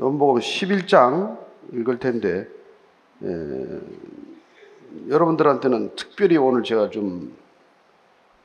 요한복음 0.00 0.40
11장 0.40 1.38
읽을 1.72 1.98
텐데 1.98 2.46
에, 3.24 3.80
여러분들한테는 5.08 5.96
특별히 5.96 6.36
오늘 6.36 6.62
제가 6.62 6.90
좀 6.90 7.36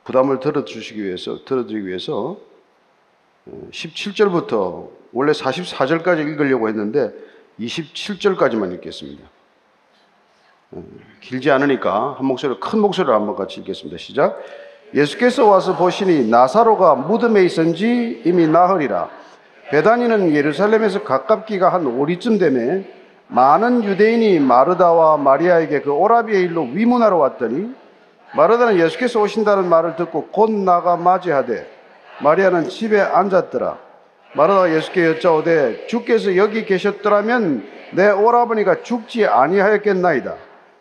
부담을 0.02 0.40
들어주시기 0.40 1.02
위해서 1.02 1.44
들어드리기 1.44 1.86
위해서 1.86 2.38
17절부터 3.70 4.88
원래 5.12 5.32
44절까지 5.32 6.26
읽으려고 6.26 6.68
했는데 6.68 7.12
27절까지만 7.60 8.72
읽겠습니다. 8.74 9.22
길지 11.20 11.52
않으니까 11.52 12.16
한 12.18 12.26
목소리로 12.26 12.58
큰 12.58 12.80
목소리로 12.80 13.14
한번 13.14 13.36
같이 13.36 13.60
읽겠습니다. 13.60 13.96
시작. 13.96 14.42
예수께서 14.92 15.46
와서 15.46 15.76
보시니 15.76 16.28
나사로가 16.28 16.96
무덤에 16.96 17.44
있은지 17.44 18.22
이미 18.24 18.48
나흘이라. 18.48 19.23
베다니는 19.70 20.34
예루살렘에서 20.34 21.04
가깝기가 21.04 21.72
한 21.72 21.86
오리쯤 21.86 22.38
되매 22.38 22.84
많은 23.28 23.84
유대인이 23.84 24.38
마르다와 24.40 25.16
마리아에게 25.16 25.80
그 25.80 25.92
오라비의 25.92 26.42
일로 26.42 26.62
위문하러 26.62 27.16
왔더니 27.16 27.74
마르다는 28.36 28.78
예수께서 28.78 29.20
오신다는 29.20 29.68
말을 29.68 29.96
듣고 29.96 30.26
곧 30.26 30.50
나가 30.50 30.96
맞이하되 30.96 31.66
마리아는 32.20 32.68
집에 32.68 33.00
앉았더라. 33.00 33.78
마르다가 34.34 34.74
예수께 34.74 35.06
여짜오되 35.06 35.86
주께서 35.86 36.36
여기 36.36 36.64
계셨더라면 36.64 37.64
내 37.92 38.10
오라버니가 38.10 38.82
죽지 38.82 39.26
아니하였겠나이다. 39.26 40.34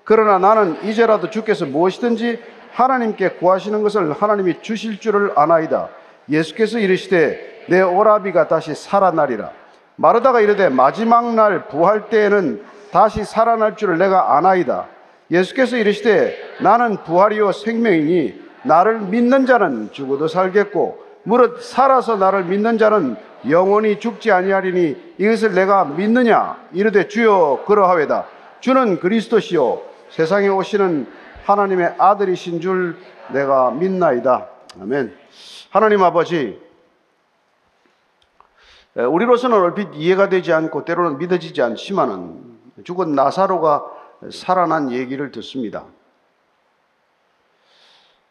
그러나 0.04 0.40
나는 0.40 0.84
이제라도 0.84 1.30
주께서 1.30 1.66
무엇이든지 1.66 2.40
하나님께 2.74 3.30
구하시는 3.34 3.82
것을 3.84 4.12
하나님이 4.12 4.62
주실 4.62 5.00
줄을 5.00 5.32
아나이다. 5.36 5.90
예수께서 6.30 6.80
이르시되 6.80 7.53
내 7.68 7.82
오라비가 7.82 8.48
다시 8.48 8.76
살아나리라. 8.76 9.52
마르다가 9.96 10.42
이르되 10.42 10.70
마지막 10.70 11.34
날 11.36 11.68
부활 11.68 12.10
때에는 12.10 12.64
다시 12.92 13.24
살아날 13.24 13.76
줄을 13.76 13.98
내가 13.98 14.38
아나이다. 14.38 14.88
예수께서 15.32 15.78
이르시되 15.78 16.36
나는 16.62 16.98
부활이요 17.04 17.52
생명이니 17.52 18.44
나를 18.64 19.00
믿는 19.00 19.46
자는 19.46 19.92
죽어도 19.92 20.28
살겠고 20.28 21.04
무릇 21.24 21.62
살아서 21.62 22.18
나를 22.18 22.46
믿는 22.46 22.78
자는 22.78 23.16
영원히 23.50 24.00
죽지 24.00 24.32
아니하리니 24.32 25.16
이것을 25.18 25.54
내가 25.54 25.86
믿느냐 25.86 26.58
이르되 26.72 27.08
주여 27.08 27.64
그러하외다 27.66 28.26
주는 28.60 29.00
그리스도시요 29.00 29.82
세상에 30.10 30.48
오시는 30.48 31.08
하나님의 31.46 31.96
아들이신 31.98 32.62
줄 32.62 32.98
내가 33.30 33.72
믿나이다 33.72 34.48
아멘 34.82 35.14
하나님 35.72 36.04
아버지 36.04 36.60
우리로서는 38.96 39.58
얼핏 39.58 39.90
이해가 39.96 40.30
되지 40.30 40.54
않고 40.54 40.86
때로는 40.86 41.18
믿어지지 41.18 41.62
않지만은 41.62 42.60
죽은 42.84 43.14
나사로가 43.14 43.84
살아난 44.32 44.92
얘기를 44.92 45.32
듣습니다. 45.32 45.86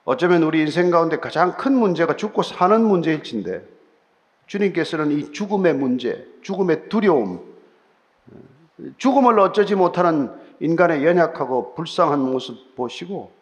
어쩌면 0.04 0.42
우리 0.42 0.60
인생 0.60 0.90
가운데 0.90 1.18
가장 1.18 1.56
큰 1.56 1.74
문제가 1.74 2.16
죽고 2.16 2.42
사는 2.42 2.80
문제일진데 2.84 3.64
주님께서는 4.46 5.10
이 5.12 5.32
죽음의 5.32 5.74
문제, 5.74 6.26
죽음의 6.42 6.88
두려움, 6.88 7.40
죽음을 8.98 9.38
어쩌지 9.40 9.74
못하는 9.74 10.30
인간의 10.60 11.04
연약하고 11.04 11.74
불쌍한 11.74 12.20
모습 12.20 12.76
보시고 12.76 13.32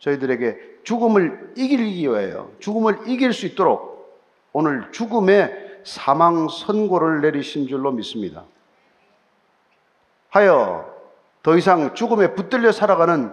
저희들에게 0.00 0.56
죽음을 0.84 1.54
이기기 1.56 2.02
위하여 2.02 2.50
죽음을 2.60 3.00
이길 3.06 3.32
수 3.32 3.46
있도록 3.46 4.22
오늘 4.52 4.90
죽음의 4.92 5.67
사망 5.88 6.48
선고를 6.48 7.22
내리신 7.22 7.66
줄로 7.66 7.90
믿습니다. 7.92 8.44
하여 10.28 10.94
더 11.42 11.56
이상 11.56 11.94
죽음에 11.94 12.34
붙들려 12.34 12.72
살아가는 12.72 13.32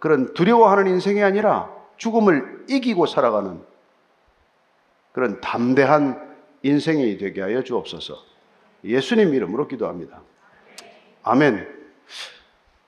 그런 0.00 0.34
두려워하는 0.34 0.88
인생이 0.88 1.22
아니라 1.22 1.70
죽음을 1.96 2.64
이기고 2.68 3.06
살아가는 3.06 3.62
그런 5.12 5.40
담대한 5.40 6.36
인생이 6.62 7.16
되게 7.18 7.42
하여 7.42 7.62
주옵소서. 7.62 8.16
예수님 8.82 9.32
이름으로 9.34 9.68
기도합니다. 9.68 10.20
아멘. 11.22 11.66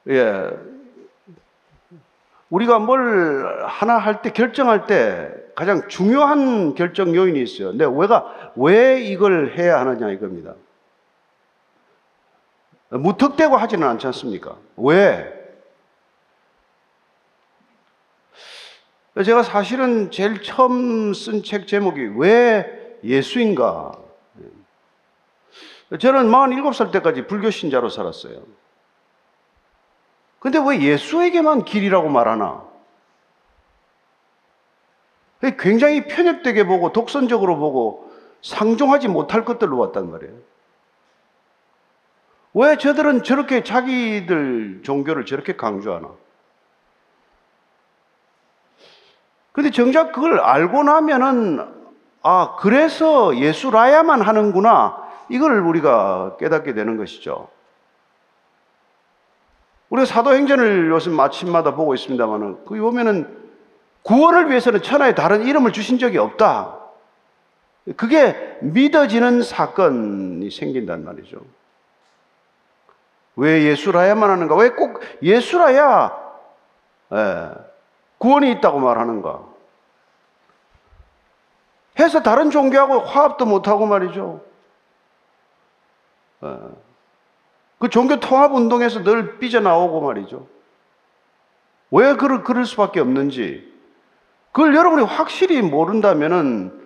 예. 0.09 0.51
우리가 2.51 2.79
뭘 2.81 3.65
하나 3.67 3.97
할 3.99 4.23
때 4.23 4.31
결정할 4.31 4.87
때 4.87 5.33
가장 5.55 5.89
중요한 5.89 6.75
결정 6.75 7.15
요인이 7.15 7.41
있어요. 7.43 7.69
근데 7.71 7.85
왜가 7.85 8.53
왜 8.57 9.01
이걸 9.03 9.55
해야 9.57 9.81
하느냐 9.81 10.11
이겁니다. 10.11 10.55
무턱대고 12.91 13.57
하지는 13.57 13.87
않지 13.87 14.07
않습니까? 14.09 14.57
왜? 14.77 15.37
제가 19.25 19.43
사실은 19.43 20.11
제일 20.11 20.43
처음 20.43 21.13
쓴 21.15 21.43
책 21.43 21.67
제목이 21.69 22.15
왜 22.17 22.99
예수인가? 23.05 23.93
저는 26.01 26.29
47살 26.31 26.91
때까지 26.93 27.27
불교 27.27 27.51
신자로 27.51 27.89
살았어요. 27.91 28.43
근데 30.41 30.59
왜 30.59 30.81
예수에게만 30.81 31.65
길이라고 31.65 32.09
말하나? 32.09 32.65
굉장히 35.59 36.07
편협되게 36.07 36.65
보고 36.65 36.93
독선적으로 36.93 37.57
보고 37.57 38.11
상종하지 38.43 39.09
못할 39.09 39.45
것들로 39.45 39.79
왔단 39.79 40.11
말이에요. 40.11 40.35
왜 42.55 42.77
저들은 42.77 43.23
저렇게 43.23 43.63
자기들 43.63 44.81
종교를 44.83 45.25
저렇게 45.25 45.57
강조하나? 45.57 46.11
근데 49.53 49.71
정작 49.71 50.13
그걸 50.13 50.41
알고 50.41 50.83
나면은, 50.83 51.69
아, 52.23 52.57
그래서 52.59 53.37
예수라야만 53.37 54.23
하는구나. 54.23 55.09
이걸 55.29 55.61
우리가 55.61 56.37
깨닫게 56.39 56.75
되는 56.75 56.97
것이죠. 56.97 57.49
우리가 59.91 60.07
사도행전을 60.07 60.91
요즘 60.91 61.13
마침마다 61.15 61.75
보고 61.75 61.95
있습니다만은, 61.95 62.65
거기 62.65 62.81
보면은 62.81 63.39
구원을 64.03 64.49
위해서는 64.49 64.83
천하에 64.83 65.15
다른 65.15 65.43
이름을 65.43 65.73
주신 65.73 65.99
적이 65.99 66.19
없다. 66.19 66.79
그게 67.97 68.59
믿어지는 68.63 69.43
사건이 69.43 70.51
생긴단 70.51 71.05
말이죠. 71.05 71.41
왜 73.37 73.65
예수라야만 73.65 74.31
하는가? 74.31 74.55
왜 74.57 74.71
꼭 74.71 75.01
예수라야 75.23 76.19
예, 77.13 77.51
구원이 78.19 78.51
있다고 78.53 78.79
말하는가? 78.79 79.45
해서 81.99 82.23
다른 82.23 82.51
종교하고 82.51 83.01
화합도 83.01 83.47
못하고 83.47 83.87
말이죠. 83.87 84.41
예, 86.45 86.57
그 87.81 87.89
종교 87.89 88.21
통합 88.21 88.55
운동에서 88.55 89.03
늘 89.03 89.39
삐져나오고 89.39 90.03
말이죠. 90.03 90.47
왜 91.91 92.15
그럴, 92.15 92.45
그럴 92.45 92.67
수밖에 92.67 93.01
없는지. 93.01 93.69
그걸 94.53 94.77
여러분이 94.77 95.03
확실히 95.05 95.63
모른다면은 95.63 96.79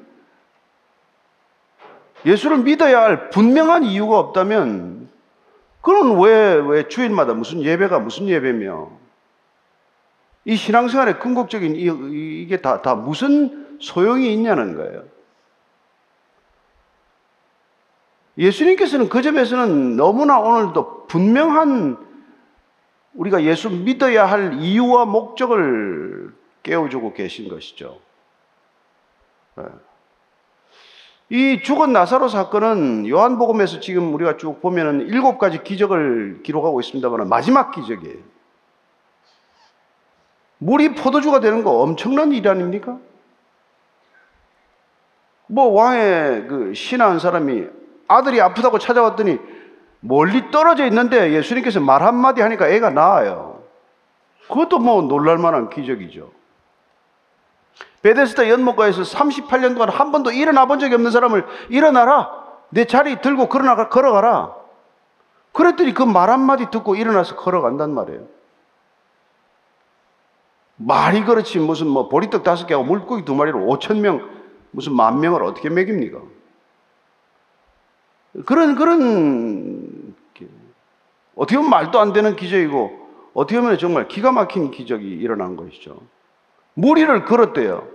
예수를 2.25 2.59
믿어야 2.59 3.03
할 3.03 3.29
분명한 3.31 3.83
이유가 3.85 4.19
없다면 4.21 5.11
그럼 5.81 6.21
왜, 6.21 6.55
왜 6.55 6.89
주일마다 6.89 7.35
무슨 7.35 7.61
예배가 7.61 7.99
무슨 7.99 8.29
예배며 8.29 8.91
이 10.45 10.57
신앙생활의 10.57 11.19
궁극적인 11.19 11.75
이, 11.75 12.43
이게 12.43 12.59
다, 12.59 12.83
다 12.83 12.95
무슨 12.95 13.79
소용이 13.81 14.33
있냐는 14.33 14.77
거예요. 14.77 15.03
예수님께서는 18.37 19.09
그 19.09 19.23
점에서는 19.23 19.97
너무나 19.97 20.39
오늘도 20.39 21.07
분명한 21.07 21.99
우리가 23.15 23.45
예수 23.45 23.71
믿어야 23.71 24.27
할 24.27 24.55
이유와 24.55 25.05
목적을 25.05 26.35
깨워주고 26.63 27.13
계신 27.13 27.49
것이죠. 27.49 28.01
네. 29.57 29.65
이 31.31 31.63
죽은 31.63 31.93
나사로 31.93 32.29
사건은 32.29 33.09
요한복음에서 33.09 33.81
지금 33.81 34.13
우리가 34.15 34.37
쭉 34.37 34.61
보면은 34.61 35.03
일곱 35.09 35.39
가지 35.39 35.63
기적을 35.63 36.41
기록하고 36.43 36.81
있습니다만 36.81 37.29
마지막 37.29 37.71
기적이에요. 37.71 38.19
물이 40.59 40.95
포도주가 40.95 41.41
되는 41.41 41.63
거 41.63 41.81
엄청난 41.81 42.33
일 42.33 42.47
아닙니까? 42.49 42.99
뭐 45.47 45.69
왕의 45.69 46.47
그 46.49 46.75
신한 46.75 47.19
사람이 47.19 47.67
아들이 48.09 48.41
아프다고 48.41 48.79
찾아왔더니 48.79 49.39
멀리 50.01 50.51
떨어져 50.51 50.85
있는데 50.87 51.33
예수님께서 51.33 51.81
말 51.81 52.03
한마디 52.03 52.41
하니까 52.43 52.69
애가 52.69 52.91
나아요. 52.91 53.63
그것도 54.49 54.79
뭐 54.79 55.03
놀랄만한 55.03 55.71
기적이죠. 55.71 56.31
베데스다 58.03 58.51
연못가에서 58.51 59.03
38년 59.03 59.73
동안 59.75 59.89
한 59.89 60.13
번도 60.13 60.31
일어나 60.33 60.67
본 60.67 60.79
적이 60.79 60.97
없는 60.97 61.11
사람을 61.11 61.47
일어나라. 61.71 62.31
내 62.69 62.85
자리 62.85 63.21
들고 63.21 63.49
걸어나가, 63.49 63.89
걸어가라. 63.89 64.55
그랬더니 65.53 65.95
그 65.95 66.05
말 66.05 66.29
한마디 66.31 66.71
듣고 66.71 66.97
일어나서 66.97 67.37
걸어간단 67.37 67.95
말이에요. 67.95 68.27
말이 70.77 71.25
그렇지 71.25 71.61
무슨 71.61 71.87
뭐 71.87 72.09
보리떡 72.09 72.43
다섯 72.43 72.67
개하고 72.67 72.85
물고기 72.85 73.25
두 73.25 73.35
마리로 73.35 73.65
오천 73.67 74.01
명 74.01 74.29
무슨 74.73 74.95
만 74.95 75.21
명을 75.21 75.43
어떻게 75.45 75.71
먹입니까? 75.71 76.19
그런 78.47 78.75
그런 78.75 80.15
어떻게 81.37 81.57
보면 81.57 81.71
말도 81.71 81.99
안 82.01 82.13
되는 82.13 82.37
기적이고 82.37 83.05
어떻게 83.35 83.61
보면 83.61 83.79
정말 83.79 84.09
기가 84.09 84.33
막힌 84.33 84.71
기적이 84.71 85.07
일어난 85.09 85.57
것이죠. 85.57 86.01
무리를 86.75 87.25
걸었대요. 87.25 87.89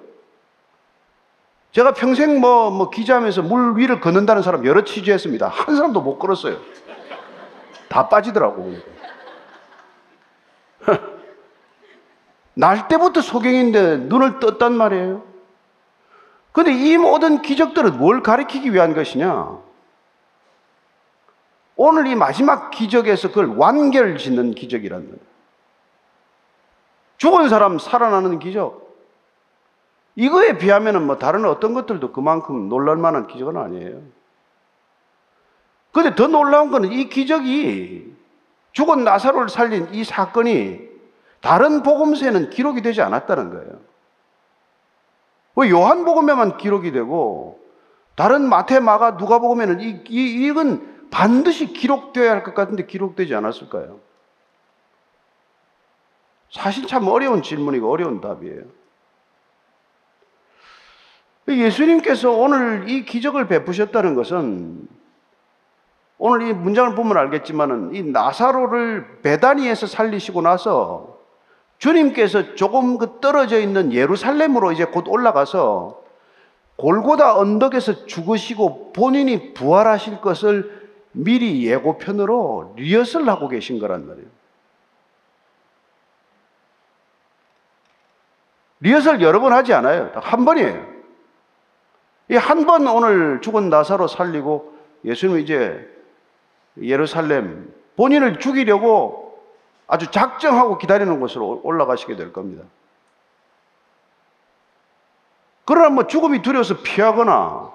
제가 1.71 1.93
평생 1.93 2.39
뭐, 2.39 2.71
뭐 2.71 2.89
기자하면서 2.89 3.43
물 3.43 3.77
위를 3.77 4.01
걷는다는 4.01 4.41
사람 4.41 4.65
여러 4.65 4.83
취재했습니다. 4.83 5.47
한 5.47 5.75
사람도 5.75 6.01
못 6.01 6.17
걸었어요. 6.17 6.57
다 7.87 8.09
빠지더라고. 8.09 8.75
날 12.55 12.87
때부터 12.87 13.21
소경인데 13.21 13.97
눈을 13.97 14.39
떴단 14.39 14.73
말이에요. 14.73 15.23
근데 16.51 16.73
이 16.73 16.97
모든 16.97 17.41
기적들은 17.41 17.97
뭘 17.97 18.23
가리키기 18.23 18.73
위한 18.73 18.95
것이냐? 18.95 19.68
오늘 21.81 22.07
이 22.07 22.15
마지막 22.15 22.71
기적에서 22.71 23.29
그걸 23.29 23.55
완결 23.55 24.17
짓는 24.17 24.53
기적이라는 24.53 25.05
거예요. 25.05 25.19
죽은 27.15 27.47
사람 27.47 27.79
살아나는 27.79 28.39
기적. 28.39 28.97
이거에 30.15 30.57
비하면 30.57 31.07
뭐 31.07 31.17
다른 31.17 31.45
어떤 31.45 31.73
것들도 31.73 32.11
그만큼 32.11 32.67
놀랄 32.67 32.97
만한 32.97 33.27
기적은 33.27 33.55
아니에요. 33.55 34.01
근데 35.93 36.15
더 36.15 36.27
놀라운 36.27 36.69
거는 36.69 36.91
이 36.91 37.07
기적이 37.07 38.13
죽은 38.73 39.05
나사로를 39.05 39.47
살린 39.47 39.93
이 39.93 40.03
사건이 40.03 40.81
다른 41.39 41.81
복음서에는 41.81 42.49
기록이 42.49 42.81
되지 42.81 43.01
않았다는 43.01 43.51
거예요. 43.51 43.79
왜 45.55 45.69
요한복음에만 45.69 46.57
기록이 46.57 46.91
되고 46.91 47.57
다른 48.15 48.49
마태, 48.49 48.81
마가, 48.81 49.11
누가복음에는 49.11 49.79
이, 49.79 50.03
이 50.09 50.45
이건 50.45 50.98
반드시 51.11 51.73
기록되어야 51.73 52.31
할 52.31 52.43
것 52.43 52.53
같은데 52.53 52.85
기록되지 52.85 53.33
않았을까요? 53.35 53.99
사실 56.51 56.87
참 56.87 57.07
어려운 57.07 57.41
질문이고 57.41 57.91
어려운 57.91 58.21
답이에요. 58.21 58.63
예수님께서 61.47 62.31
오늘 62.31 62.89
이 62.89 63.05
기적을 63.05 63.47
베푸셨다는 63.47 64.13
것은 64.15 64.87
오늘 66.19 66.47
이 66.47 66.53
문장을 66.53 66.93
보면 66.95 67.17
알겠지만은 67.17 67.95
이 67.95 68.03
나사로를 68.03 69.21
베다니에서 69.21 69.87
살리시고 69.87 70.41
나서 70.41 71.17
주님께서 71.79 72.55
조금 72.55 72.97
그 72.97 73.19
떨어져 73.21 73.59
있는 73.59 73.93
예루살렘으로 73.93 74.73
이제 74.73 74.85
곧 74.85 75.07
올라가서 75.07 76.03
골고다 76.75 77.37
언덕에서 77.37 78.05
죽으시고 78.05 78.93
본인이 78.93 79.53
부활하실 79.53 80.21
것을 80.21 80.78
미리 81.11 81.65
예고편으로 81.67 82.73
리허설 82.77 83.27
하고 83.29 83.47
계신 83.47 83.79
거란 83.79 84.07
말이에요. 84.07 84.27
리허설 88.81 89.21
여러 89.21 89.39
번 89.39 89.51
하지 89.53 89.73
않아요. 89.73 90.11
한 90.15 90.45
번이에요. 90.45 90.87
이 92.31 92.35
한 92.35 92.65
번 92.65 92.87
오늘 92.87 93.41
죽은 93.41 93.69
나사로 93.69 94.07
살리고 94.07 94.77
예수님 95.03 95.39
이제 95.39 95.87
예루살렘 96.79 97.73
본인을 97.97 98.39
죽이려고 98.39 99.43
아주 99.87 100.11
작정하고 100.11 100.77
기다리는 100.77 101.19
곳으로 101.19 101.61
올라가시게 101.63 102.15
될 102.15 102.31
겁니다. 102.31 102.63
그러나 105.65 105.89
뭐 105.89 106.07
죽음이 106.07 106.41
두려워서 106.41 106.81
피하거나 106.83 107.71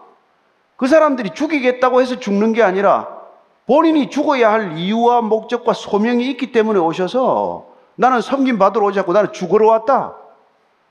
그 0.76 0.86
사람들이 0.86 1.30
죽이겠다고 1.30 2.00
해서 2.00 2.18
죽는 2.18 2.52
게 2.52 2.62
아니라 2.62 3.23
본인이 3.66 4.10
죽어야 4.10 4.52
할 4.52 4.76
이유와 4.76 5.22
목적과 5.22 5.72
소명이 5.72 6.28
있기 6.30 6.52
때문에 6.52 6.78
오셔서 6.78 7.72
나는 7.96 8.20
섬김 8.20 8.58
받으러 8.58 8.86
오지 8.86 8.98
않고 9.00 9.12
나는 9.12 9.32
죽으러 9.32 9.68
왔다. 9.68 10.16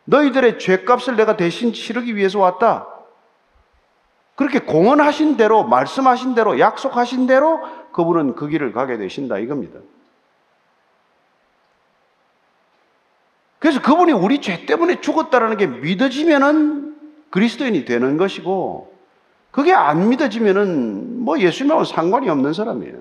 너희들의 0.06 0.60
죄값을 0.60 1.16
내가 1.16 1.38
대신 1.38 1.72
치르기 1.74 2.16
위해서 2.16 2.40
왔다. 2.40 2.88
그렇게 4.36 4.60
공언하신 4.60 5.38
대로, 5.38 5.64
말씀하신 5.64 6.34
대로, 6.34 6.60
약속하신 6.60 7.28
대로 7.28 7.60
그분은 7.92 8.36
그 8.36 8.48
길을 8.48 8.74
가게 8.74 8.98
되신다 8.98 9.38
이겁니다. 9.38 9.80
그래서 13.60 13.82
그분이 13.82 14.12
우리 14.12 14.42
죄 14.42 14.66
때문에 14.66 15.00
죽었다라는 15.00 15.58
게 15.58 15.68
믿어지면은 15.68 16.98
그리스도인이 17.30 17.86
되는 17.86 18.18
것이고 18.18 18.93
그게 19.54 19.72
안 19.72 20.10
믿어지면은 20.10 21.24
뭐 21.24 21.40
예수님하고 21.40 21.84
상관이 21.84 22.28
없는 22.28 22.54
사람이에요. 22.54 22.98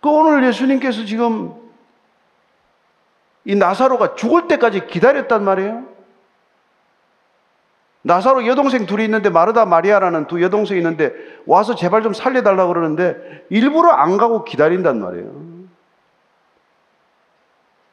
그 0.00 0.08
오늘 0.08 0.42
예수님께서 0.48 1.04
지금 1.04 1.52
이 3.44 3.54
나사로가 3.54 4.14
죽을 4.14 4.48
때까지 4.48 4.86
기다렸단 4.86 5.44
말이에요. 5.44 5.84
나사로 8.00 8.46
여동생 8.46 8.86
둘이 8.86 9.04
있는데 9.04 9.28
마르다 9.28 9.66
마리아라는 9.66 10.26
두 10.26 10.42
여동생이 10.42 10.80
있는데 10.80 11.12
와서 11.44 11.74
제발 11.74 12.02
좀 12.02 12.14
살려달라고 12.14 12.72
그러는데 12.72 13.44
일부러 13.50 13.90
안 13.90 14.16
가고 14.16 14.44
기다린단 14.44 14.98
말이에요. 14.98 15.44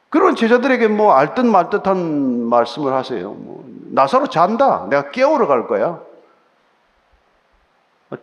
그런 0.08 0.36
제자들에게 0.36 0.88
뭐 0.88 1.12
알듯 1.12 1.44
말듯한 1.44 2.48
말씀을 2.48 2.94
하세요. 2.94 3.32
뭐, 3.32 3.62
나사로 3.92 4.28
잔다. 4.28 4.86
내가 4.88 5.10
깨우러 5.10 5.46
갈 5.46 5.66
거야. 5.66 6.00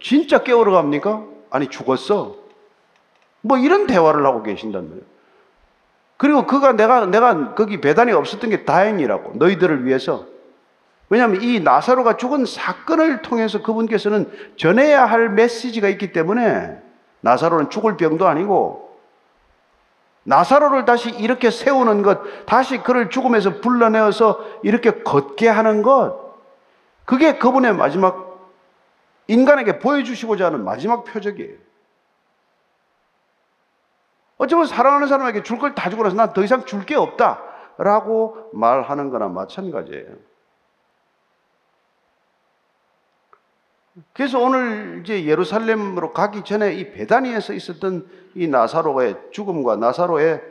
진짜 0.01 0.43
깨우러 0.43 0.71
갑니까? 0.71 1.23
아니, 1.51 1.67
죽었어. 1.67 2.35
뭐 3.41 3.57
이런 3.57 3.87
대화를 3.87 4.25
하고 4.25 4.43
계신단 4.43 4.89
말이에요. 4.89 5.05
그리고 6.17 6.45
그가 6.45 6.73
내가, 6.73 7.05
내가 7.05 7.53
거기 7.53 7.79
배단이 7.79 8.11
없었던 8.11 8.49
게 8.49 8.65
다행이라고. 8.65 9.33
너희들을 9.35 9.85
위해서. 9.85 10.25
왜냐하면 11.09 11.41
이 11.41 11.59
나사로가 11.59 12.17
죽은 12.17 12.45
사건을 12.45 13.21
통해서 13.21 13.61
그분께서는 13.61 14.31
전해야 14.57 15.05
할 15.05 15.29
메시지가 15.29 15.87
있기 15.89 16.11
때문에 16.11 16.79
나사로는 17.21 17.69
죽을 17.69 17.97
병도 17.97 18.27
아니고 18.27 18.88
나사로를 20.29 20.85
다시 20.85 21.09
이렇게 21.09 21.49
세우는 21.49 22.03
것, 22.03 22.45
다시 22.45 22.77
그를 22.83 23.09
죽음에서 23.09 23.61
불러내어서 23.61 24.39
이렇게 24.61 25.01
걷게 25.03 25.49
하는 25.49 25.81
것, 25.81 26.35
그게 27.05 27.39
그분의 27.39 27.73
마지막 27.73 28.37
인간에게 29.27 29.79
보여주시고자 29.79 30.45
하는 30.45 30.63
마지막 30.63 31.03
표적이에요. 31.03 31.57
어쩌면 34.37 34.67
사랑하는 34.67 35.07
사람에게 35.07 35.41
줄 35.43 35.57
걸 35.59 35.73
다 35.75 35.89
주고 35.89 36.03
나서 36.03 36.15
난 36.15 36.31
더 36.33 36.43
이상 36.43 36.63
줄 36.65 36.85
게 36.85 36.95
없다. 36.95 37.41
라고 37.77 38.49
말하는 38.53 39.09
거나 39.09 39.29
마찬가지예요. 39.29 40.28
그래서 44.13 44.39
오늘 44.39 45.01
이제 45.03 45.25
예루살렘으로 45.25 46.13
가기 46.13 46.43
전에 46.43 46.73
이 46.73 46.91
베다니에서 46.91 47.53
있었던 47.53 48.07
이 48.35 48.47
나사로의 48.47 49.17
죽음과 49.31 49.77
나사로의 49.77 50.41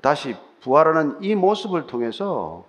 다시 0.00 0.36
부활하는 0.60 1.18
이 1.22 1.34
모습을 1.34 1.86
통해서 1.86 2.64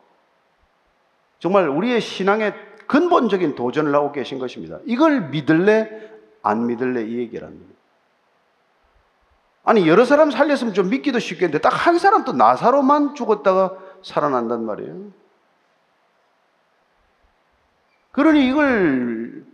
정말 1.39 1.69
우리의 1.69 2.01
신앙의 2.01 2.53
근본적인 2.87 3.55
도전을 3.55 3.93
하고 3.95 4.11
계신 4.11 4.39
것입니다. 4.39 4.79
이걸 4.85 5.29
믿을래, 5.29 5.89
안 6.41 6.67
믿을래 6.67 7.03
이 7.03 7.17
얘기라는 7.17 7.57
거예요. 7.57 7.75
아니, 9.63 9.87
여러 9.87 10.05
사람 10.05 10.29
살렸으면 10.29 10.73
좀 10.73 10.89
믿기도 10.89 11.17
쉽겠는데 11.19 11.59
딱 11.59 11.69
한 11.69 11.97
사람 11.97 12.23
또 12.23 12.33
나사로만 12.33 13.15
죽었다가 13.15 13.75
살아난단 14.03 14.63
말이에요. 14.65 15.11
그러니 18.11 18.47
이걸 18.47 19.44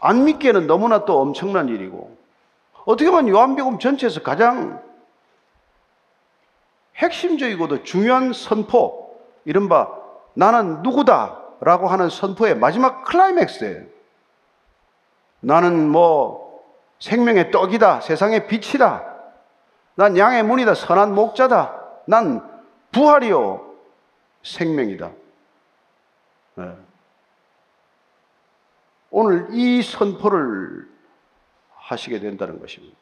안 0.00 0.24
믿기에는 0.24 0.66
너무나 0.66 1.04
또 1.04 1.20
엄청난 1.20 1.68
일이고 1.68 2.16
어떻게 2.84 3.10
보면 3.10 3.28
요한복음 3.28 3.78
전체에서 3.78 4.22
가장 4.22 4.82
핵심적이고도 6.96 7.84
중요한 7.84 8.32
선포 8.32 9.20
이른바 9.44 9.88
나는 10.34 10.82
누구다 10.82 11.38
라고 11.60 11.88
하는 11.88 12.08
선포의 12.08 12.56
마지막 12.56 13.04
클라이맥스예요. 13.04 13.84
나는 15.40 15.88
뭐 15.88 16.62
생명의 16.98 17.50
떡이다. 17.50 18.00
세상의 18.00 18.46
빛이다. 18.46 19.04
난 19.94 20.16
양의 20.16 20.42
문이다. 20.42 20.74
선한 20.74 21.14
목자다. 21.14 21.78
난 22.06 22.46
부활이요. 22.92 23.74
생명이다. 24.42 25.10
네. 26.56 26.72
오늘 29.20 29.48
이 29.50 29.82
선포를 29.82 30.88
하시게 31.76 32.20
된다는 32.20 32.58
것입니다. 32.58 32.96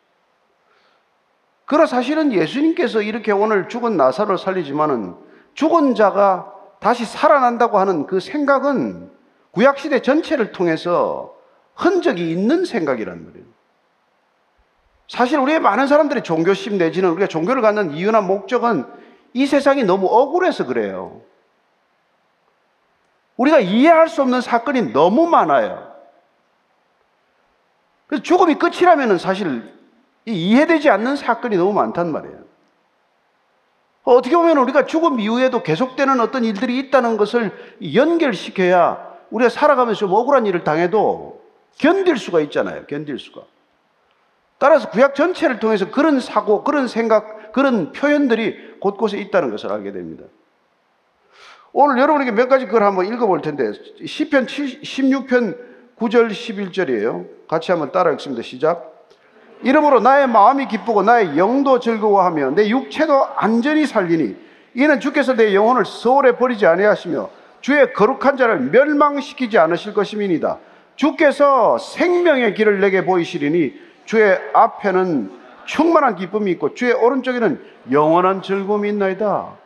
그러나 1.64 1.86
사실은 1.86 2.32
예수님께서 2.32 3.02
이렇게 3.02 3.30
오늘 3.30 3.68
죽은 3.68 3.96
나사로를 3.96 4.36
살리지만은 4.36 5.14
죽은 5.54 5.94
자가 5.94 6.52
다시 6.80 7.04
살아난다고 7.04 7.78
하는 7.78 8.06
그 8.06 8.18
생각은 8.18 9.12
구약시대 9.52 10.02
전체를 10.02 10.50
통해서 10.50 11.36
흔적이 11.76 12.32
있는 12.32 12.64
생각이란 12.64 13.24
말이에요. 13.24 13.46
사실 15.06 15.38
우리의 15.38 15.60
많은 15.60 15.86
사람들이 15.86 16.22
종교심 16.22 16.78
내지는 16.78 17.10
우리가 17.10 17.28
종교를 17.28 17.62
갖는 17.62 17.92
이유나 17.92 18.22
목적은 18.22 18.84
이 19.34 19.46
세상이 19.46 19.84
너무 19.84 20.08
억울해서 20.08 20.66
그래요. 20.66 21.20
우리가 23.36 23.60
이해할 23.60 24.08
수 24.08 24.20
없는 24.22 24.40
사건이 24.40 24.92
너무 24.92 25.28
많아요. 25.28 25.87
그래서 28.08 28.22
죽음이 28.22 28.56
끝이라면 28.56 29.18
사실 29.18 29.62
이해되지 30.24 30.90
않는 30.90 31.14
사건이 31.14 31.56
너무 31.56 31.72
많단 31.72 32.10
말이에요. 32.10 32.48
어떻게 34.02 34.34
보면 34.34 34.56
우리가 34.58 34.86
죽음 34.86 35.20
이후에도 35.20 35.62
계속되는 35.62 36.18
어떤 36.20 36.42
일들이 36.44 36.78
있다는 36.78 37.18
것을 37.18 37.52
연결시켜야 37.94 39.06
우리가 39.30 39.50
살아가면서 39.50 40.00
좀 40.00 40.12
억울한 40.12 40.46
일을 40.46 40.64
당해도 40.64 41.42
견딜 41.76 42.16
수가 42.16 42.40
있잖아요. 42.40 42.86
견딜 42.86 43.18
수가. 43.18 43.42
따라서 44.56 44.88
구약 44.88 45.14
전체를 45.14 45.60
통해서 45.60 45.90
그런 45.90 46.18
사고, 46.20 46.64
그런 46.64 46.88
생각, 46.88 47.52
그런 47.52 47.92
표현들이 47.92 48.80
곳곳에 48.80 49.18
있다는 49.18 49.50
것을 49.50 49.70
알게 49.70 49.92
됩니다. 49.92 50.24
오늘 51.72 52.00
여러분에게 52.00 52.32
몇 52.32 52.48
가지 52.48 52.66
글 52.66 52.82
한번 52.82 53.06
읽어볼 53.06 53.42
텐데, 53.42 53.70
10편 53.70 54.46
16편 54.46 55.67
9절 55.98 56.30
11절이에요. 56.30 57.48
같이 57.48 57.72
한번 57.72 57.92
따라 57.92 58.12
읽습니다. 58.12 58.42
시작. 58.42 59.06
이러므로 59.62 60.00
나의 60.00 60.28
마음이 60.28 60.68
기쁘고 60.68 61.02
나의 61.02 61.36
영도 61.36 61.80
즐거워하며 61.80 62.50
내 62.52 62.68
육체도 62.68 63.26
안전히 63.36 63.86
살리니 63.86 64.36
이는 64.74 65.00
주께서 65.00 65.34
내 65.34 65.54
영혼을 65.54 65.84
서울에 65.84 66.36
버리지 66.36 66.66
아니하시며 66.66 67.30
주의 67.60 67.92
거룩한 67.92 68.36
자를 68.36 68.60
멸망시키지 68.60 69.58
않으실 69.58 69.94
것임이니다. 69.94 70.58
주께서 70.94 71.78
생명의 71.78 72.54
길을 72.54 72.80
내게 72.80 73.04
보이시리니 73.04 73.74
주의 74.04 74.38
앞에는 74.54 75.32
충만한 75.64 76.16
기쁨이 76.16 76.52
있고 76.52 76.74
주의 76.74 76.92
오른쪽에는 76.92 77.60
영원한 77.90 78.42
즐거움이 78.42 78.88
있나이다. 78.88 79.56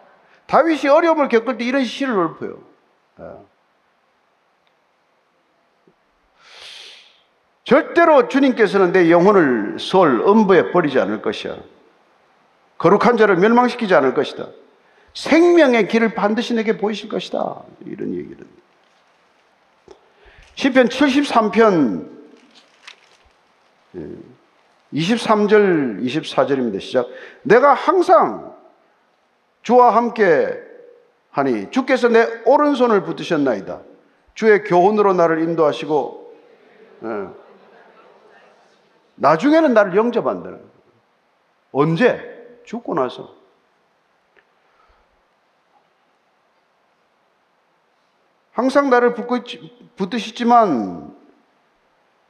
다윗이 0.46 0.88
어려움을 0.88 1.28
겪을 1.28 1.58
때 1.58 1.64
이런 1.64 1.84
시를 1.84 2.14
읊어요. 2.14 2.58
절대로 7.72 8.28
주님께서는 8.28 8.92
내 8.92 9.10
영혼을 9.10 9.78
서울 9.80 10.20
음부에 10.20 10.72
버리지 10.72 11.00
않을 11.00 11.22
것이야. 11.22 11.56
거룩한 12.76 13.16
자를 13.16 13.36
멸망시키지 13.36 13.94
않을 13.94 14.12
것이다. 14.12 14.48
생명의 15.14 15.88
길을 15.88 16.14
반드시 16.14 16.52
내게 16.52 16.76
보이실 16.76 17.08
것이다. 17.08 17.62
이런 17.86 18.12
얘기를. 18.12 18.46
시편 20.54 20.90
73편 20.90 22.10
23절 24.92 26.04
24절입니다. 26.04 26.78
시작. 26.78 27.08
내가 27.40 27.72
항상 27.72 28.54
주와 29.62 29.96
함께 29.96 30.60
하니 31.30 31.70
주께서 31.70 32.08
내 32.08 32.28
오른손을 32.44 33.02
붙드셨나이다. 33.04 33.80
주의 34.34 34.62
교훈으로 34.62 35.14
나를 35.14 35.40
인도하시고 35.40 36.34
예. 37.04 37.41
나중에는 39.16 39.74
나를 39.74 39.96
영접한다는 39.96 40.58
거예요. 40.58 40.72
언제? 41.72 42.60
죽고 42.64 42.94
나서. 42.94 43.34
항상 48.52 48.90
나를 48.90 49.14
붙고 49.14 49.38
붙드시지만 49.96 51.16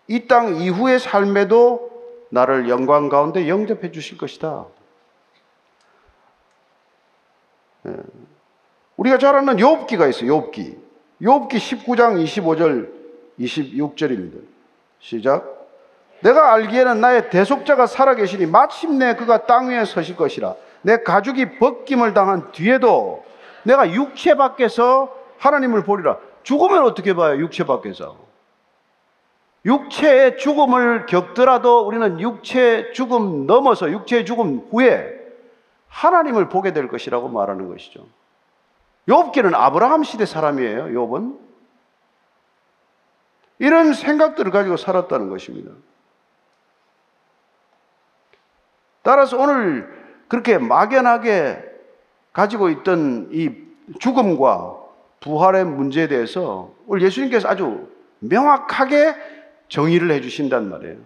이 0.08 0.26
땅 0.28 0.56
이후의 0.56 1.00
삶에도 1.00 1.90
나를 2.30 2.68
영광 2.68 3.08
가운데 3.08 3.48
영접해 3.48 3.90
주실 3.90 4.18
것이다. 4.18 4.66
예. 7.86 7.96
우리가 8.96 9.18
잘 9.18 9.34
아는 9.34 9.56
욥기가 9.56 10.08
있어요. 10.08 10.50
욥기. 10.50 10.78
욥기 11.20 11.50
19장 11.50 12.22
25절 12.24 12.92
26절입니다. 13.38 14.42
시작. 15.00 15.51
내가 16.22 16.52
알기에는 16.54 17.00
나의 17.00 17.30
대속자가 17.30 17.86
살아계시니 17.86 18.46
마침내 18.46 19.16
그가 19.16 19.46
땅 19.46 19.68
위에 19.68 19.84
서실 19.84 20.16
것이라. 20.16 20.54
내 20.82 21.02
가죽이 21.02 21.58
벗김을 21.58 22.14
당한 22.14 22.52
뒤에도 22.52 23.24
내가 23.64 23.92
육체 23.92 24.36
밖에서 24.36 25.14
하나님을 25.38 25.84
보리라. 25.84 26.18
죽으면 26.42 26.84
어떻게 26.84 27.14
봐요? 27.14 27.38
육체 27.38 27.64
밖에서. 27.64 28.16
육체의 29.64 30.38
죽음을 30.38 31.06
겪더라도 31.06 31.86
우리는 31.86 32.18
육체 32.20 32.90
죽음 32.92 33.46
넘어서 33.46 33.90
육체의 33.90 34.26
죽음 34.26 34.66
후에 34.70 35.20
하나님을 35.88 36.48
보게 36.48 36.72
될 36.72 36.88
것이라고 36.88 37.28
말하는 37.28 37.68
것이죠. 37.68 38.06
욥기는 39.08 39.54
아브라함 39.54 40.04
시대 40.04 40.26
사람이에요. 40.26 40.86
욥은 40.86 41.38
이런 43.58 43.92
생각들을 43.92 44.50
가지고 44.50 44.76
살았다는 44.76 45.28
것입니다. 45.30 45.70
따라서 49.02 49.36
오늘 49.38 49.88
그렇게 50.28 50.58
막연하게 50.58 51.62
가지고 52.32 52.70
있던 52.70 53.28
이 53.32 53.50
죽음과 53.98 54.76
부활의 55.20 55.64
문제에 55.64 56.08
대해서 56.08 56.70
오늘 56.86 57.02
예수님께서 57.02 57.48
아주 57.48 57.88
명확하게 58.20 59.14
정의를 59.68 60.10
해주신단 60.12 60.70
말이에요. 60.70 60.96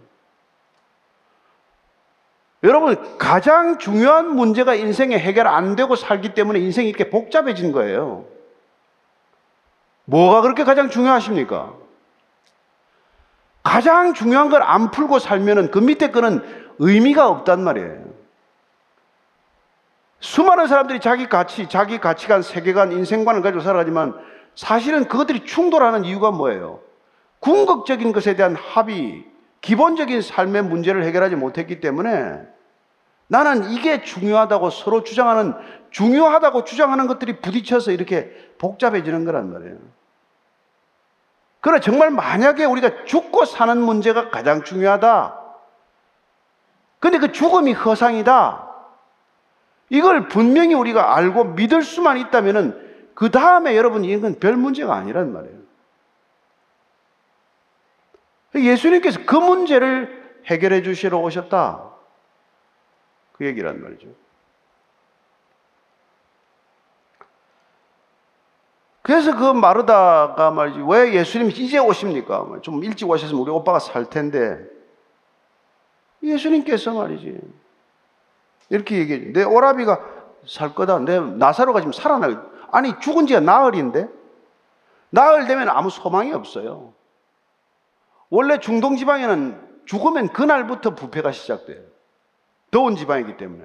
여러분, 2.62 3.18
가장 3.18 3.78
중요한 3.78 4.34
문제가 4.34 4.74
인생에 4.74 5.18
해결 5.18 5.46
안 5.46 5.76
되고 5.76 5.94
살기 5.94 6.34
때문에 6.34 6.58
인생이 6.58 6.88
이렇게 6.88 7.10
복잡해진 7.10 7.72
거예요. 7.72 8.24
뭐가 10.04 10.40
그렇게 10.40 10.64
가장 10.64 10.88
중요하십니까? 10.88 11.74
가장 13.62 14.14
중요한 14.14 14.48
걸 14.48 14.62
안 14.62 14.90
풀고 14.90 15.18
살면은 15.18 15.70
그 15.70 15.78
밑에 15.78 16.10
거는 16.10 16.65
의미가 16.78 17.28
없단 17.28 17.62
말이에요. 17.62 18.04
수많은 20.21 20.66
사람들이 20.66 21.00
자기 21.00 21.28
가치, 21.28 21.68
자기 21.68 21.99
가치관, 21.99 22.42
세계관, 22.42 22.92
인생관을 22.92 23.42
가지고 23.42 23.62
살아가지만 23.62 24.14
사실은 24.54 25.06
그것들이 25.06 25.45
충돌하는 25.45 26.04
이유가 26.04 26.30
뭐예요? 26.30 26.80
궁극적인 27.40 28.12
것에 28.12 28.35
대한 28.35 28.56
합의, 28.56 29.25
기본적인 29.61 30.23
삶의 30.23 30.64
문제를 30.64 31.04
해결하지 31.04 31.37
못했기 31.37 31.80
때문에 31.80 32.40
나는 33.28 33.71
이게 33.71 34.02
중요하다고 34.02 34.71
서로 34.71 35.02
주장하는, 35.02 35.54
중요하다고 35.90 36.64
주장하는 36.64 37.06
것들이 37.06 37.40
부딪혀서 37.40 37.90
이렇게 37.92 38.30
복잡해지는 38.59 39.25
거란 39.25 39.52
말이에요. 39.52 39.76
그러나 41.61 41.80
정말 41.80 42.11
만약에 42.11 42.64
우리가 42.64 43.04
죽고 43.04 43.45
사는 43.45 43.76
문제가 43.76 44.30
가장 44.30 44.62
중요하다. 44.62 45.45
근데 47.06 47.18
그 47.18 47.30
죽음이 47.30 47.72
허상이다. 47.72 48.68
이걸 49.90 50.26
분명히 50.26 50.75
우리가 50.75 51.14
알고 51.14 51.44
믿을 51.54 51.82
수만 51.82 52.18
있다면은 52.18 53.12
그 53.14 53.30
다음에 53.30 53.76
여러분 53.76 54.04
이건 54.04 54.40
별 54.40 54.56
문제가 54.56 54.96
아니란 54.96 55.32
말이에요. 55.32 55.56
예수님께서 58.56 59.20
그 59.25 59.36
문제를 59.36 60.40
해결해 60.46 60.82
주시러 60.82 61.18
오셨다. 61.18 61.92
그 63.34 63.46
얘기란 63.46 63.80
말이죠. 63.80 64.08
그래서 69.02 69.36
그 69.36 69.52
마르다가 69.52 70.50
말이지, 70.50 70.80
왜 70.88 71.14
예수님이 71.14 71.52
이제 71.52 71.78
오십니까? 71.78 72.58
좀 72.62 72.82
일찍 72.82 73.08
오셨으면 73.08 73.40
우리 73.40 73.52
오빠가 73.52 73.78
살 73.78 74.10
텐데. 74.10 74.75
예수님께서 76.23 76.92
말이지. 76.94 77.38
이렇게 78.70 78.99
얘기해. 78.99 79.32
내 79.32 79.42
오라비가 79.44 80.00
살 80.46 80.75
거다. 80.75 80.99
내 81.00 81.20
나사로가 81.20 81.80
지금 81.80 81.92
살아나. 81.92 82.44
아니, 82.73 82.99
죽은 83.00 83.26
지가 83.26 83.40
나흘인데? 83.40 84.08
나흘 85.11 85.46
되면 85.46 85.68
아무 85.68 85.88
소망이 85.90 86.32
없어요. 86.32 86.92
원래 88.28 88.58
중동 88.58 88.96
지방에는 88.96 89.85
죽으면 89.87 90.28
그날부터 90.32 90.94
부패가 90.94 91.30
시작돼요. 91.32 91.80
더운 92.70 92.96
지방이기 92.96 93.37
때문에. 93.37 93.64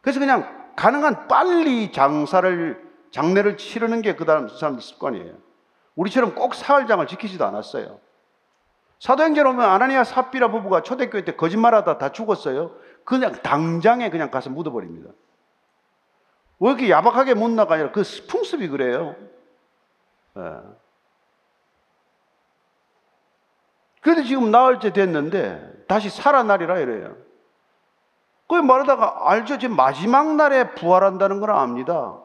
그래서 0.00 0.18
그냥 0.18 0.72
가능한 0.76 1.28
빨리 1.28 1.92
장사를, 1.92 2.90
장례를 3.12 3.56
치르는 3.56 4.02
게 4.02 4.16
그 4.16 4.24
사람들 4.24 4.80
습관이에요. 4.82 5.34
우리처럼 5.94 6.34
꼭 6.34 6.54
사흘장을 6.54 7.06
지키지도 7.06 7.44
않았어요. 7.44 8.00
사도행전 9.00 9.46
오면 9.46 9.64
아나니아 9.64 10.04
삽비라 10.04 10.50
부부가 10.50 10.82
초대교회 10.82 11.24
때 11.24 11.34
거짓말하다 11.34 11.98
다 11.98 12.12
죽었어요. 12.12 12.76
그냥 13.04 13.32
당장에 13.42 14.10
그냥 14.10 14.30
가서 14.30 14.50
묻어버립니다. 14.50 15.10
왜 16.60 16.68
이렇게 16.68 16.90
야박하게 16.90 17.34
묻나가 17.34 17.74
아니라 17.74 17.90
그 17.92 18.02
풍습이 18.28 18.68
그래요. 18.68 19.16
예. 20.36 20.42
그런데 24.02 24.24
지금 24.24 24.50
나흘째 24.50 24.92
됐는데 24.92 25.84
다시 25.88 26.10
살아나리라 26.10 26.78
이래요. 26.78 27.16
그 28.48 28.54
말하다가 28.54 29.30
알죠? 29.30 29.58
지금 29.58 29.76
마지막 29.76 30.34
날에 30.34 30.74
부활한다는 30.74 31.40
걸 31.40 31.52
압니다. 31.52 32.18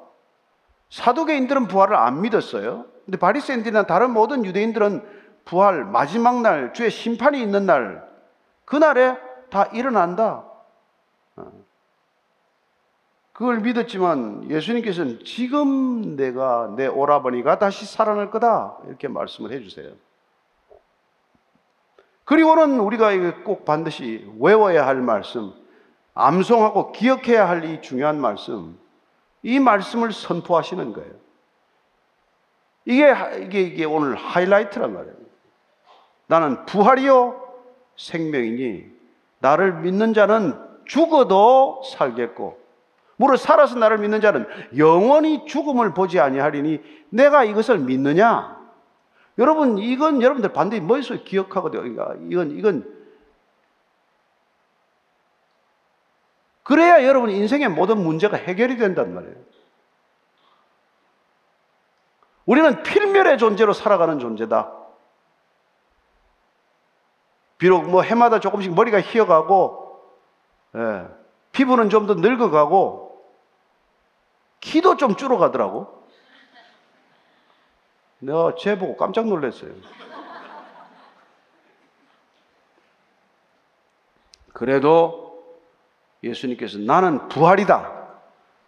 사도계인들은 0.90 1.68
부활을 1.68 1.96
안 1.96 2.22
믿었어요. 2.22 2.86
근데 3.06 3.18
바리새인들이나 3.18 3.84
다른 3.84 4.12
모든 4.12 4.44
유대인들은 4.44 5.25
부활 5.46 5.86
마지막 5.86 6.42
날 6.42 6.74
주의 6.74 6.90
심판이 6.90 7.42
있는 7.42 7.66
날 7.66 8.06
그날에 8.66 9.18
다 9.50 9.66
일어난다. 9.66 10.44
어. 11.36 11.52
그걸 13.32 13.60
믿었지만 13.60 14.50
예수님께서는 14.50 15.24
지금 15.24 16.16
내가 16.16 16.74
내 16.76 16.88
오라버니가 16.88 17.60
다시 17.60 17.86
살아날 17.86 18.32
거다 18.32 18.78
이렇게 18.88 19.08
말씀을 19.08 19.52
해주세요. 19.52 19.94
그리고는 22.24 22.80
우리가 22.80 23.44
꼭 23.44 23.66
반드시 23.66 24.28
외워야 24.40 24.88
할 24.88 24.96
말씀, 25.02 25.54
암송하고 26.16 26.92
기억해야 26.92 27.48
할 27.48 27.66
이 27.66 27.82
중요한 27.82 28.20
말씀, 28.20 28.80
이 29.44 29.60
말씀을 29.60 30.12
선포하시는 30.12 30.94
거예요. 30.94 31.14
이게, 32.86 33.14
이게, 33.44 33.62
이게 33.62 33.86
오늘 33.86 34.16
하이라이트란 34.16 34.94
말이에요. 34.94 35.15
나는 36.28 36.66
부활이요 36.66 37.42
생명이니 37.98 38.86
나를 39.40 39.74
믿는 39.82 40.14
자는 40.14 40.60
죽어도 40.86 41.82
살겠고 41.84 42.60
무릇 43.18 43.38
살아서 43.40 43.76
나를 43.76 44.00
믿는 44.00 44.22
자는 44.22 44.46
영원히 44.78 45.46
죽음을 45.46 45.94
보지 45.94 46.20
아니하리니 46.20 46.82
내가 47.10 47.44
이것을 47.44 47.80
믿느냐? 47.80 48.56
여러분 49.38 49.78
이건 49.78 50.22
여러분들 50.22 50.54
반드시 50.54 50.82
머릿속에 50.82 51.24
기억하거든요. 51.24 51.82
그러니까 51.82 52.16
이건 52.30 52.52
이건 52.52 52.96
그래야 56.64 57.06
여러분 57.06 57.30
인생의 57.30 57.70
모든 57.70 58.00
문제가 58.00 58.38
해결이 58.38 58.78
된단 58.78 59.14
말이에요. 59.14 59.36
우리는 62.46 62.84
필멸의 62.84 63.38
존재로 63.38 63.74
살아가는 63.74 64.20
존재다. 64.20 64.85
비록 67.58 67.90
뭐 67.90 68.02
해마다 68.02 68.40
조금씩 68.40 68.74
머리가 68.74 69.02
휘어가고, 69.02 70.02
예, 70.76 71.08
피부는 71.52 71.90
좀 71.90 72.08
더 72.08 72.16
늙어가고, 72.16 73.24
키도 74.60 74.98
좀 74.98 75.16
줄어가더라고. 75.16 76.04
내가 78.20 78.56
쟤 78.58 78.78
보고 78.78 78.98
깜짝 78.98 79.28
놀랐어요. 79.28 79.72
그래도 84.54 85.44
예수님께서 86.24 86.80
나는 86.80 87.28
부활이다. 87.28 87.92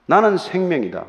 나는 0.06 0.38
생명이다. 0.38 1.06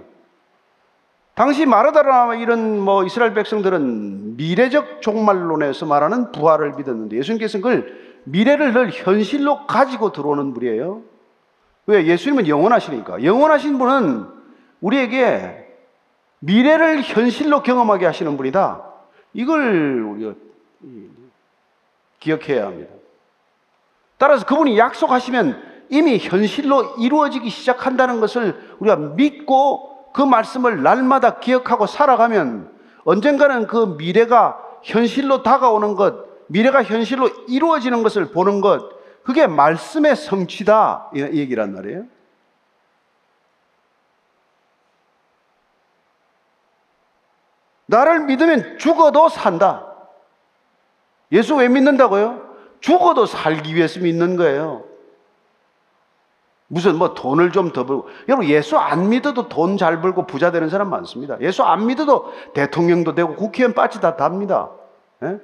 당시 1.38 1.66
마르다라 1.66 2.34
이런 2.34 2.80
뭐 2.80 3.04
이스라엘 3.04 3.32
백성들은 3.32 4.36
미래적 4.36 5.00
종말론에서 5.00 5.86
말하는 5.86 6.32
부활을 6.32 6.72
믿었는데 6.72 7.16
예수님께서는 7.16 7.62
그걸 7.62 7.98
미래를 8.24 8.72
늘 8.72 8.90
현실로 8.90 9.64
가지고 9.68 10.10
들어오는 10.10 10.52
분이에요. 10.52 11.00
왜? 11.86 12.06
예수님은 12.06 12.48
영원하시니까. 12.48 13.22
영원하신 13.22 13.78
분은 13.78 14.26
우리에게 14.80 15.76
미래를 16.40 17.02
현실로 17.02 17.62
경험하게 17.62 18.06
하시는 18.06 18.36
분이다. 18.36 18.82
이걸 19.32 20.02
우리가 20.02 20.34
기억해야 22.18 22.66
합니다. 22.66 22.92
따라서 24.16 24.44
그분이 24.44 24.76
약속하시면 24.76 25.86
이미 25.90 26.18
현실로 26.18 26.96
이루어지기 26.98 27.48
시작한다는 27.48 28.18
것을 28.18 28.60
우리가 28.80 28.96
믿고 28.96 29.97
그 30.18 30.22
말씀을 30.24 30.82
날마다 30.82 31.38
기억하고 31.38 31.86
살아가면 31.86 32.76
언젠가는 33.04 33.68
그 33.68 33.94
미래가 33.96 34.58
현실로 34.82 35.44
다가오는 35.44 35.94
것, 35.94 36.26
미래가 36.48 36.82
현실로 36.82 37.28
이루어지는 37.46 38.02
것을 38.02 38.32
보는 38.32 38.60
것, 38.60 38.98
그게 39.22 39.46
말씀의 39.46 40.16
성취다. 40.16 41.12
이 41.14 41.20
얘기란 41.20 41.72
말이에요. 41.72 42.06
나를 47.86 48.24
믿으면 48.24 48.78
죽어도 48.78 49.28
산다. 49.28 49.86
예수 51.30 51.54
왜 51.54 51.68
믿는다고요? 51.68 52.56
죽어도 52.80 53.24
살기 53.24 53.72
위해서 53.76 54.00
믿는 54.00 54.34
거예요. 54.34 54.87
무슨 56.68 56.96
뭐 56.96 57.14
돈을 57.14 57.50
좀 57.50 57.72
더 57.72 57.84
벌고 57.86 58.08
여러분 58.28 58.46
예수 58.46 58.76
안 58.76 59.08
믿어도 59.08 59.48
돈 59.48 59.76
잘 59.78 60.00
벌고 60.00 60.26
부자 60.26 60.50
되는 60.50 60.68
사람 60.68 60.90
많습니다. 60.90 61.40
예수 61.40 61.62
안 61.62 61.86
믿어도 61.86 62.32
대통령도 62.54 63.14
되고 63.14 63.34
국회의원 63.34 63.74
빠지 63.74 64.00
다 64.00 64.16
답니다. 64.16 64.70
예? 65.22 65.38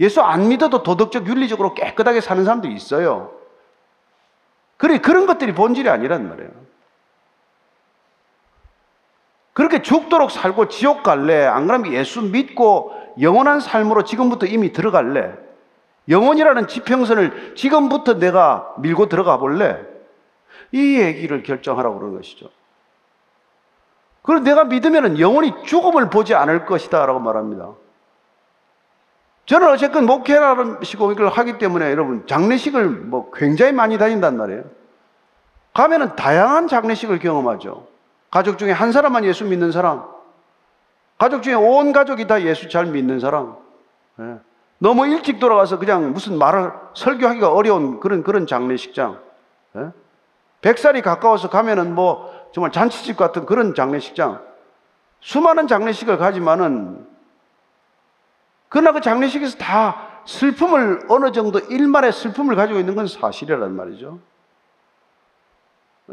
예수 0.00 0.22
안 0.22 0.48
믿어도 0.48 0.84
도덕적 0.84 1.26
윤리적으로 1.26 1.74
깨끗하게 1.74 2.20
사는 2.20 2.44
사람도 2.44 2.68
있어요. 2.68 3.32
그래 4.76 4.98
그런 4.98 5.26
것들이 5.26 5.52
본질이 5.54 5.88
아니란 5.88 6.28
말이에요. 6.28 6.50
그렇게 9.52 9.82
죽도록 9.82 10.30
살고 10.30 10.68
지옥 10.68 11.02
갈래? 11.02 11.44
안 11.44 11.66
그러면 11.66 11.92
예수 11.92 12.22
믿고 12.22 12.92
영원한 13.20 13.58
삶으로 13.58 14.04
지금부터 14.04 14.46
이미 14.46 14.72
들어갈래? 14.72 15.34
영원이라는 16.08 16.68
지평선을 16.68 17.54
지금부터 17.56 18.14
내가 18.20 18.72
밀고 18.78 19.08
들어가 19.08 19.38
볼래? 19.38 19.80
이 20.72 20.98
얘기를 21.00 21.42
결정하라고 21.42 21.98
그러는 21.98 22.16
것이죠. 22.16 22.50
그리고 24.22 24.42
내가 24.44 24.64
믿으면 24.64 25.18
영원히 25.18 25.54
죽음을 25.64 26.10
보지 26.10 26.34
않을 26.34 26.66
것이다 26.66 27.06
라고 27.06 27.18
말합니다. 27.18 27.72
저는 29.46 29.68
어쨌건 29.68 30.04
목회라는 30.04 30.82
시고을 30.82 31.30
하기 31.30 31.56
때문에 31.56 31.90
여러분 31.90 32.26
장례식을 32.26 32.88
뭐 32.88 33.30
굉장히 33.32 33.72
많이 33.72 33.96
다닌단 33.96 34.36
말이에요. 34.36 34.64
가면은 35.72 36.16
다양한 36.16 36.68
장례식을 36.68 37.18
경험하죠. 37.18 37.86
가족 38.30 38.58
중에 38.58 38.72
한 38.72 38.92
사람만 38.92 39.24
예수 39.24 39.44
믿는 39.46 39.72
사람, 39.72 40.04
가족 41.16 41.42
중에 41.42 41.54
온 41.54 41.92
가족이 41.92 42.26
다 42.26 42.42
예수 42.42 42.68
잘 42.68 42.86
믿는 42.86 43.20
사람, 43.20 43.56
예. 44.20 44.38
너무 44.78 45.06
일찍 45.06 45.38
돌아가서 45.38 45.78
그냥 45.78 46.12
무슨 46.12 46.36
말을 46.36 46.72
설교하기가 46.94 47.50
어려운 47.50 48.00
그런 48.00 48.22
그런 48.22 48.46
장례식장, 48.46 49.18
예. 49.76 49.90
100살이 50.62 51.02
가까워서 51.02 51.48
가면은 51.50 51.94
뭐 51.94 52.32
정말 52.52 52.72
잔치집 52.72 53.16
같은 53.16 53.46
그런 53.46 53.74
장례식장. 53.74 54.42
수많은 55.20 55.66
장례식을 55.66 56.18
가지만은 56.18 57.06
그러나 58.68 58.92
그 58.92 59.00
장례식에서 59.00 59.58
다 59.58 60.08
슬픔을 60.26 61.06
어느 61.08 61.32
정도 61.32 61.58
일말의 61.58 62.12
슬픔을 62.12 62.54
가지고 62.54 62.78
있는 62.78 62.94
건 62.94 63.06
사실이란 63.06 63.74
말이죠. 63.74 64.18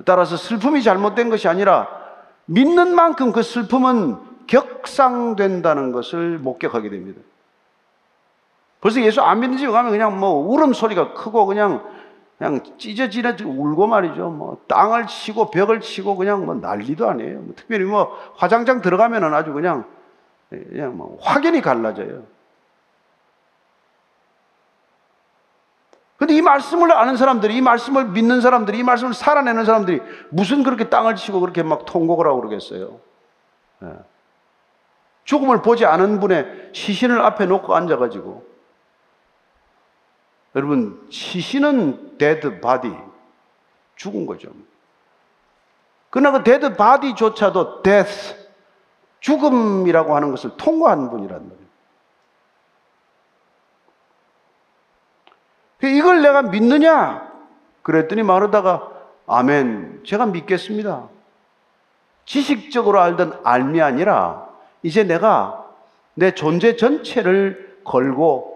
따라서 0.06 0.38
슬픔이 0.38 0.84
잘못된 0.84 1.30
것이 1.30 1.48
아니라 1.48 1.88
믿는 2.46 2.96
만큼 2.96 3.32
그 3.32 3.44
슬픔은 3.44 4.18
격상된다는 4.48 5.92
것을 5.92 6.38
목격하게 6.38 6.90
됩니다. 6.90 7.22
벌써 8.82 9.02
예수 9.02 9.22
안 9.22 9.40
믿는 9.40 9.58
집에 9.58 9.72
가면 9.72 9.92
그냥 9.92 10.20
뭐 10.20 10.32
울음 10.32 10.74
소리가 10.74 11.14
크고 11.14 11.46
그냥 11.46 11.84
그냥 12.38 12.62
찢어지는 12.78 13.40
울고 13.40 13.88
말이죠. 13.88 14.30
뭐 14.30 14.58
땅을 14.68 15.08
치고 15.08 15.52
벽을 15.52 15.80
치고 15.80 16.16
그냥 16.18 16.46
뭐 16.46 16.56
난리도 16.56 17.10
아니에요. 17.10 17.40
뭐 17.40 17.54
특별히 17.56 17.86
뭐 17.86 18.18
화장장 18.36 18.82
들어가면은 18.82 19.34
아주 19.34 19.54
그냥 19.54 19.86
그냥 20.50 20.98
뭐 20.98 21.18
확연히 21.22 21.62
갈라져요. 21.62 22.24
근데 26.18 26.34
이 26.34 26.42
말씀을 26.42 26.92
아는 26.94 27.18
사람들이, 27.18 27.58
이 27.58 27.62
말씀을 27.62 28.06
믿는 28.06 28.40
사람들이, 28.40 28.80
이 28.80 28.84
말씀을 28.84 29.14
살아내는 29.14 29.66
사람들이 29.66 30.02
무슨 30.30 30.64
그렇게 30.64 30.90
땅을 30.90 31.16
치고 31.16 31.42
그렇게 31.42 31.62
막 31.62 31.86
통곡을 31.86 32.26
하고 32.26 32.38
그러겠어요. 32.38 33.00
네. 33.80 33.90
죽음을 35.26 35.62
보지 35.62 35.86
않은 35.86 36.20
분의 36.20 36.70
시신을 36.72 37.22
앞에 37.22 37.48
놓고 37.48 37.76
앉아가지고 37.76 38.55
여러분, 40.56 41.06
시신은 41.10 42.18
dead 42.18 42.62
body, 42.62 42.92
죽은 43.96 44.26
거죠. 44.26 44.50
그러나 46.10 46.38
그 46.38 46.44
dead 46.44 46.76
body조차도 46.76 47.84
death, 47.84 48.36
죽음이라고 49.20 50.16
하는 50.16 50.32
것을 50.32 50.56
통과한 50.56 51.10
분이란 51.10 51.42
말이에요. 51.42 51.66
그 55.80 55.88
이걸 55.88 56.22
내가 56.22 56.42
믿느냐? 56.44 57.32
그랬더니 57.82 58.24
말하다가 58.24 58.92
아멘. 59.28 60.04
제가 60.06 60.26
믿겠습니다. 60.28 61.10
지식적으로 62.26 63.02
알던 63.02 63.42
알미 63.44 63.82
아니라 63.82 64.48
이제 64.84 65.04
내가 65.04 65.66
내 66.14 66.34
존재 66.34 66.76
전체를 66.76 67.82
걸고 67.84 68.55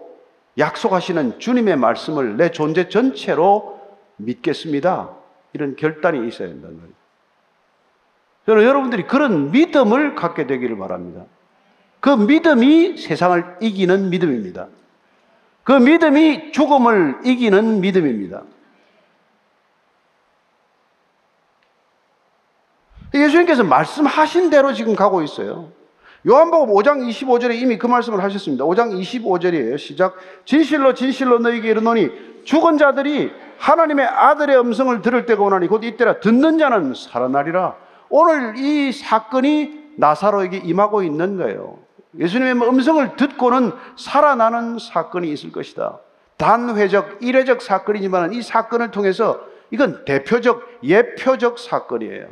약속하시는 0.60 1.40
주님의 1.40 1.76
말씀을 1.76 2.36
내 2.36 2.50
존재 2.52 2.88
전체로 2.88 3.80
믿겠습니다. 4.16 5.10
이런 5.52 5.74
결단이 5.74 6.28
있어야 6.28 6.48
된다는 6.48 6.78
거예요. 6.78 6.92
저는 8.46 8.64
여러분들이 8.64 9.06
그런 9.06 9.50
믿음을 9.50 10.14
갖게 10.14 10.46
되기를 10.46 10.78
바랍니다. 10.78 11.24
그 12.00 12.10
믿음이 12.10 12.96
세상을 12.96 13.56
이기는 13.60 14.10
믿음입니다. 14.10 14.68
그 15.64 15.72
믿음이 15.72 16.52
죽음을 16.52 17.20
이기는 17.24 17.80
믿음입니다. 17.80 18.42
예수님께서 23.12 23.64
말씀하신 23.64 24.50
대로 24.50 24.72
지금 24.72 24.94
가고 24.94 25.22
있어요. 25.22 25.72
요한복음 26.28 26.74
5장 26.74 27.08
25절에 27.08 27.54
이미 27.54 27.78
그 27.78 27.86
말씀을 27.86 28.22
하셨습니다. 28.22 28.64
5장 28.64 28.92
25절이에요. 28.92 29.78
시작. 29.78 30.16
진실로 30.44 30.92
진실로 30.92 31.38
너희에게 31.38 31.70
이르노니 31.70 32.10
죽은 32.44 32.76
자들이 32.76 33.32
하나님의 33.58 34.04
아들의 34.06 34.58
음성을 34.58 35.00
들을 35.00 35.24
때가 35.24 35.42
오나니 35.42 35.66
곧 35.66 35.82
이때라 35.82 36.20
듣는 36.20 36.58
자는 36.58 36.92
살아나리라. 36.94 37.76
오늘 38.10 38.58
이 38.58 38.92
사건이 38.92 39.92
나사로에게 39.96 40.58
임하고 40.58 41.02
있는 41.02 41.38
거예요. 41.38 41.78
예수님의 42.18 42.68
음성을 42.68 43.16
듣고는 43.16 43.72
살아나는 43.96 44.78
사건이 44.78 45.30
있을 45.32 45.52
것이다. 45.52 46.00
단회적, 46.36 47.18
일회적 47.20 47.62
사건이지만 47.62 48.34
이 48.34 48.42
사건을 48.42 48.90
통해서 48.90 49.40
이건 49.70 50.04
대표적, 50.04 50.80
예표적 50.82 51.58
사건이에요. 51.58 52.26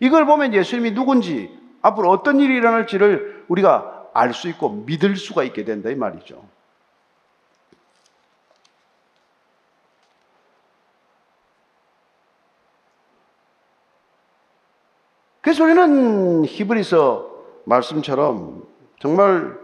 이걸 0.00 0.26
보면 0.26 0.54
예수님이 0.54 0.94
누군지 0.94 1.59
앞으로 1.82 2.10
어떤 2.10 2.40
일이 2.40 2.54
일어날지를 2.56 3.44
우리가 3.48 4.08
알 4.12 4.32
수 4.32 4.48
있고 4.48 4.70
믿을 4.86 5.16
수가 5.16 5.44
있게 5.44 5.64
된다 5.64 5.90
이 5.90 5.94
말이죠. 5.94 6.44
그래서 15.40 15.64
우리는 15.64 16.44
히브리서 16.44 17.30
말씀처럼 17.64 18.66
정말 19.00 19.58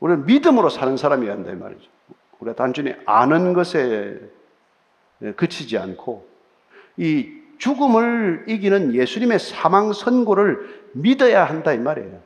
우리는 0.00 0.24
믿음으로 0.24 0.70
사는 0.70 0.96
사람이어야 0.96 1.34
한다 1.34 1.50
이 1.50 1.54
말이죠. 1.54 1.88
우리가 2.40 2.56
단순히 2.56 2.94
아는 3.04 3.52
것에 3.52 4.18
그치지 5.36 5.76
않고 5.76 6.26
이 6.96 7.30
죽음을 7.58 8.46
이기는 8.48 8.94
예수님의 8.94 9.38
사망 9.38 9.92
선고를 9.92 10.79
믿어야 10.92 11.44
한다 11.44 11.72
이 11.72 11.78
말이에요. 11.78 12.20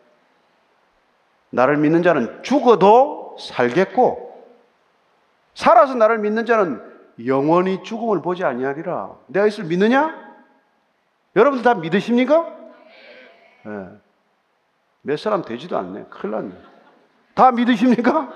나를 1.51 1.77
믿는 1.77 2.03
자는 2.03 2.43
죽어도 2.43 3.37
살겠고 3.39 4.25
살아서 5.55 5.95
나를 5.95 6.19
믿는 6.19 6.47
자는 6.47 6.83
영원히 7.27 7.83
죽음을 7.85 8.23
보지 8.23 8.45
아니하리라. 8.45 9.17
내가 9.29 9.47
이것을 9.47 9.65
믿느냐? 9.65 10.25
여러분들 11.37 11.65
다 11.65 11.75
믿으십니까? 11.75 12.47
네. 13.65 13.89
몇 15.03 15.19
사람 15.19 15.43
되지도 15.43 15.77
않네. 15.79 16.07
큰일 16.11 16.35
났네. 16.35 16.55
다 17.35 17.53
믿으십니까? 17.53 18.33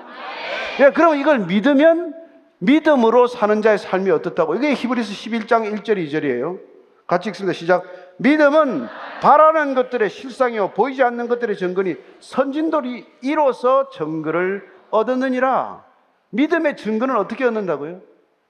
예, 0.81 0.91
그럼 0.91 1.17
이걸 1.17 1.41
믿으면 1.41 2.15
믿음으로 2.59 3.27
사는 3.27 3.63
자의 3.63 3.79
삶이 3.79 4.11
어떻다고? 4.11 4.55
이게 4.57 4.75
히브리스 4.75 5.13
11장 5.13 5.73
1절 5.73 5.97
2절이에요. 6.07 6.61
같이 7.07 7.31
읽습니다. 7.31 7.53
시작. 7.53 7.85
믿음은 8.19 8.87
바라는 9.21 9.75
것들의 9.75 10.11
실상이요 10.11 10.73
보이지 10.73 11.03
않는 11.03 11.29
것들의 11.29 11.57
증거니 11.57 11.97
선진들이 12.21 13.07
이로써 13.23 13.91
증거를 13.91 14.71
얻었느니라. 14.91 15.85
믿음의 16.31 16.77
증거는 16.77 17.17
어떻게 17.17 17.45
얻는다고요? 17.45 18.01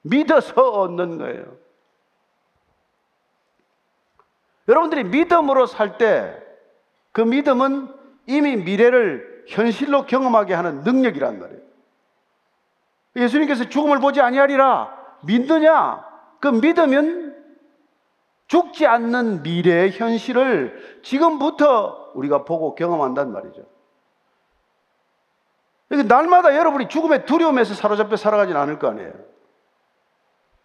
믿어서 0.03 0.61
얻는 0.61 1.19
거예요. 1.19 1.45
여러분들이 4.69 5.05
믿음으로 5.05 5.67
살 5.67 5.97
때 5.99 6.49
그 7.13 7.23
믿음은 7.23 7.89
이미 8.27 8.55
미래를 8.57 9.45
현실로 9.49 10.07
경험하게 10.07 10.55
하는 10.55 10.83
능력이란 10.83 11.41
말이에요. 11.41 11.61
예수님께서 13.17 13.65
죽음을 13.69 13.99
보지 13.99 14.21
아니하리라 14.21 14.95
믿느냐? 15.25 16.05
그 16.39 16.47
믿으면 16.47 17.28
죽지 18.49 18.87
않는 18.87 19.43
미래의 19.43 19.93
현실을 19.93 21.01
지금부터 21.03 22.11
우리가 22.15 22.45
보고 22.45 22.75
경험한단 22.75 23.31
말이죠. 23.31 23.63
날마다 26.07 26.57
여러분이 26.57 26.89
죽음의 26.89 27.27
두려움에서 27.27 27.75
사로잡혀 27.75 28.17
살아가진 28.17 28.57
않을 28.57 28.79
거 28.79 28.89
아니에요. 28.89 29.13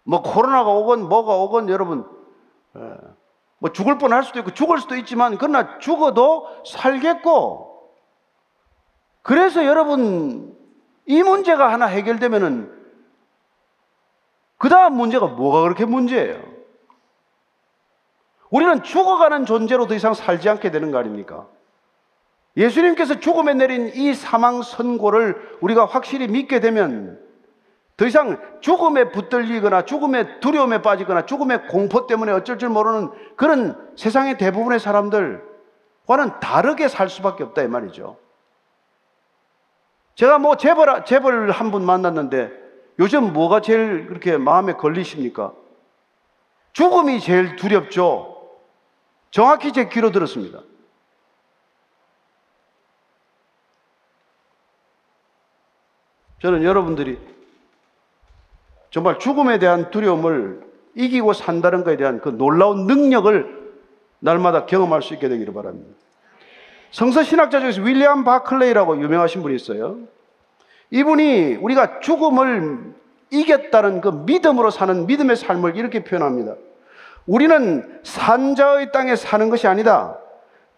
뭐 0.03 0.21
코로나가 0.21 0.69
오건 0.71 1.07
뭐가 1.07 1.35
오건 1.37 1.69
여러분 1.69 2.05
예, 2.75 2.97
뭐 3.59 3.71
죽을 3.71 3.97
뻔할 3.97 4.23
수도 4.23 4.39
있고 4.39 4.51
죽을 4.51 4.79
수도 4.79 4.95
있지만 4.95 5.37
그러나 5.37 5.77
죽어도 5.79 6.47
살겠고 6.65 7.91
그래서 9.21 9.65
여러분 9.65 10.57
이 11.05 11.23
문제가 11.23 11.71
하나 11.71 11.85
해결되면은 11.85 12.83
그 14.57 14.69
다음 14.69 14.95
문제가 14.95 15.27
뭐가 15.27 15.61
그렇게 15.61 15.85
문제예요? 15.85 16.53
우리는 18.53 18.83
죽어가는 18.83 19.47
존재로 19.47 19.87
더 19.87 19.95
이상 19.95 20.13
살지 20.13 20.47
않게 20.47 20.69
되는 20.69 20.91
거 20.91 20.99
아닙니까? 20.99 21.47
예수님께서 22.55 23.19
죽음에 23.19 23.55
내린 23.55 23.87
이 23.95 24.13
사망 24.13 24.61
선고를 24.61 25.57
우리가 25.59 25.85
확실히 25.85 26.27
믿게 26.27 26.59
되면 26.59 27.19
더 27.97 28.05
이상 28.05 28.39
죽음에 28.61 29.09
붙들리거나 29.09 29.85
죽음의 29.85 30.39
두려움에 30.39 30.83
빠지거나 30.83 31.25
죽음의 31.25 31.67
공포 31.67 32.05
때문에 32.05 32.31
어쩔 32.31 32.59
줄 32.59 32.69
모르는 32.69 33.09
그런 33.37 33.75
세상의 33.95 34.37
대부분의 34.37 34.79
사람들과는 34.79 36.39
다르게 36.39 36.87
살 36.89 37.09
수밖에 37.09 37.43
없다 37.43 37.63
이 37.63 37.67
말이죠. 37.67 38.17
제가 40.13 40.37
뭐 40.37 40.57
재벌 40.57 41.05
재벌 41.05 41.49
한 41.49 41.71
분 41.71 41.83
만났는데 41.83 42.51
요즘 42.99 43.33
뭐가 43.33 43.61
제일 43.61 44.05
그렇게 44.05 44.37
마음에 44.37 44.73
걸리십니까? 44.73 45.53
죽음이 46.73 47.19
제일 47.19 47.55
두렵죠. 47.55 48.32
정확히 49.33 49.73
제 49.73 49.89
귀로 49.89 50.11
들었습니다. 50.11 50.59
저는 56.39 56.63
여러분들이 56.63 57.17
정말 58.91 59.17
죽음에 59.17 59.57
대한 59.57 59.89
두려움을 59.89 60.61
이기고 60.93 61.33
산다는 61.33 61.83
것에 61.83 61.97
대한 61.97 62.21
그 62.21 62.29
놀라운 62.29 62.85
능력을 62.85 63.73
날마다 64.19 64.67
경험할 64.67 65.01
수 65.01 65.15
있게 65.15 65.29
되기를 65.29 65.51
바랍니다. 65.51 65.95
성서 66.91 67.23
신학자 67.23 67.59
중에서 67.59 67.81
윌리엄 67.81 68.23
바클레이라고 68.25 69.01
유명하신 69.01 69.41
분이 69.41 69.55
있어요. 69.55 69.97
이분이 70.91 71.55
우리가 71.55 72.01
죽음을 72.01 72.93
이겼다는 73.31 74.01
그 74.01 74.09
믿음으로 74.09 74.69
사는 74.69 75.07
믿음의 75.07 75.37
삶을 75.37 75.75
이렇게 75.75 76.03
표현합니다. 76.03 76.53
우리는 77.25 78.01
산자의 78.03 78.91
땅에 78.91 79.15
사는 79.15 79.49
것이 79.49 79.67
아니다. 79.67 80.17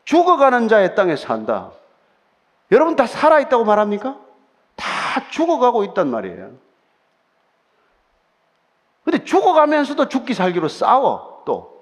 죽어가는 0.03 0.67
자의 0.67 0.95
땅에 0.95 1.15
산다. 1.15 1.71
여러분 2.71 2.95
다 2.95 3.07
살아있다고 3.07 3.63
말합니까? 3.63 4.17
다 4.75 5.29
죽어가고 5.29 5.83
있단 5.85 6.09
말이에요. 6.09 6.51
근데 9.03 9.23
죽어가면서도 9.23 10.09
죽기 10.09 10.33
살기로 10.33 10.67
싸워, 10.67 11.43
또. 11.45 11.75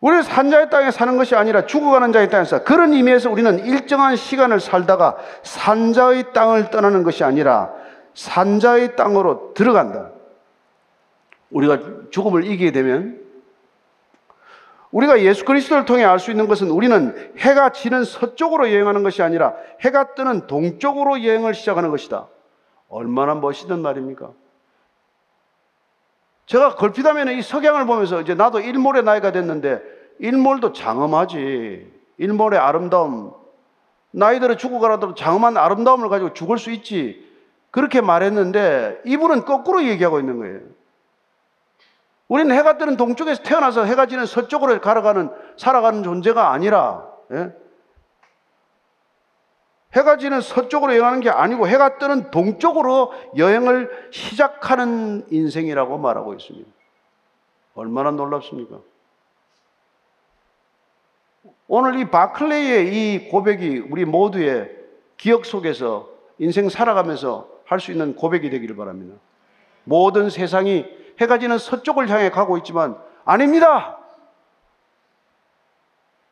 우리는 0.00 0.22
산자의 0.22 0.68
땅에 0.68 0.90
사는 0.90 1.16
것이 1.16 1.34
아니라 1.34 1.64
죽어가는 1.64 2.12
자의 2.12 2.28
땅에 2.28 2.44
사. 2.44 2.62
그런 2.62 2.92
의미에서 2.92 3.30
우리는 3.30 3.64
일정한 3.64 4.16
시간을 4.16 4.60
살다가 4.60 5.16
산자의 5.42 6.32
땅을 6.34 6.70
떠나는 6.70 7.04
것이 7.04 7.24
아니라 7.24 7.72
산자의 8.14 8.96
땅으로 8.96 9.52
들어간다. 9.54 10.10
우리가 11.50 12.10
죽음을 12.10 12.44
이기게 12.44 12.72
되면 12.72 13.22
우리가 14.90 15.20
예수 15.22 15.44
그리스도를 15.44 15.84
통해 15.84 16.04
알 16.04 16.20
수 16.20 16.30
있는 16.30 16.46
것은 16.46 16.70
우리는 16.70 17.32
해가 17.38 17.70
지는 17.70 18.04
서쪽으로 18.04 18.72
여행하는 18.72 19.02
것이 19.02 19.22
아니라 19.22 19.54
해가 19.80 20.14
뜨는 20.14 20.46
동쪽으로 20.46 21.24
여행을 21.24 21.54
시작하는 21.54 21.90
것이다. 21.90 22.28
얼마나 22.88 23.34
멋있는 23.34 23.82
말입니까? 23.82 24.30
제가 26.46 26.76
걸핏하면 26.76 27.30
이 27.30 27.42
석양을 27.42 27.86
보면서 27.86 28.20
이제 28.20 28.34
나도 28.34 28.60
일몰의 28.60 29.02
나이가 29.02 29.32
됐는데 29.32 29.82
일몰도 30.20 30.72
장엄하지. 30.72 31.92
일몰의 32.18 32.60
아름다움 32.60 33.32
나이 34.12 34.38
들어 34.38 34.56
죽어가라도 34.56 35.14
장엄한 35.16 35.56
아름다움을 35.56 36.08
가지고 36.08 36.34
죽을 36.34 36.56
수 36.58 36.70
있지. 36.70 37.23
그렇게 37.74 38.00
말했는데 38.00 39.02
이분은 39.04 39.44
거꾸로 39.46 39.82
얘기하고 39.82 40.20
있는 40.20 40.38
거예요. 40.38 40.60
우리는 42.28 42.54
해가 42.54 42.78
뜨는 42.78 42.96
동쪽에서 42.96 43.42
태어나서 43.42 43.82
해가 43.84 44.06
지는 44.06 44.26
서쪽으로 44.26 44.80
걸어가는 44.80 45.28
살아가는 45.56 46.04
존재가 46.04 46.52
아니라 46.52 47.04
예? 47.32 47.52
해가 49.92 50.18
지는 50.18 50.40
서쪽으로 50.40 50.92
여행하는 50.92 51.18
게 51.18 51.30
아니고 51.30 51.66
해가 51.66 51.98
뜨는 51.98 52.30
동쪽으로 52.30 53.12
여행을 53.36 54.08
시작하는 54.12 55.26
인생이라고 55.32 55.98
말하고 55.98 56.32
있습니다. 56.34 56.70
얼마나 57.74 58.12
놀랍습니까? 58.12 58.78
오늘 61.66 61.98
이 61.98 62.08
바클레이의 62.08 62.94
이 62.94 63.28
고백이 63.30 63.88
우리 63.90 64.04
모두의 64.04 64.70
기억 65.16 65.44
속에서 65.44 66.08
인생 66.38 66.68
살아가면서 66.68 67.53
할 67.74 67.80
수 67.80 67.92
있는 67.92 68.14
고백이 68.14 68.50
되기를 68.50 68.76
바랍니다. 68.76 69.16
모든 69.84 70.30
세상이 70.30 70.86
해가 71.20 71.38
지는 71.38 71.58
서쪽을 71.58 72.08
향해 72.08 72.30
가고 72.30 72.56
있지만 72.58 72.96
아닙니다. 73.24 73.98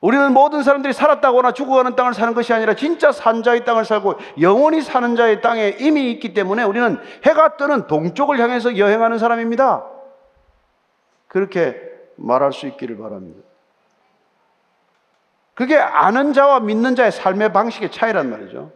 우리는 0.00 0.32
모든 0.32 0.64
사람들이 0.64 0.92
살았다거나 0.92 1.52
죽어가는 1.52 1.94
땅을 1.94 2.14
사는 2.14 2.34
것이 2.34 2.52
아니라 2.52 2.74
진짜 2.74 3.12
산자의 3.12 3.64
땅을 3.64 3.84
살고 3.84 4.14
영원히 4.40 4.80
사는 4.80 5.14
자의 5.14 5.40
땅에 5.40 5.76
이미 5.78 6.10
있기 6.10 6.34
때문에 6.34 6.64
우리는 6.64 6.98
해가 7.24 7.56
뜨는 7.56 7.86
동쪽을 7.86 8.40
향해서 8.40 8.78
여행하는 8.78 9.18
사람입니다. 9.18 9.86
그렇게 11.28 11.80
말할 12.16 12.52
수 12.52 12.66
있기를 12.66 12.98
바랍니다. 12.98 13.40
그게 15.54 15.76
아는 15.76 16.32
자와 16.32 16.60
믿는 16.60 16.96
자의 16.96 17.12
삶의 17.12 17.52
방식의 17.52 17.92
차이란 17.92 18.28
말이죠. 18.28 18.72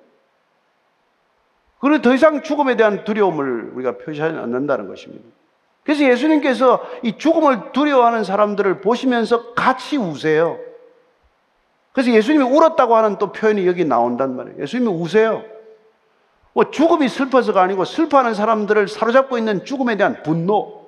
그리고 1.80 2.02
더 2.02 2.14
이상 2.14 2.42
죽음에 2.42 2.76
대한 2.76 3.04
두려움을 3.04 3.72
우리가 3.74 3.98
표시하지 3.98 4.36
않는다는 4.36 4.88
것입니다. 4.88 5.24
그래서 5.84 6.04
예수님께서 6.04 6.84
이 7.02 7.16
죽음을 7.16 7.72
두려워하는 7.72 8.24
사람들을 8.24 8.80
보시면서 8.80 9.54
같이 9.54 9.96
우세요. 9.96 10.58
그래서 11.92 12.10
예수님이 12.10 12.44
울었다고 12.44 12.96
하는 12.96 13.18
또 13.18 13.32
표현이 13.32 13.66
여기 13.66 13.84
나온단 13.84 14.36
말이에요. 14.36 14.62
예수님이 14.62 14.90
우세요. 14.90 15.44
뭐 16.52 16.70
죽음이 16.70 17.08
슬퍼서가 17.08 17.62
아니고 17.62 17.84
슬퍼하는 17.84 18.34
사람들을 18.34 18.88
사로잡고 18.88 19.38
있는 19.38 19.64
죽음에 19.64 19.96
대한 19.96 20.22
분노, 20.22 20.86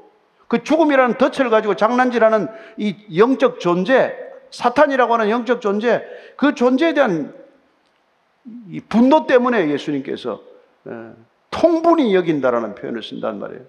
그 0.49 0.65
죽음이라는 0.65 1.19
덫을 1.19 1.51
가지고 1.51 1.77
장난질하는 1.77 2.49
이 2.79 2.97
영적 3.17 3.61
존재, 3.61 4.17
사탄이라고 4.51 5.13
하는 5.13 5.31
영적 5.31 5.61
존재, 5.61 6.03
그 6.37 6.55
존재에 6.55 6.95
대한 6.95 7.35
이 8.71 8.81
분노 8.81 9.27
때문에 9.27 9.69
예수님께서 9.69 10.41
예, 10.41 10.49
통분히 11.51 12.15
여긴다라는 12.15 12.75
표현을 12.75 13.03
쓴단 13.03 13.39
말이에요. 13.39 13.63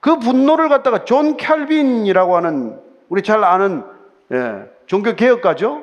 그 0.00 0.18
분노를 0.18 0.68
갖다가 0.68 1.04
존 1.04 1.36
캘빈이라고 1.36 2.36
하는 2.36 2.80
우리 3.08 3.22
잘 3.22 3.42
아는 3.42 3.84
예, 4.32 4.70
종교 4.86 5.14
개혁가죠. 5.14 5.82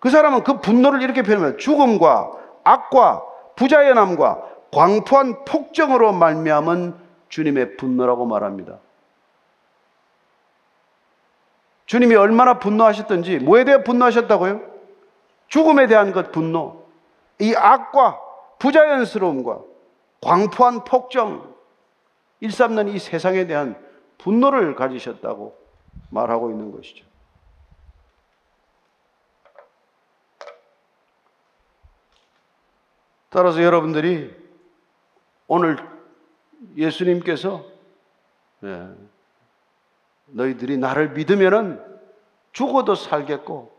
그 0.00 0.10
사람은 0.10 0.44
그 0.44 0.60
분노를 0.60 1.02
이렇게 1.02 1.22
표현합니다. 1.22 1.58
죽음과 1.58 2.32
악과 2.62 3.22
부자연함과 3.56 4.42
광포한 4.72 5.44
폭정으로 5.44 6.12
말미암은 6.12 6.94
주님의 7.28 7.76
분노라고 7.76 8.26
말합니다. 8.26 8.78
주님이 11.86 12.14
얼마나 12.16 12.58
분노하셨던지 12.58 13.38
뭐에 13.38 13.64
대해 13.64 13.84
분노하셨다고요? 13.84 14.60
죽음에 15.48 15.86
대한 15.86 16.12
것 16.12 16.32
분노. 16.32 16.84
이 17.38 17.54
악과 17.54 18.23
부자연스러움과 18.64 19.62
광포한 20.22 20.84
폭정, 20.84 21.54
일삼는 22.40 22.88
이 22.88 22.98
세상에 22.98 23.46
대한 23.46 23.78
분노를 24.16 24.74
가지셨다고 24.74 25.54
말하고 26.10 26.50
있는 26.50 26.72
것이죠. 26.72 27.04
따라서 33.28 33.62
여러분들이 33.62 34.34
오늘 35.46 35.76
예수님께서 36.74 37.66
예, 38.62 38.88
너희들이 40.28 40.78
나를 40.78 41.10
믿으면은 41.10 41.84
죽어도 42.52 42.94
살겠고 42.94 43.74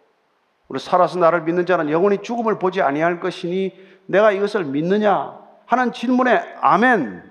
우리 0.67 0.79
살아서 0.79 1.17
나를 1.17 1.41
믿는 1.41 1.65
자는 1.65 1.89
영원히 1.89 2.21
죽음을 2.21 2.59
보지 2.59 2.83
아니할 2.83 3.19
것이니 3.19 3.94
내가 4.05 4.31
이것을 4.31 4.65
믿느냐 4.65 5.39
하는 5.65 5.91
질문에 5.91 6.55
아멘 6.61 7.23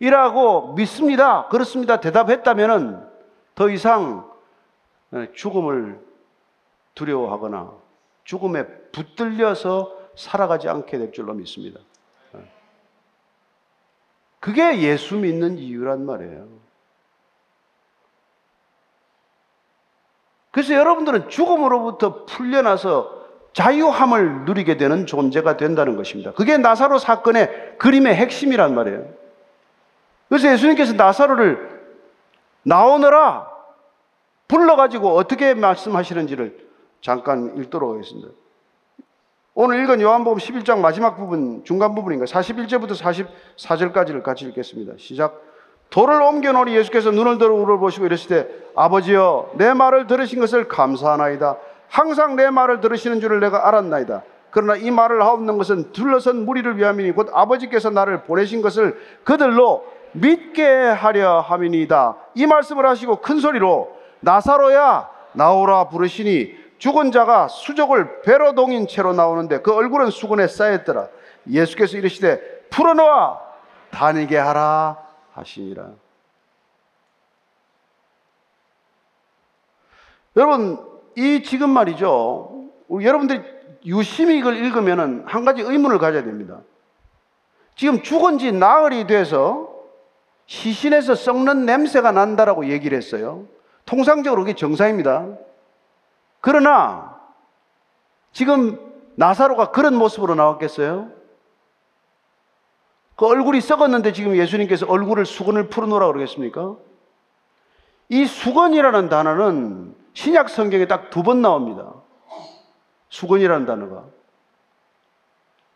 이라고 0.00 0.74
믿습니다. 0.74 1.48
그렇습니다. 1.48 2.00
대답했다면은 2.00 3.08
더 3.54 3.70
이상 3.70 4.30
예, 5.14 5.30
죽음을 5.32 6.00
두려워하거나 6.94 7.72
죽음에 8.24 8.66
붙들려서 8.92 9.96
살아가지 10.16 10.68
않게 10.68 10.98
될 10.98 11.12
줄로 11.12 11.34
믿습니다. 11.34 11.80
그게 14.40 14.82
예수 14.82 15.16
믿는 15.16 15.56
이유란 15.56 16.04
말이에요. 16.04 16.46
그래서 20.50 20.74
여러분들은 20.74 21.30
죽음으로부터 21.30 22.26
풀려나서 22.26 23.23
자유함을 23.54 24.44
누리게 24.44 24.76
되는 24.76 25.06
존재가 25.06 25.56
된다는 25.56 25.96
것입니다. 25.96 26.32
그게 26.32 26.58
나사로 26.58 26.98
사건의 26.98 27.76
그림의 27.78 28.14
핵심이란 28.14 28.74
말이에요. 28.74 29.06
그래서 30.28 30.52
예수님께서 30.52 30.94
나사로를 30.94 31.82
나오너라 32.64 33.48
불러가지고 34.48 35.14
어떻게 35.16 35.54
말씀하시는지를 35.54 36.64
잠깐 37.00 37.56
읽도록 37.56 37.94
하겠습니다. 37.94 38.28
오늘 39.54 39.80
읽은 39.84 40.00
요한복음 40.00 40.38
11장 40.38 40.80
마지막 40.80 41.16
부분, 41.16 41.62
중간 41.64 41.94
부분인가 41.94 42.24
41제부터 42.24 42.98
44절까지를 43.56 44.24
같이 44.24 44.46
읽겠습니다. 44.46 44.94
시작. 44.98 45.40
돌을 45.90 46.20
옮겨놓으니 46.20 46.74
예수께서 46.74 47.12
눈을 47.12 47.38
들어 47.38 47.54
울어보시고 47.54 48.06
이러시되 48.06 48.48
아버지여 48.74 49.52
내 49.54 49.72
말을 49.74 50.08
들으신 50.08 50.40
것을 50.40 50.66
감사하나이다. 50.66 51.56
항상 51.88 52.36
내 52.36 52.50
말을 52.50 52.80
들으시는 52.80 53.20
줄을 53.20 53.40
내가 53.40 53.68
알았나이다. 53.68 54.22
그러나 54.50 54.76
이 54.76 54.90
말을 54.90 55.22
하옵는 55.22 55.58
것은 55.58 55.92
둘러선 55.92 56.44
무리를 56.44 56.76
위함이니 56.78 57.12
곧 57.12 57.28
아버지께서 57.32 57.90
나를 57.90 58.22
보내신 58.22 58.62
것을 58.62 59.00
그들로 59.24 59.84
믿게 60.12 60.64
하려 60.64 61.40
함이니이다. 61.40 62.16
이 62.34 62.46
말씀을 62.46 62.86
하시고 62.86 63.16
큰 63.16 63.40
소리로 63.40 63.96
나사로야 64.20 65.10
나오라 65.32 65.88
부르시니 65.88 66.54
죽은 66.78 67.12
자가 67.12 67.48
수족을 67.48 68.22
배로 68.22 68.54
동인 68.54 68.86
채로 68.86 69.12
나오는데 69.12 69.60
그 69.60 69.74
얼굴은 69.74 70.10
수건에 70.10 70.46
쌓였더라. 70.46 71.08
예수께서 71.50 71.96
이르시되 71.96 72.68
풀어놓아 72.70 73.40
다니게 73.90 74.36
하라 74.36 74.98
하시니라. 75.32 75.88
여러분, 80.36 80.93
이 81.16 81.42
지금 81.42 81.70
말이죠. 81.70 82.70
여러분들이 82.90 83.42
유심히 83.86 84.38
이걸 84.38 84.56
읽으면 84.56 85.24
한 85.26 85.44
가지 85.44 85.62
의문을 85.62 85.98
가져야 85.98 86.24
됩니다. 86.24 86.60
지금 87.76 88.02
죽은 88.02 88.38
지 88.38 88.52
나흘이 88.52 89.06
돼서 89.06 89.72
시신에서 90.46 91.14
썩는 91.14 91.66
냄새가 91.66 92.12
난다라고 92.12 92.68
얘기를 92.68 92.96
했어요. 92.96 93.46
통상적으로 93.86 94.42
그게 94.42 94.54
정상입니다. 94.54 95.28
그러나 96.40 97.18
지금 98.32 98.78
나사로가 99.16 99.70
그런 99.70 99.94
모습으로 99.94 100.34
나왔겠어요? 100.34 101.10
그 103.16 103.26
얼굴이 103.26 103.60
썩었는데 103.60 104.12
지금 104.12 104.36
예수님께서 104.36 104.86
얼굴을 104.86 105.24
수건을 105.24 105.68
풀어놓으라 105.68 106.06
그러겠습니까? 106.08 106.76
이 108.08 108.26
수건이라는 108.26 109.08
단어는 109.08 109.94
신약 110.14 110.48
성경에 110.48 110.86
딱 110.86 111.10
두 111.10 111.22
번 111.22 111.42
나옵니다. 111.42 111.92
수건이라는 113.10 113.66
단어가. 113.66 114.04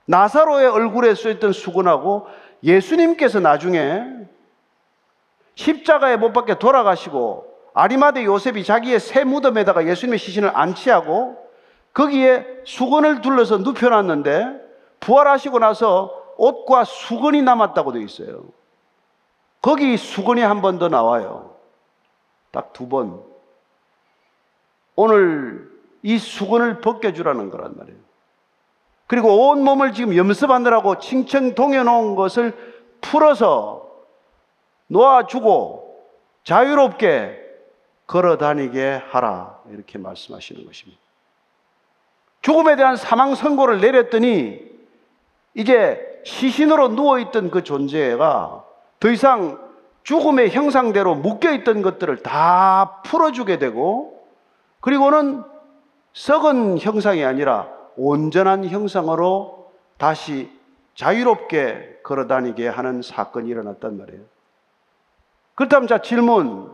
나사로의 0.07 0.67
얼굴에 0.69 1.15
쓰였던 1.15 1.53
수건하고 1.53 2.27
예수님께서 2.63 3.41
나중에 3.41 4.03
십자가에 5.55 6.17
못 6.17 6.33
박혀 6.33 6.55
돌아가시고 6.55 7.47
아리마대 7.75 8.25
요셉이 8.25 8.65
자기의 8.65 8.99
새 9.01 9.25
무덤에다가 9.25 9.87
예수님의 9.87 10.19
시신을 10.19 10.51
안치하고 10.57 11.37
거기에 11.93 12.47
수건을 12.65 13.21
둘러서 13.21 13.59
눕혀놨는데 13.59 14.69
부활하시고 15.01 15.59
나서 15.59 16.13
옷과 16.39 16.85
수건이 16.85 17.43
남았다고 17.43 17.93
되어 17.93 18.03
있어요. 18.03 18.45
거기 19.61 19.97
수건이 19.97 20.41
한 20.41 20.61
번 20.63 20.79
더 20.79 20.89
나와요. 20.89 21.55
딱 22.53 22.73
두 22.73 22.89
번. 22.89 23.23
오늘 25.01 25.71
이 26.03 26.19
수건을 26.19 26.81
벗겨주라는 26.81 27.51
거란 27.51 27.77
말이에요. 27.77 28.01
그리고 29.07 29.49
온 29.49 29.63
몸을 29.63 29.93
지금 29.93 30.17
염습하느라고 30.17 30.99
칭청 30.99 31.55
동여놓은 31.55 32.17
것을 32.17 32.53
풀어서 33.01 33.89
놓아주고 34.89 36.05
자유롭게 36.43 37.39
걸어 38.09 38.39
다니게 38.39 39.01
하라. 39.11 39.61
이렇게 39.71 39.99
말씀하시는 39.99 40.67
것입니다. 40.67 41.01
죽음에 42.43 42.75
대한 42.75 42.97
사망 42.97 43.37
선고를 43.37 43.81
내렸더니 43.81 44.61
이제 45.55 46.21
시신으로 46.25 46.89
누워있던 46.89 47.53
그 47.53 47.63
존재가 47.63 48.65
더 48.99 49.11
이상 49.11 49.61
죽음의 50.03 50.51
형상대로 50.51 51.15
묶여있던 51.15 51.83
것들을 51.83 52.25
다 52.25 53.01
풀어주게 53.05 53.59
되고 53.59 54.18
그리고는 54.81 55.45
썩은 56.13 56.79
형상이 56.79 57.25
아니라 57.25 57.69
온전한 57.97 58.65
형상으로 58.65 59.73
다시 59.99 60.51
자유롭게 60.95 62.01
걸어 62.03 62.27
다니게 62.27 62.69
하는 62.69 63.03
사건이 63.03 63.49
일어났단 63.49 63.99
말이에요. 63.99 64.23
그렇다면 65.55 65.89
자 65.89 65.99
질문. 65.99 66.73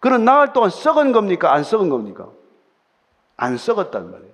그는 0.00 0.24
나흘 0.24 0.52
동안 0.52 0.70
썩은 0.70 1.12
겁니까? 1.12 1.52
안 1.52 1.62
썩은 1.62 1.88
겁니까? 1.88 2.28
안 3.36 3.56
썩었단 3.56 4.10
말이에요. 4.10 4.32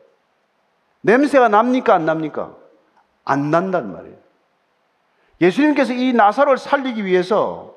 냄새가 1.03 1.49
납니까? 1.49 1.95
안 1.95 2.05
납니까? 2.05 2.55
안 3.25 3.51
난단 3.51 3.93
말이에요. 3.93 4.17
예수님께서 5.41 5.93
이 5.93 6.13
나사로를 6.13 6.59
살리기 6.59 7.05
위해서 7.05 7.75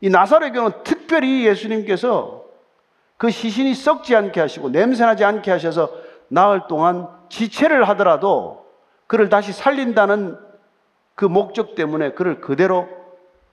이 0.00 0.10
나사로의 0.10 0.52
경우는 0.52 0.82
특별히 0.84 1.46
예수님께서 1.46 2.37
그 3.18 3.30
시신이 3.30 3.74
썩지 3.74 4.16
않게 4.16 4.40
하시고 4.40 4.70
냄새나지 4.70 5.24
않게 5.24 5.50
하셔서 5.50 5.90
나흘 6.28 6.62
동안 6.68 7.08
지체를 7.28 7.86
하더라도 7.90 8.64
그를 9.06 9.28
다시 9.28 9.52
살린다는 9.52 10.38
그 11.14 11.24
목적 11.24 11.74
때문에 11.74 12.12
그를 12.12 12.40
그대로 12.40 12.88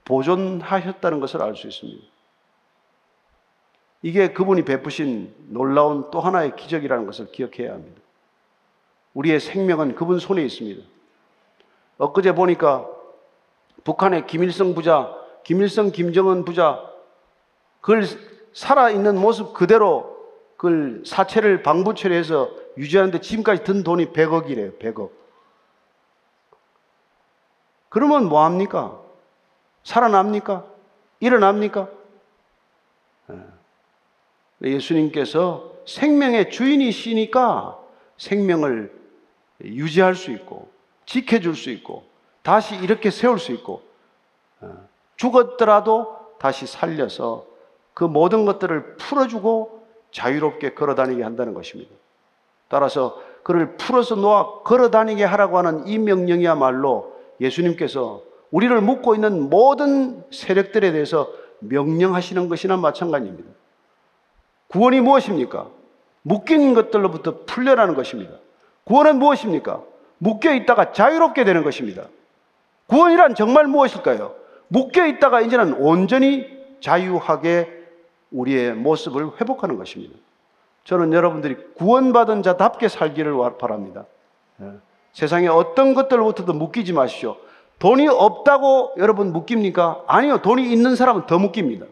보존하셨다는 0.05 1.19
것을 1.19 1.41
알 1.41 1.55
수 1.55 1.67
있습니다. 1.67 2.05
이게 4.03 4.33
그분이 4.33 4.65
베푸신 4.65 5.33
놀라운 5.49 6.11
또 6.11 6.19
하나의 6.19 6.55
기적이라는 6.55 7.07
것을 7.07 7.31
기억해야 7.31 7.73
합니다. 7.73 7.99
우리의 9.15 9.39
생명은 9.39 9.95
그분 9.95 10.19
손에 10.19 10.43
있습니다. 10.43 10.83
엊그제 11.97 12.35
보니까 12.35 12.85
북한의 13.83 14.27
김일성 14.27 14.75
부자, 14.75 15.11
김일성 15.43 15.91
김정은 15.91 16.45
부자, 16.45 16.83
그걸 17.81 18.03
살아있는 18.55 19.19
모습 19.19 19.53
그대로 19.53 20.15
그걸 20.55 21.03
사체를 21.05 21.61
방부 21.61 21.93
처리해서 21.93 22.49
유지하는데 22.77 23.19
지금까지 23.19 23.63
든 23.65 23.83
돈이 23.83 24.13
100억이래요, 24.13 24.79
100억. 24.79 25.11
그러면 27.89 28.27
뭐합니까? 28.27 28.99
살아납니까? 29.83 30.65
일어납니까? 31.19 31.89
예. 33.31 34.69
예수님께서 34.69 35.73
생명의 35.85 36.49
주인이시니까 36.49 37.77
생명을 38.17 38.97
유지할 39.63 40.15
수 40.15 40.31
있고 40.31 40.71
지켜줄 41.05 41.55
수 41.55 41.69
있고 41.71 42.05
다시 42.41 42.75
이렇게 42.75 43.11
세울 43.11 43.37
수 43.37 43.51
있고 43.51 43.83
예. 44.63 44.67
죽었더라도 45.17 46.37
다시 46.39 46.65
살려서 46.65 47.54
그 47.95 48.03
모든 48.03 48.45
것들을 48.45 48.97
풀어주고 48.97 49.87
자유롭게 50.11 50.75
걸어 50.75 50.93
다니게 50.93 51.23
한다는 51.23 51.55
것입니다. 51.55 51.91
따라서 52.67 53.19
그를 53.41 53.77
풀어서 53.77 54.15
놓아 54.15 54.59
걸어 54.63 54.91
다니게 54.91 55.23
하라고 55.23 55.57
하는 55.57 55.87
이 55.87 55.97
명령이야말로 55.97 57.15
예수님께서 57.39 58.21
우리를 58.51 58.79
묶고 58.81 59.15
있는 59.15 59.49
모든 59.49 60.23
세력들에 60.29 60.91
대해서 60.91 61.31
명령하시는 61.59 62.49
것이나 62.49 62.77
마찬가지입니다. 62.77 63.49
구원이 64.67 65.01
무엇입니까? 65.01 65.67
묶인 66.21 66.73
것들로부터 66.73 67.45
풀려나는 67.45 67.95
것입니다. 67.95 68.33
구원은 68.83 69.19
무엇입니까? 69.19 69.83
묶여 70.17 70.53
있다가 70.53 70.91
자유롭게 70.91 71.45
되는 71.45 71.63
것입니다. 71.63 72.03
구원이란 72.87 73.35
정말 73.35 73.67
무엇일까요? 73.67 74.35
묶여 74.67 75.05
있다가 75.05 75.41
이제는 75.41 75.75
온전히 75.75 76.47
자유하게 76.81 77.74
우리의 78.35 78.73
모습을 78.73 79.31
회복하는 79.39 79.77
것입니다. 79.77 80.15
저는 80.83 81.13
여러분들이 81.13 81.55
구원받은 81.75 82.43
자답게 82.43 82.89
살기를 82.89 83.33
바랍니다. 83.57 84.05
예. 84.61 84.71
세상에 85.13 85.47
어떤 85.47 85.93
것들로부터도 85.93 86.53
묶이지 86.53 86.93
마십시오. 86.93 87.37
돈이 87.79 88.07
없다고 88.07 88.93
여러분 88.97 89.33
묶입니까? 89.33 90.03
아니요. 90.07 90.41
돈이 90.41 90.71
있는 90.71 90.95
사람은 90.95 91.25
더 91.25 91.39
묶입니다. 91.39 91.85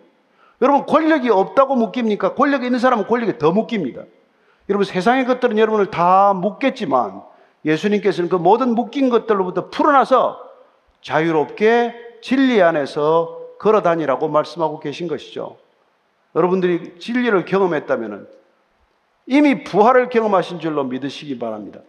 여러분 0.61 0.85
권력이 0.85 1.29
없다고 1.29 1.75
묶입니까? 1.75 2.35
권력이 2.35 2.65
있는 2.65 2.79
사람은 2.79 3.07
권력이 3.07 3.37
더 3.37 3.51
묶입니다. 3.51 4.03
여러분 4.69 4.85
세상의 4.85 5.25
것들은 5.25 5.57
여러분을 5.57 5.87
다 5.89 6.33
묶겠지만 6.33 7.21
예수님께서는 7.65 8.29
그 8.29 8.35
모든 8.35 8.75
묶인 8.75 9.09
것들로부터 9.09 9.69
풀어나서 9.69 10.39
자유롭게 11.01 12.19
진리 12.21 12.61
안에서 12.61 13.39
걸어 13.59 13.81
다니라고 13.81 14.29
말씀하고 14.29 14.79
계신 14.79 15.07
것이죠. 15.07 15.57
여러분들이 16.35 16.99
진리를 16.99 17.45
경험했다면 17.45 18.27
이미 19.27 19.63
부활을 19.63 20.09
경험하신 20.09 20.59
줄로 20.59 20.83
믿으시기 20.83 21.39
바랍니다. 21.39 21.81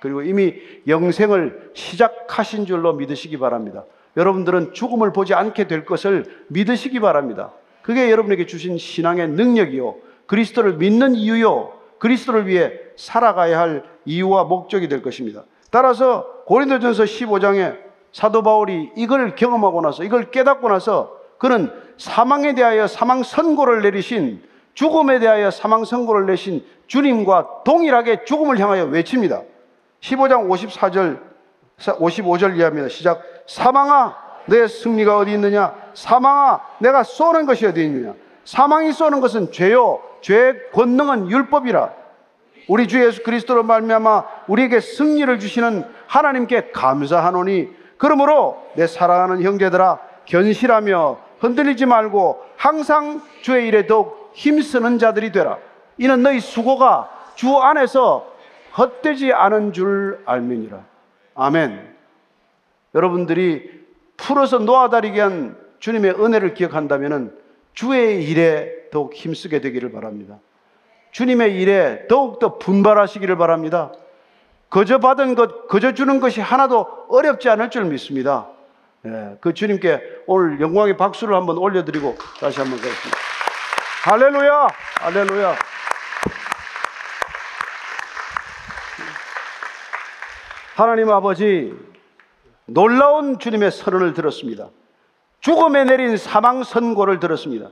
그리고 0.00 0.22
이미 0.22 0.54
영생을 0.88 1.70
시작하신 1.74 2.66
줄로 2.66 2.94
믿으시기 2.94 3.38
바랍니다. 3.38 3.84
여러분들은 4.16 4.72
죽음을 4.72 5.12
보지 5.12 5.34
않게 5.34 5.68
될 5.68 5.84
것을 5.84 6.44
믿으시기 6.48 7.00
바랍니다. 7.00 7.52
그게 7.82 8.10
여러분에게 8.10 8.46
주신 8.46 8.78
신앙의 8.78 9.28
능력이요. 9.28 9.96
그리스도를 10.26 10.74
믿는 10.74 11.14
이유요. 11.14 11.72
그리스도를 11.98 12.46
위해 12.46 12.72
살아가야 12.96 13.58
할 13.58 13.84
이유와 14.04 14.44
목적이 14.44 14.88
될 14.88 15.02
것입니다. 15.02 15.44
따라서 15.70 16.26
고린도전서 16.46 17.04
15장에 17.04 17.78
사도 18.12 18.42
바울이 18.42 18.90
이걸 18.96 19.34
경험하고 19.34 19.80
나서 19.80 20.04
이걸 20.04 20.30
깨닫고 20.30 20.68
나서 20.68 21.16
그는 21.42 21.72
사망에 21.98 22.54
대하여 22.54 22.86
사망 22.86 23.24
선고를 23.24 23.82
내리신 23.82 24.44
죽음에 24.74 25.18
대하여 25.18 25.50
사망 25.50 25.84
선고를 25.84 26.26
내신 26.26 26.64
주님과 26.86 27.64
동일하게 27.64 28.24
죽음을 28.24 28.60
향하여 28.60 28.84
외칩니다. 28.84 29.42
15장 30.00 30.48
54절, 30.48 31.18
55절 31.78 32.56
이하입니다. 32.56 32.88
시작. 32.88 33.22
사망아, 33.48 34.16
내 34.46 34.68
승리가 34.68 35.18
어디 35.18 35.32
있느냐? 35.32 35.74
사망아, 35.94 36.60
내가 36.78 37.02
쏘는 37.02 37.44
것이 37.44 37.66
어디 37.66 37.82
있느냐? 37.86 38.14
사망이 38.44 38.92
쏘는 38.92 39.20
것은 39.20 39.50
죄요. 39.50 40.00
죄의 40.20 40.70
권능은 40.72 41.28
율법이라. 41.28 41.90
우리 42.68 42.86
주 42.86 43.04
예수 43.04 43.24
그리스도로 43.24 43.64
말미암아 43.64 44.24
우리에게 44.46 44.78
승리를 44.78 45.40
주시는 45.40 45.86
하나님께 46.06 46.70
감사하노니 46.70 47.68
그러므로 47.98 48.62
내 48.76 48.86
사랑하는 48.86 49.42
형제들아 49.42 49.98
견실하며 50.26 51.31
흔들리지 51.42 51.86
말고 51.86 52.40
항상 52.56 53.20
주의 53.40 53.66
일에 53.66 53.88
더욱 53.88 54.30
힘쓰는 54.34 55.00
자들이 55.00 55.32
되라. 55.32 55.58
이는 55.98 56.22
너희 56.22 56.38
수고가 56.38 57.10
주 57.34 57.58
안에서 57.58 58.32
헛되지 58.78 59.32
않은 59.32 59.72
줄 59.72 60.22
알미니라. 60.24 60.84
아멘. 61.34 61.94
여러분들이 62.94 63.82
풀어서 64.16 64.58
놓아다리게 64.58 65.20
한 65.20 65.56
주님의 65.80 66.12
은혜를 66.12 66.54
기억한다면 66.54 67.36
주의 67.74 68.24
일에 68.24 68.88
더욱 68.92 69.12
힘쓰게 69.12 69.60
되기를 69.60 69.90
바랍니다. 69.90 70.38
주님의 71.10 71.60
일에 71.60 72.06
더욱더 72.06 72.58
분발하시기를 72.58 73.36
바랍니다. 73.36 73.92
거저 74.70 74.98
받은 74.98 75.34
것, 75.34 75.66
거저 75.66 75.92
주는 75.92 76.20
것이 76.20 76.40
하나도 76.40 76.86
어렵지 77.08 77.48
않을 77.48 77.70
줄 77.70 77.84
믿습니다. 77.86 78.51
예, 79.04 79.36
그 79.40 79.52
주님께 79.52 80.22
오늘 80.26 80.60
영광의 80.60 80.96
박수를 80.96 81.34
한번 81.34 81.58
올려드리고 81.58 82.16
다시 82.40 82.60
한번 82.60 82.78
가겠습니다. 82.78 83.18
할렐루야! 84.04 84.68
할렐루야! 85.00 85.56
하나님 90.76 91.10
아버지, 91.10 91.74
놀라운 92.66 93.38
주님의 93.38 93.72
선언을 93.72 94.14
들었습니다. 94.14 94.68
죽음에 95.40 95.84
내린 95.84 96.16
사망 96.16 96.62
선고를 96.62 97.18
들었습니다. 97.18 97.68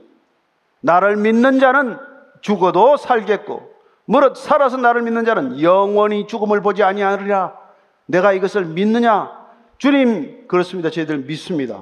나를 0.81 1.17
믿는 1.17 1.61
자는 1.61 1.99
죽어도 2.41 2.97
살겠고, 2.97 3.73
무릇 4.05 4.37
살아서 4.37 4.77
나를 4.77 5.03
믿는 5.03 5.25
자는 5.25 5.63
영원히 5.63 6.27
죽음을 6.27 6.61
보지 6.61 6.83
아니하리라. 6.83 7.57
내가 8.07 8.33
이것을 8.33 8.65
믿느냐? 8.65 9.40
주님, 9.81 10.45
그렇습니다. 10.47 10.91
저희들 10.91 11.21
믿습니다. 11.21 11.81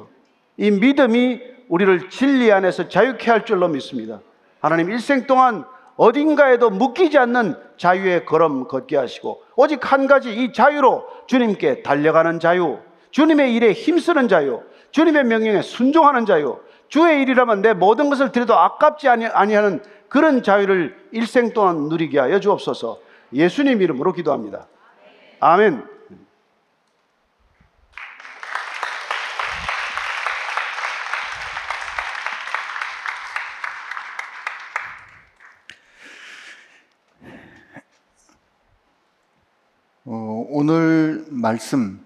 이 0.57 0.71
믿음이 0.71 1.41
우리를 1.69 2.11
진리 2.11 2.53
안에서 2.53 2.89
자유케 2.89 3.29
할 3.29 3.45
줄로 3.45 3.67
믿습니다. 3.67 4.21
하나님 4.61 4.89
일생 4.89 5.27
동안 5.27 5.65
어딘가에도 5.97 6.71
묶이지 6.71 7.19
않는 7.19 7.57
자유의 7.77 8.25
걸음 8.25 8.69
걷게 8.69 8.97
하시고 8.97 9.43
오직 9.57 9.91
한 9.93 10.07
가지 10.07 10.33
이 10.33 10.53
자유로 10.53 11.09
주님께 11.27 11.83
달려가는 11.83 12.39
자유, 12.39 12.79
주님의 13.11 13.53
일에 13.57 13.73
힘쓰는 13.73 14.29
자유, 14.29 14.63
주님의 14.93 15.25
명령에 15.25 15.63
순종하는 15.63 16.25
자유, 16.25 16.61
주의 16.87 17.21
일이라면 17.23 17.63
내 17.63 17.73
모든 17.73 18.11
것을 18.11 18.31
드려도 18.31 18.57
아깝지 18.57 19.09
아니- 19.09 19.27
아니하는 19.27 19.83
그런 20.09 20.45
자유를 20.45 20.97
일생 21.11 21.53
동안 21.53 21.89
누리게 21.89 22.21
하여 22.21 22.39
주옵소서. 22.39 23.01
예수님 23.33 23.83
이름으로 23.83 24.13
기도합니다. 24.13 24.69
아멘. 25.41 25.98
오늘 40.51 41.27
말씀 41.31 42.01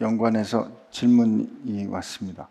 연관해서 0.00 0.70
질문이 0.90 1.86
왔습니다. 1.86 2.48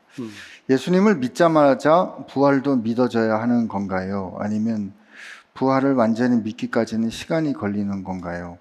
예수님을 0.70 1.16
믿자마자 1.18 2.16
부활도 2.30 2.78
믿어져야 2.78 3.40
하는 3.40 3.68
건가요? 3.68 4.36
아니면 4.40 4.94
부활을 5.54 5.94
완전히 5.94 6.42
믿기까지는 6.42 7.10
시간이 7.10 7.54
걸리는 7.54 8.04
건가요? 8.04 8.58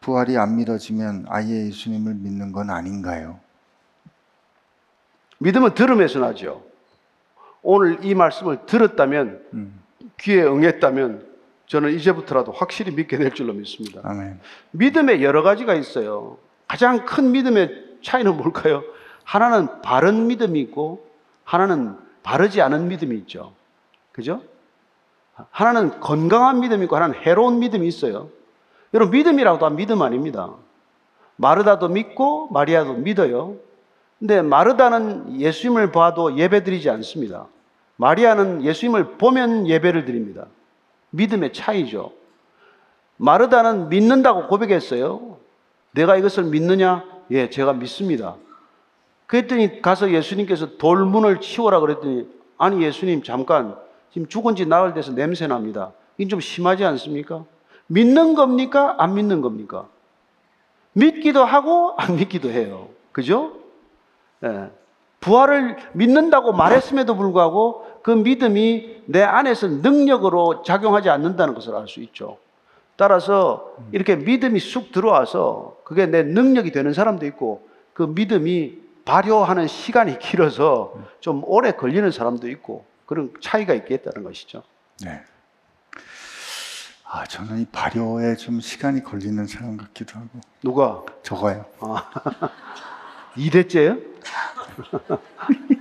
부활이 0.00 0.36
안 0.38 0.56
믿어지면 0.56 1.26
아예 1.28 1.66
예수님을 1.66 2.14
믿는 2.14 2.52
건 2.52 2.70
아닌가요? 2.70 3.40
믿음은 5.38 5.74
들음에서 5.74 6.20
나죠. 6.20 6.62
오늘 7.62 8.04
이 8.04 8.14
말씀을 8.14 8.66
들었다면 8.66 9.42
음, 9.54 9.80
귀에 10.20 10.42
응했다면 10.42 11.27
저는 11.68 11.92
이제부터라도 11.94 12.52
확실히 12.52 12.92
믿게 12.92 13.18
될 13.18 13.32
줄로 13.32 13.52
믿습니다. 13.52 14.00
아멘. 14.02 14.40
믿음에 14.72 15.22
여러 15.22 15.42
가지가 15.42 15.74
있어요. 15.74 16.38
가장 16.66 17.04
큰 17.04 17.30
믿음의 17.32 17.98
차이는 18.02 18.36
뭘까요? 18.36 18.82
하나는 19.24 19.82
바른 19.82 20.26
믿음이 20.26 20.60
있고 20.60 21.06
하나는 21.44 21.96
바르지 22.22 22.62
않은 22.62 22.88
믿음이 22.88 23.16
있죠. 23.18 23.52
그죠? 24.12 24.42
하나는 25.50 26.00
건강한 26.00 26.60
믿음이 26.60 26.84
있고 26.84 26.96
하나는 26.96 27.14
해로운 27.20 27.58
믿음이 27.58 27.86
있어요. 27.86 28.30
여러분 28.94 29.12
믿음이라고 29.12 29.58
다 29.58 29.68
믿음 29.68 30.00
아닙니다. 30.00 30.50
마르다도 31.36 31.88
믿고 31.88 32.48
마리아도 32.48 32.94
믿어요. 32.94 33.56
근데 34.18 34.40
마르다는 34.42 35.38
예수님을 35.38 35.92
봐도 35.92 36.36
예배드리지 36.36 36.88
않습니다. 36.90 37.46
마리아는 37.96 38.64
예수님을 38.64 39.18
보면 39.18 39.68
예배를 39.68 40.06
드립니다. 40.06 40.46
믿음의 41.10 41.52
차이죠. 41.52 42.12
마르다는 43.16 43.88
믿는다고 43.88 44.46
고백했어요. 44.46 45.38
내가 45.92 46.16
이것을 46.16 46.44
믿느냐? 46.44 47.04
예, 47.30 47.50
제가 47.50 47.72
믿습니다. 47.72 48.36
그랬더니 49.26 49.82
가서 49.82 50.10
예수님께서 50.10 50.78
돌문을 50.78 51.40
치워라 51.40 51.80
그랬더니 51.80 52.28
아니 52.56 52.82
예수님 52.82 53.22
잠깐 53.22 53.76
지금 54.10 54.26
죽은 54.26 54.56
지 54.56 54.66
나흘 54.66 54.94
돼서 54.94 55.12
냄새 55.12 55.46
납니다. 55.46 55.92
이건 56.16 56.28
좀 56.28 56.40
심하지 56.40 56.84
않습니까? 56.84 57.44
믿는 57.86 58.34
겁니까? 58.34 58.94
안 58.98 59.14
믿는 59.14 59.40
겁니까? 59.40 59.86
믿기도 60.92 61.44
하고 61.44 61.94
안 61.96 62.16
믿기도 62.16 62.50
해요. 62.50 62.88
그죠? 63.12 63.56
예. 64.44 64.70
부활을 65.20 65.76
믿는다고 65.92 66.52
말했음에도 66.52 67.16
불구하고 67.16 67.86
그 68.08 68.12
믿음이 68.12 69.02
내 69.04 69.22
안에서 69.22 69.68
능력으로 69.68 70.62
작용하지 70.62 71.10
않는다는 71.10 71.52
것을 71.52 71.74
알 71.76 71.86
수 71.86 72.00
있죠. 72.00 72.38
따라서 72.96 73.76
이렇게 73.92 74.16
믿음이 74.16 74.58
쑥 74.60 74.92
들어와서 74.92 75.76
그게 75.84 76.06
내 76.06 76.22
능력이 76.22 76.72
되는 76.72 76.94
사람도 76.94 77.26
있고 77.26 77.68
그 77.92 78.04
믿음이 78.04 78.78
발효하는 79.04 79.66
시간이 79.66 80.18
길어서 80.20 80.94
좀 81.20 81.42
오래 81.44 81.72
걸리는 81.72 82.10
사람도 82.10 82.48
있고 82.48 82.86
그런 83.04 83.30
차이가 83.42 83.74
있겠다는 83.74 84.24
것이죠. 84.24 84.62
네. 85.04 85.20
아, 87.04 87.26
저는 87.26 87.60
이 87.60 87.66
발효에 87.66 88.36
좀 88.36 88.60
시간이 88.60 89.02
걸리는 89.02 89.46
사람 89.46 89.76
같기도 89.76 90.18
하고 90.18 90.28
누가? 90.62 91.04
저거요. 91.22 91.66
이대째요 93.36 93.98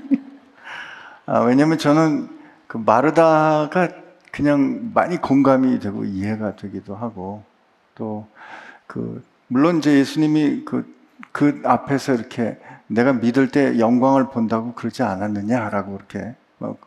아, 1.28 1.42
왜냐면 1.42 1.78
저는 1.78 2.28
그 2.66 2.78
마르다가 2.78 3.90
그냥 4.32 4.92
많이 4.94 5.18
공감이 5.18 5.80
되고 5.80 6.04
이해가 6.04 6.56
되기도 6.56 6.96
하고 6.96 7.44
또 7.94 8.28
그 8.88 9.24
물론 9.48 9.78
이제 9.78 9.94
예수님이 10.00 10.64
그, 10.66 10.96
그 11.32 11.62
앞에서 11.66 12.14
이렇게 12.14 12.58
내가 12.88 13.14
믿을 13.14 13.52
때 13.52 13.78
영광을 13.78 14.30
본다고 14.30 14.74
그러지 14.74 15.04
않았느냐라고 15.04 15.96
이렇게 15.96 16.36
막 16.58 16.78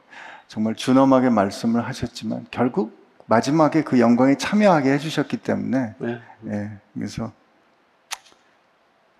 정말 0.48 0.74
준엄하게 0.74 1.28
말씀을 1.30 1.86
하셨지만 1.86 2.46
결국 2.50 2.98
마지막에 3.26 3.84
그 3.84 4.00
영광에 4.00 4.36
참여하게 4.36 4.92
해주셨기 4.94 5.36
때문에 5.36 5.94
네. 5.98 6.20
예, 6.46 6.70
그래서 6.94 7.30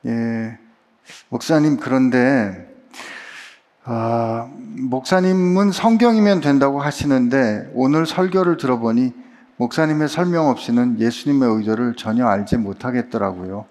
예, 0.07 0.59
목사님 1.29 1.77
그런데 1.77 2.70
아, 3.93 4.49
목사님은 4.55 5.73
성경이면 5.73 6.43
된다고 6.43 6.81
하시는데 6.81 7.73
오늘 7.75 8.07
설교를 8.07 8.57
들어보니 8.57 9.13
목사님의 9.57 10.09
설명 10.09 10.47
없이는 10.47 11.01
예수님의 11.01 11.57
의도를 11.57 11.97
전혀 11.97 12.25
알지 12.25 12.59
못하겠더라고요. 12.59 13.67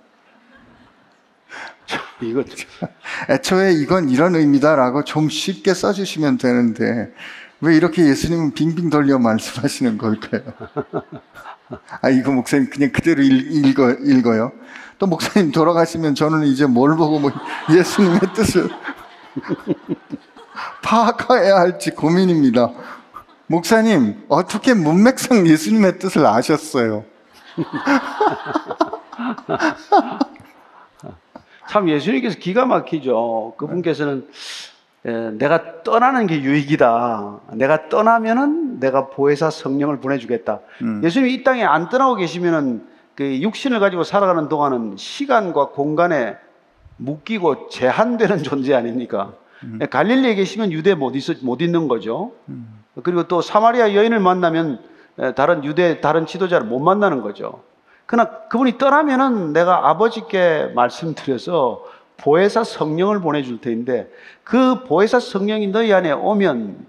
이거 2.22 2.44
애초에 3.30 3.72
이건 3.72 4.10
이런 4.10 4.36
의미다라고 4.36 5.06
좀 5.06 5.30
쉽게 5.30 5.74
써주시면 5.74 6.38
되는데 6.38 7.14
왜 7.62 7.78
이렇게 7.78 8.06
예수님은 8.06 8.56
빙빙 8.56 8.90
돌려 8.90 9.20
말씀하시는 9.20 9.98
걸까요? 9.98 10.42
아 12.02 12.10
이거 12.10 12.34
목사님 12.34 12.70
그냥 12.70 12.92
그대로 12.92 13.24
읽, 13.24 13.70
읽어, 13.70 13.94
읽어요. 13.94 14.52
또 14.98 15.08
목사님 15.08 15.54
돌아가시면 15.54 16.16
저는 16.16 16.44
이제 16.44 16.66
뭘 16.66 16.98
보고 16.98 17.20
뭐 17.20 17.32
예수님의 17.72 18.20
뜻을 18.36 18.70
파악해야 20.84 21.56
할지 21.56 21.92
고민입니다. 21.92 22.72
목사님 23.48 24.26
어떻게 24.30 24.74
문맥상 24.74 25.48
예수님의 25.48 26.00
뜻을 26.00 26.26
아셨어요? 26.26 27.04
참 31.70 31.90
예수님께서 31.90 32.38
기가 32.40 32.66
막히죠. 32.66 33.54
그분께서는 33.58 34.28
에, 35.06 35.12
내가 35.32 35.84
떠나는 35.84 36.28
게 36.28 36.42
유익이다. 36.42 37.40
내가 37.54 37.90
떠나면은 37.90 38.80
내가 38.80 39.10
보혜사 39.10 39.50
성령을 39.50 40.00
보내주겠다. 40.00 40.60
예수님이 41.04 41.34
이 41.36 41.44
땅에 41.44 41.64
안 41.64 41.90
떠나고 41.90 42.16
계시면은 42.16 42.88
그 43.16 43.42
육신을 43.42 43.80
가지고 43.80 44.04
살아가는 44.04 44.50
동안은 44.50 44.96
시간과 44.98 45.70
공간에 45.70 46.36
묶이고 47.00 47.70
제한되는 47.70 48.44
존재 48.44 48.74
아닙니까? 48.74 49.34
갈릴리에 49.90 50.36
계시면 50.36 50.72
유대 50.72 50.96
못, 50.96 51.16
있, 51.16 51.44
못 51.44 51.62
있는 51.62 51.88
거죠. 51.88 52.32
그리고 53.04 53.28
또 53.28 53.42
사마리아 53.42 53.94
여인을 53.94 54.20
만나면 54.20 54.80
에, 55.20 55.34
다른 55.34 55.64
유대 55.66 56.00
다른 56.02 56.26
지도자를 56.26 56.66
못 56.68 56.80
만나는 56.80 57.22
거죠. 57.22 57.62
그러나 58.06 58.30
그분이 58.50 58.78
떠나면은 58.78 59.54
내가 59.54 59.90
아버지께 59.90 60.72
말씀드려서 60.76 61.84
보혜사 62.18 62.64
성령을 62.64 63.20
보내줄 63.22 63.62
테인데 63.62 64.10
그 64.44 64.84
보혜사 64.84 65.20
성령이 65.20 65.68
너희 65.68 65.94
안에 65.94 66.12
오면 66.12 66.86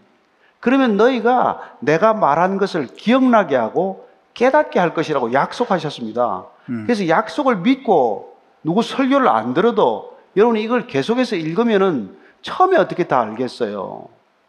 그러면 0.61 0.97
너희가 0.97 1.77
내가 1.81 2.15
말한 2.15 2.59
것을 2.59 2.87
기억나게 2.87 3.57
하고 3.57 4.09
깨닫게 4.35 4.79
할 4.79 4.95
것이라고 4.95 5.33
약속하셨습니다. 5.33 6.47
그래서 6.87 7.09
약속을 7.09 7.57
믿고 7.59 8.30
누구 8.63 8.83
설교를 8.83 9.29
안 9.29 9.55
들어도 9.55 10.19
여러분이 10.37 10.63
이걸 10.63 10.87
계속해서 10.87 11.37
읽으면은 11.37 12.17
처음에 12.43 12.77
어떻게 12.77 13.05
다 13.05 13.21
알겠어요. 13.21 14.09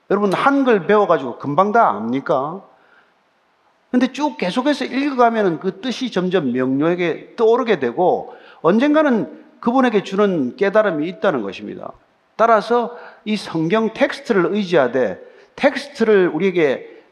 여러분 0.09 0.33
한글 0.33 0.85
배워가지고 0.87 1.37
금방 1.37 1.71
다 1.71 1.89
압니까? 1.89 2.61
근데 3.91 4.11
쭉 4.11 4.37
계속해서 4.37 4.85
읽어가면은 4.85 5.59
그 5.59 5.81
뜻이 5.81 6.11
점점 6.11 6.53
명료하게 6.53 7.35
떠오르게 7.35 7.79
되고 7.79 8.33
언젠가는 8.61 9.41
그분에게 9.59 10.03
주는 10.03 10.55
깨달음이 10.55 11.07
있다는 11.07 11.41
것입니다. 11.41 11.91
따라서 12.35 12.97
이 13.25 13.35
성경 13.35 13.93
텍스트를 13.93 14.47
의지하되 14.53 15.19
텍스트를 15.55 16.29
우리에게 16.29 17.03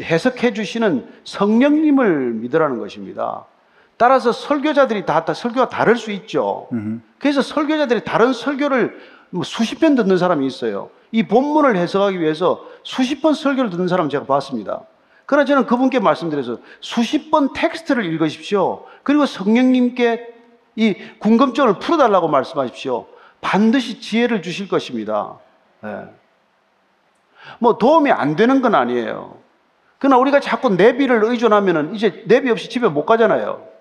해석해 0.00 0.52
주시는 0.52 1.08
성령님을 1.24 2.32
믿으라는 2.34 2.78
것입니다. 2.78 3.46
따라서 3.96 4.32
설교자들이 4.32 5.06
다, 5.06 5.24
다 5.24 5.34
설교가 5.34 5.68
다를 5.68 5.96
수 5.96 6.10
있죠. 6.10 6.68
그래서 7.18 7.42
설교자들이 7.42 8.04
다른 8.04 8.32
설교를 8.32 8.98
뭐 9.30 9.44
수십 9.44 9.78
편 9.80 9.94
듣는 9.94 10.18
사람이 10.18 10.46
있어요. 10.46 10.90
이 11.12 11.22
본문을 11.22 11.76
해석하기 11.76 12.20
위해서 12.20 12.66
수십 12.82 13.22
번 13.22 13.34
설교를 13.34 13.70
듣는 13.70 13.88
사람 13.88 14.08
제가 14.08 14.24
봤습니다. 14.24 14.82
그러나 15.26 15.44
저는 15.44 15.66
그분께 15.66 16.00
말씀드려서 16.00 16.58
수십 16.80 17.30
번 17.30 17.52
텍스트를 17.52 18.04
읽으십시오. 18.04 18.84
그리고 19.02 19.24
성령님께 19.24 20.34
이 20.76 20.94
궁금증을 21.18 21.78
풀어달라고 21.78 22.28
말씀하십시오. 22.28 23.06
반드시 23.40 24.00
지혜를 24.00 24.42
주실 24.42 24.68
것입니다. 24.68 25.38
예. 25.84 26.04
뭐 27.58 27.78
도움이 27.78 28.10
안 28.10 28.36
되는 28.36 28.62
건 28.62 28.74
아니에요. 28.74 29.36
그러나 29.98 30.16
우리가 30.18 30.40
자꾸 30.40 30.70
내비를 30.70 31.24
의존하면은 31.24 31.94
이제 31.94 32.24
내비 32.26 32.50
없이 32.50 32.68
집에 32.68 32.88
못 32.88 33.04
가잖아요. 33.04 33.71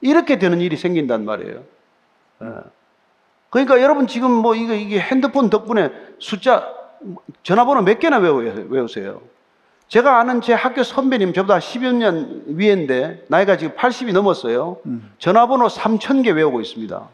이렇게 0.00 0.38
되는 0.38 0.60
일이 0.60 0.76
생긴단 0.76 1.24
말이에요. 1.24 1.62
예. 2.42 2.46
그러니까 3.50 3.80
여러분 3.82 4.06
지금 4.06 4.30
뭐 4.30 4.54
이거 4.54 4.74
이게 4.74 5.00
핸드폰 5.00 5.50
덕분에 5.50 5.90
숫자 6.18 6.72
전화번호 7.42 7.82
몇 7.82 7.98
개나 7.98 8.18
외우- 8.18 8.68
외우세요. 8.70 9.22
제가 9.88 10.20
아는 10.20 10.40
제 10.40 10.52
학교 10.54 10.84
선배님 10.84 11.32
저보다 11.32 11.58
10여 11.58 11.92
년 11.92 12.44
위인데 12.46 13.24
나이가 13.28 13.56
지금 13.56 13.74
80이 13.74 14.12
넘었어요. 14.12 14.78
전화번호 15.18 15.66
3천 15.66 16.22
개 16.22 16.30
외우고 16.30 16.60
있습니다. 16.60 17.08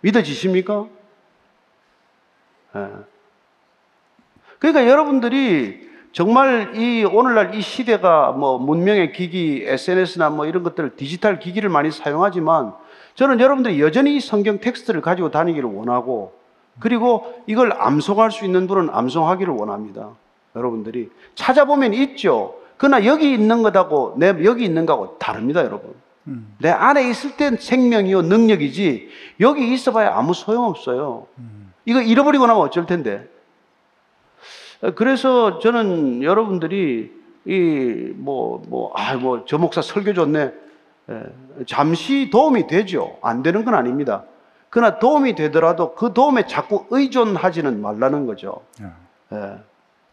믿어지십니까? 0.00 0.86
예. 2.76 2.88
그러니까 4.58 4.88
여러분들이 4.90 5.85
정말 6.16 6.74
이 6.74 7.04
오늘날 7.04 7.54
이 7.54 7.60
시대가 7.60 8.32
뭐 8.32 8.56
문명의 8.56 9.12
기기, 9.12 9.62
SNS나 9.66 10.30
뭐 10.30 10.46
이런 10.46 10.62
것들 10.62 10.96
디지털 10.96 11.38
기기를 11.38 11.68
많이 11.68 11.90
사용하지만 11.90 12.72
저는 13.16 13.38
여러분들이 13.38 13.82
여전히 13.82 14.16
이 14.16 14.20
성경 14.20 14.58
텍스트를 14.58 15.02
가지고 15.02 15.30
다니기를 15.30 15.68
원하고 15.68 16.32
그리고 16.78 17.34
이걸 17.46 17.74
암송할 17.78 18.30
수 18.30 18.46
있는 18.46 18.66
분은 18.66 18.88
암송하기를 18.94 19.52
원합니다. 19.52 20.08
여러분들이 20.54 21.10
찾아보면 21.34 21.92
있죠. 21.92 22.54
그러나 22.78 23.04
여기 23.04 23.34
있는 23.34 23.62
것하고 23.62 24.14
내 24.16 24.28
여기 24.42 24.64
있는 24.64 24.86
거하고 24.86 25.18
다릅니다, 25.18 25.66
여러분. 25.66 25.92
내 26.56 26.70
안에 26.70 27.10
있을 27.10 27.36
땐 27.36 27.58
생명이요 27.58 28.22
능력이지 28.22 29.10
여기 29.40 29.70
있어봐야 29.70 30.16
아무 30.16 30.32
소용없어요. 30.32 31.26
이거 31.84 32.00
잃어버리고 32.00 32.46
나면 32.46 32.62
어쩔 32.62 32.86
텐데. 32.86 33.28
그래서 34.94 35.58
저는 35.58 36.22
여러분들이 36.22 37.14
이 37.48 38.12
뭐 38.18 38.60
뭐 38.68 38.90
아 38.94 39.16
뭐 39.16 39.44
저 39.46 39.56
목사 39.58 39.80
설교 39.82 40.12
좋네. 40.14 40.52
예, 41.08 41.22
잠시 41.66 42.28
도움이 42.30 42.66
되죠. 42.66 43.16
안 43.22 43.42
되는 43.44 43.64
건 43.64 43.74
아닙니다. 43.74 44.24
그러나 44.70 44.98
도움이 44.98 45.36
되더라도 45.36 45.94
그 45.94 46.12
도움에 46.12 46.46
자꾸 46.46 46.84
의존하지는 46.90 47.80
말라는 47.80 48.26
거죠. 48.26 48.60
예. 49.32 49.58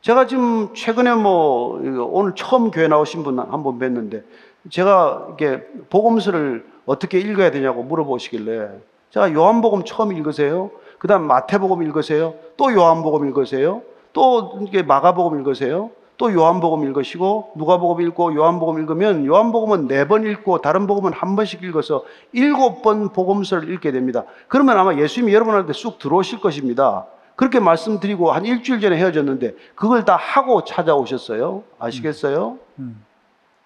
제가 0.01 0.27
지금 0.27 0.73
최근에 0.75 1.15
뭐 1.15 1.79
오늘 2.11 2.35
처음 2.35 2.69
교회 2.71 2.87
나오신 2.87 3.23
분 3.23 3.39
한 3.39 3.63
번 3.63 3.79
뵀는데 3.79 4.23
제가 4.69 5.25
이렇게 5.29 5.65
복음서를 5.89 6.65
어떻게 6.85 7.19
읽어야 7.19 7.49
되냐고 7.51 7.81
물어보시길래 7.83 8.69
제가 9.09 9.33
요한복음 9.33 9.83
처음 9.85 10.11
읽으세요. 10.11 10.69
그다음 10.99 11.25
마태복음 11.27 11.81
읽으세요. 11.83 12.35
또 12.57 12.71
요한복음 12.71 13.27
읽으세요. 13.27 13.81
또 14.13 14.59
이게 14.61 14.83
마가복음 14.83 15.39
읽으세요. 15.39 15.89
또 16.17 16.31
요한복음 16.31 16.85
읽으시고 16.85 17.53
누가복음 17.55 18.05
읽고 18.05 18.35
요한복음 18.35 18.79
읽으면 18.79 19.25
요한복음은 19.25 19.87
네 19.87 20.05
번 20.05 20.25
읽고 20.25 20.59
다른 20.61 20.85
복음은 20.85 21.11
한 21.11 21.35
번씩 21.35 21.63
읽어서 21.63 22.05
일곱 22.31 22.83
번 22.83 23.09
복음서를 23.09 23.69
읽게 23.73 23.91
됩니다. 23.91 24.23
그러면 24.47 24.77
아마 24.77 24.95
예수님이 24.95 25.33
여러분한테 25.33 25.73
쑥 25.73 25.97
들어오실 25.97 26.39
것입니다. 26.39 27.07
그렇게 27.35 27.59
말씀드리고 27.59 28.31
한 28.31 28.45
일주일 28.45 28.79
전에 28.79 28.95
헤어졌는데 28.95 29.55
그걸 29.73 30.05
다 30.05 30.15
하고 30.15 30.63
찾아오셨어요. 30.63 31.63
아시겠어요? 31.79 32.59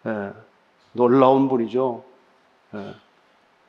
예, 0.06 0.32
놀라운 0.94 1.50
분이죠. 1.50 2.02
예. 2.76 2.94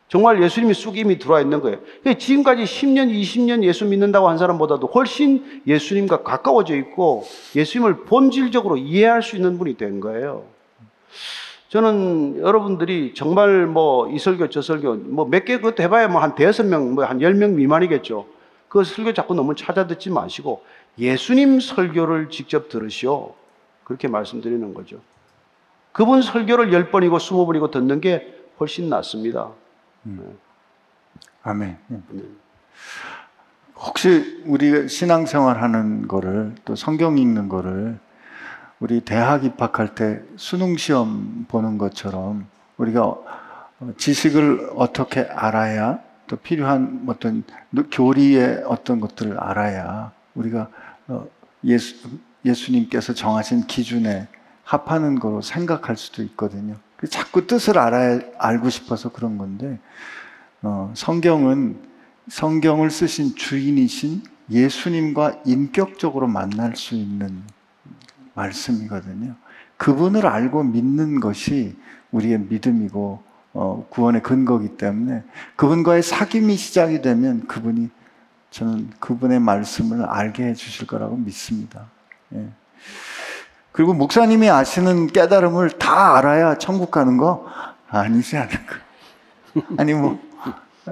정말 0.08 0.42
예수님이 0.42 0.72
쑥 0.72 0.96
이미 0.96 1.18
들어와 1.18 1.40
있는 1.42 1.60
거예요. 1.60 1.78
지금까지 2.18 2.64
10년, 2.64 3.12
20년 3.12 3.62
예수 3.62 3.84
믿는다고 3.84 4.28
한 4.28 4.38
사람보다도 4.38 4.86
훨씬 4.88 5.62
예수님과 5.66 6.22
가까워져 6.22 6.76
있고 6.76 7.24
예수님을 7.54 8.04
본질적으로 8.04 8.78
이해할 8.78 9.22
수 9.22 9.36
있는 9.36 9.58
분이 9.58 9.76
된 9.76 10.00
거예요. 10.00 10.44
저는 11.68 12.38
여러분들이 12.40 13.12
정말 13.14 13.66
뭐 13.66 14.08
이 14.08 14.18
설교 14.18 14.48
저 14.48 14.62
설교 14.62 14.94
뭐 14.94 15.26
몇 15.26 15.44
개 15.44 15.56
그것도 15.58 15.82
해봐야 15.82 16.08
뭐 16.08 16.22
한 16.22 16.34
대여섯 16.34 16.64
명, 16.66 16.94
뭐 16.94 17.04
한 17.04 17.20
열 17.20 17.34
명 17.34 17.54
미만이겠죠. 17.56 18.24
그 18.68 18.84
설교 18.84 19.12
자꾸 19.12 19.34
너무 19.34 19.54
찾아 19.54 19.86
듣지 19.86 20.08
마시고 20.08 20.62
예수님 20.98 21.60
설교를 21.60 22.30
직접 22.30 22.70
들으시오. 22.70 23.34
그렇게 23.84 24.08
말씀드리는 24.08 24.72
거죠. 24.72 24.96
그분 25.92 26.22
설교를 26.22 26.72
열 26.72 26.90
번이고 26.90 27.18
스무 27.18 27.44
번이고 27.44 27.70
듣는 27.70 28.00
게 28.00 28.34
훨씬 28.60 28.88
낫습니다. 28.88 29.50
아멘. 31.42 31.76
혹시 33.76 34.42
우리가 34.44 34.88
신앙생활 34.88 35.62
하는 35.62 36.08
거를 36.08 36.54
또 36.64 36.74
성경 36.74 37.16
읽는 37.18 37.48
거를 37.48 37.98
우리 38.80 39.00
대학 39.00 39.44
입학할 39.44 39.94
때 39.94 40.22
수능 40.36 40.76
시험 40.76 41.46
보는 41.48 41.78
것처럼 41.78 42.46
우리가 42.76 43.02
어, 43.04 43.92
지식을 43.96 44.72
어떻게 44.76 45.20
알아야 45.20 46.00
또 46.26 46.36
필요한 46.36 47.04
어떤 47.06 47.44
교리의 47.90 48.64
어떤 48.66 49.00
것들을 49.00 49.38
알아야 49.38 50.12
우리가 50.34 50.68
어, 51.08 51.26
예수, 51.64 52.08
예수님께서 52.44 53.14
정하신 53.14 53.66
기준에 53.66 54.28
합하는 54.64 55.18
거로 55.18 55.40
생각할 55.40 55.96
수도 55.96 56.22
있거든요. 56.22 56.76
그 56.98 57.08
자꾸 57.08 57.46
뜻을 57.46 57.78
알아야 57.78 58.20
알고 58.38 58.68
싶어서 58.70 59.10
그런 59.10 59.38
건데 59.38 59.78
어, 60.62 60.92
성경은 60.94 61.78
성경을 62.28 62.90
쓰신 62.90 63.36
주인이신 63.36 64.22
예수님과 64.50 65.42
인격적으로 65.46 66.26
만날 66.26 66.76
수 66.76 66.94
있는 66.94 67.42
말씀이거든요. 68.34 69.36
그분을 69.76 70.26
알고 70.26 70.64
믿는 70.64 71.20
것이 71.20 71.76
우리의 72.10 72.40
믿음이고 72.40 73.22
어, 73.54 73.86
구원의 73.90 74.22
근거이기 74.22 74.76
때문에 74.76 75.22
그분과의 75.56 76.02
사귐이 76.02 76.56
시작이 76.56 77.00
되면 77.00 77.46
그분이 77.46 77.90
저는 78.50 78.90
그분의 78.98 79.38
말씀을 79.40 80.04
알게 80.04 80.44
해주실 80.48 80.88
거라고 80.88 81.16
믿습니다. 81.16 81.86
예. 82.34 82.48
그리고 83.78 83.94
목사님이 83.94 84.50
아시는 84.50 85.06
깨달음을 85.06 85.70
다 85.78 86.16
알아야 86.16 86.58
천국 86.58 86.90
가는 86.90 87.16
거 87.16 87.46
아니지 87.88 88.36
않을까? 88.36 88.74
아니 89.78 89.94
뭐 89.94 90.18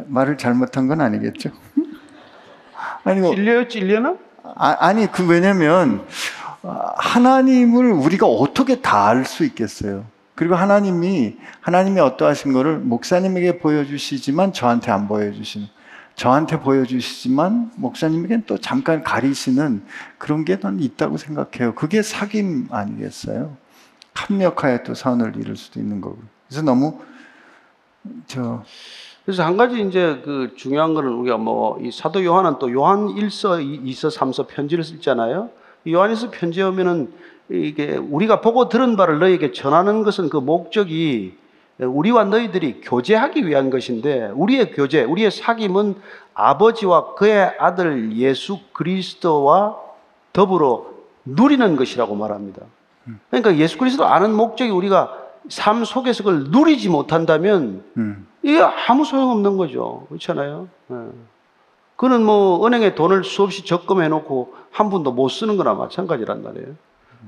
말을 0.07 0.39
잘못한 0.39 0.87
건 0.87 1.01
아니겠죠? 1.01 1.51
아니 3.03 3.19
뭐 3.21 3.35
찔려요, 3.35 3.67
찔려나? 3.67 4.15
아, 4.55 4.77
아니 4.79 5.11
그 5.11 5.27
왜냐면 5.27 6.07
아, 6.63 6.93
하나님을 6.97 7.91
우리가 7.91 8.29
어떻게 8.29 8.81
다 8.81 9.09
알 9.09 9.25
수 9.25 9.45
있겠어요? 9.45 10.05
그리고 10.37 10.55
하나님이 10.55 11.39
하나님이 11.63 11.99
어떠하신 11.99 12.53
거를 12.53 12.79
목사님에게 12.79 13.59
보여주시지만 13.59 14.53
저한테 14.53 14.93
안 14.93 15.09
보여주시는 15.09 15.67
저한테 16.17 16.61
보여주시지만 16.61 17.73
목사님에게는 17.77 18.45
또 18.47 18.59
잠깐 18.59 19.03
가리시는 19.05 19.85
그런 20.19 20.45
게 20.45 20.57
난 20.57 20.81
있다고 20.81 21.19
생각해요. 21.19 21.75
그게 21.75 22.01
사귐 22.01 22.73
아니겠어요? 22.73 23.57
합력하여 24.15 24.83
또 24.83 24.95
선을 24.95 25.37
이룰 25.37 25.57
수도 25.57 25.79
있는 25.79 26.01
거고. 26.01 26.19
그래서 26.49 26.63
너무 26.63 26.99
저 28.27 28.63
그래서 29.27 29.45
한 29.45 29.57
가지 29.59 29.83
이제 29.83 30.23
그 30.25 30.55
중요한 30.57 30.95
거는 30.95 31.13
우리가 31.13 31.37
뭐 31.37 31.79
이 31.83 31.91
사도 31.91 32.25
요한은 32.25 32.59
또 32.59 32.73
요한 32.73 33.09
1서, 33.09 33.61
2서, 33.85 34.11
3서 34.17 34.47
편지를 34.49 34.85
쓰잖아요. 34.85 35.51
이 35.85 35.93
요한에서 35.93 36.31
편지에 36.31 36.63
오면은 36.65 37.13
이게 37.51 37.97
우리가 37.97 38.41
보고 38.41 38.69
들은 38.69 38.97
바를 38.97 39.19
너에게 39.19 39.53
전하는 39.53 40.03
것은 40.03 40.31
그 40.31 40.39
목적이 40.39 41.37
우리와 41.79 42.25
너희들이 42.25 42.81
교제하기 42.81 43.47
위한 43.47 43.71
것인데 43.71 44.31
우리의 44.35 44.73
교제, 44.73 45.05
우리의 45.05 45.31
사귐은 45.31 45.97
아버지와 46.35 47.15
그의 47.15 47.55
아들 47.59 48.17
예수 48.17 48.59
그리스도와 48.73 49.77
더불어 50.33 50.87
누리는 51.25 51.77
것이라고 51.77 52.15
말합니다. 52.15 52.63
그러니까 53.31 53.57
예수 53.57 53.79
그리스도 53.79 54.05
아는 54.07 54.35
목적이 54.35 54.71
우리가 54.71 55.17
삶 55.49 55.85
속에서 55.85 56.25
그걸 56.25 56.45
누리지 56.51 56.89
못한다면 56.89 57.85
음, 57.97 58.27
이게 58.43 58.61
아무 58.61 59.05
소용없는 59.05 59.57
거죠. 59.57 60.07
그렇잖아요. 60.09 60.69
예. 60.91 60.95
그는 61.97 62.25
뭐 62.25 62.67
은행에 62.67 62.95
돈을 62.95 63.25
수없이 63.25 63.65
적금해 63.65 64.09
놓고 64.09 64.55
한 64.71 64.91
푼도 64.91 65.13
못 65.13 65.29
쓰는 65.29 65.57
거나 65.57 65.75
마찬가지란 65.75 66.43
말이에요. 66.43 66.75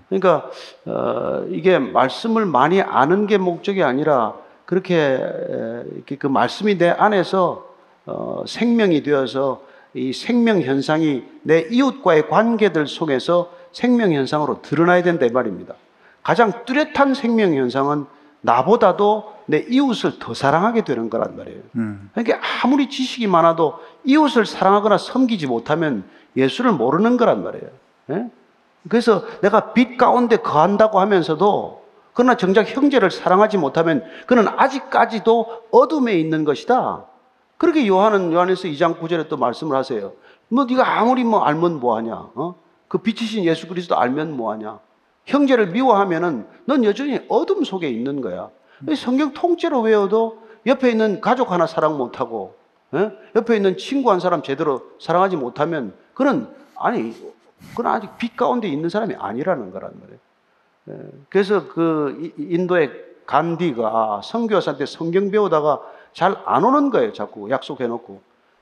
그러니까 0.09 0.51
어, 0.86 1.46
이게 1.51 1.78
말씀을 1.78 2.46
많이 2.46 2.80
아는 2.80 3.26
게 3.26 3.38
목적이 3.38 3.82
아니라 3.82 4.34
그렇게 4.64 4.96
에, 4.96 5.84
이렇게 5.94 6.16
그 6.16 6.26
말씀이 6.26 6.78
내 6.78 6.90
안에서 6.90 7.66
어, 8.07 8.44
생명이 8.46 9.03
되어서 9.03 9.62
이 9.94 10.12
생명 10.12 10.61
현상이 10.61 11.24
내 11.42 11.66
이웃과의 11.70 12.28
관계들 12.28 12.86
속에서 12.86 13.53
생명 13.72 14.12
현상으로 14.12 14.62
드러나야 14.62 15.03
된다 15.03 15.26
이 15.26 15.30
말입니다. 15.30 15.74
가장 16.22 16.53
뚜렷한 16.66 17.14
생명 17.14 17.55
현상은 17.55 18.07
나보다도 18.40 19.38
내 19.46 19.64
이웃을 19.68 20.18
더 20.18 20.34
사랑하게 20.34 20.84
되는 20.84 21.09
거란 21.11 21.36
말이에요. 21.36 21.61
음. 21.76 22.11
그러니까 22.12 22.38
아무리 22.62 22.88
지식이 22.88 23.26
많아도 23.26 23.78
이웃을 24.05 24.46
사랑하거나 24.46 24.99
섬기지 24.99 25.46
못하면 25.46 26.05
예수를 26.36 26.72
모르는 26.72 27.16
거란 27.16 27.42
말이에요. 27.42 27.68
예? 28.11 28.30
그래서 28.89 29.24
내가 29.41 29.72
빛 29.72 29.97
가운데 29.97 30.36
거한다고 30.36 31.01
하면서도 31.01 31.82
그러나 32.14 32.36
정작 32.36 32.68
형제를 32.74 33.11
사랑하지 33.11 33.59
못하면 33.59 34.05
그는 34.26 34.47
아직까지도 34.49 35.62
어둠에 35.70 36.14
있는 36.14 36.45
것이다. 36.45 37.07
그렇게 37.59 37.86
요한은 37.86 38.32
요한에서 38.32 38.68
2장 38.68 38.99
9절에 38.99 39.28
또 39.28 39.36
말씀을 39.36 39.76
하세요. 39.76 40.12
뭐 40.49 40.64
네가 40.64 40.99
아무리 40.99 41.24
뭐 41.24 41.45
알면 41.45 41.80
뭐하냐? 41.80 42.14
어? 42.34 42.55
그 42.89 42.99
빛이신 42.99 43.45
예수 43.45 43.68
그리스도 43.68 43.97
알면 43.97 44.36
뭐하냐? 44.36 44.78
형제를 45.26 45.68
미워하면은 45.68 46.47
넌 46.64 46.84
여전히 46.84 47.20
어둠 47.28 47.64
속에 47.64 47.89
있는 47.89 48.20
거야. 48.20 48.49
성경 48.97 49.32
통째로 49.32 49.80
외워도 49.82 50.39
옆에 50.66 50.91
있는 50.91 51.20
가족 51.20 51.51
하나 51.51 51.66
사랑 51.66 51.99
못하고 51.99 52.55
예? 52.95 53.12
옆에 53.36 53.57
있는 53.57 53.76
친구 53.76 54.11
한 54.11 54.20
사람 54.20 54.43
제대로 54.43 54.82
사랑하지 55.01 55.36
못하면 55.36 55.95
그는 56.14 56.49
아니 56.76 57.14
그는 57.76 57.90
아직 57.90 58.11
빛 58.18 58.36
가운데 58.36 58.68
있는 58.68 58.88
사람이 58.88 59.14
아니라는 59.18 59.70
거란 59.72 59.92
말이에요. 60.00 60.18
예, 60.90 61.11
그래서 61.28 61.68
그 61.68 62.32
이- 62.38 62.54
인도의 62.54 62.90
간디가 63.26 64.20
선교사한테 64.24 64.86
성경 64.86 65.30
배우다가 65.30 65.80
잘 66.12 66.36
안 66.46 66.64
오는 66.64 66.90
거예요. 66.90 67.12
자꾸 67.12 67.50
약속해놓고 67.50 68.20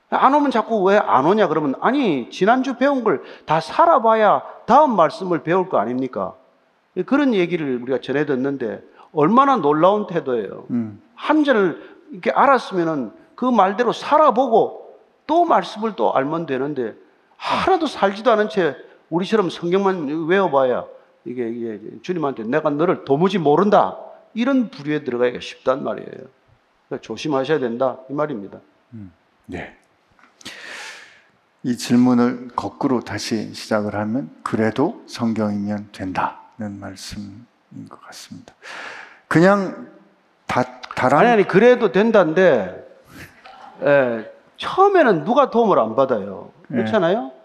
안 0.09 0.33
오면 0.33 0.51
자꾸 0.51 0.83
왜 0.83 0.97
안 0.97 1.25
오냐 1.25 1.47
그러면 1.47 1.75
아니 1.81 2.29
지난주 2.29 2.77
배운 2.77 3.03
걸 3.03 3.21
다 3.45 3.59
살아봐야 3.59 4.41
다음 4.65 4.95
말씀을 4.95 5.43
배울 5.43 5.69
거 5.69 5.77
아닙니까? 5.79 6.33
그런 7.05 7.33
얘기를 7.33 7.81
우리가 7.81 7.99
전해 8.01 8.25
듣는데 8.25 8.81
얼마나 9.13 9.55
놀라운 9.57 10.07
태도예요. 10.07 10.65
음. 10.71 11.01
한 11.15 11.43
절을 11.43 11.81
이렇게 12.11 12.31
알았으면은 12.31 13.11
그 13.35 13.45
말대로 13.45 13.93
살아보고 13.93 14.97
또 15.27 15.45
말씀을 15.45 15.95
또 15.95 16.13
알면 16.13 16.45
되는데 16.45 16.95
하나도 17.37 17.85
살지도 17.87 18.31
않은 18.31 18.49
채 18.49 18.75
우리처럼 19.09 19.49
성경만 19.49 20.27
외워봐야 20.27 20.85
이게, 21.25 21.49
이게 21.49 21.79
주님한테 22.01 22.43
내가 22.43 22.69
너를 22.69 23.05
도무지 23.05 23.37
모른다 23.37 23.97
이런 24.33 24.69
부류에 24.69 25.03
들어가기가 25.03 25.39
쉽단 25.39 25.83
말이에요. 25.83 26.09
그러니까 26.87 27.01
조심하셔야 27.01 27.59
된다 27.59 27.97
이 28.09 28.13
말입니다. 28.13 28.59
네. 29.45 29.75
이 31.63 31.75
질문을 31.75 32.49
거꾸로 32.55 33.01
다시 33.01 33.53
시작을 33.53 33.95
하면 33.95 34.29
그래도 34.43 35.03
성경이면 35.07 35.89
된다는 35.91 36.79
말씀인 36.79 37.45
것 37.89 38.01
같습니다. 38.03 38.53
그냥 39.27 39.89
다 40.45 40.63
다란 40.95 41.21
아니 41.21 41.29
아니 41.29 41.47
그래도 41.47 41.91
된다는데 41.91 42.87
에, 43.83 44.31
처음에는 44.57 45.25
누가 45.25 45.49
도움을 45.49 45.77
안 45.79 45.95
받아요. 45.95 46.51
그렇잖아요. 46.67 47.17
어, 47.17 47.36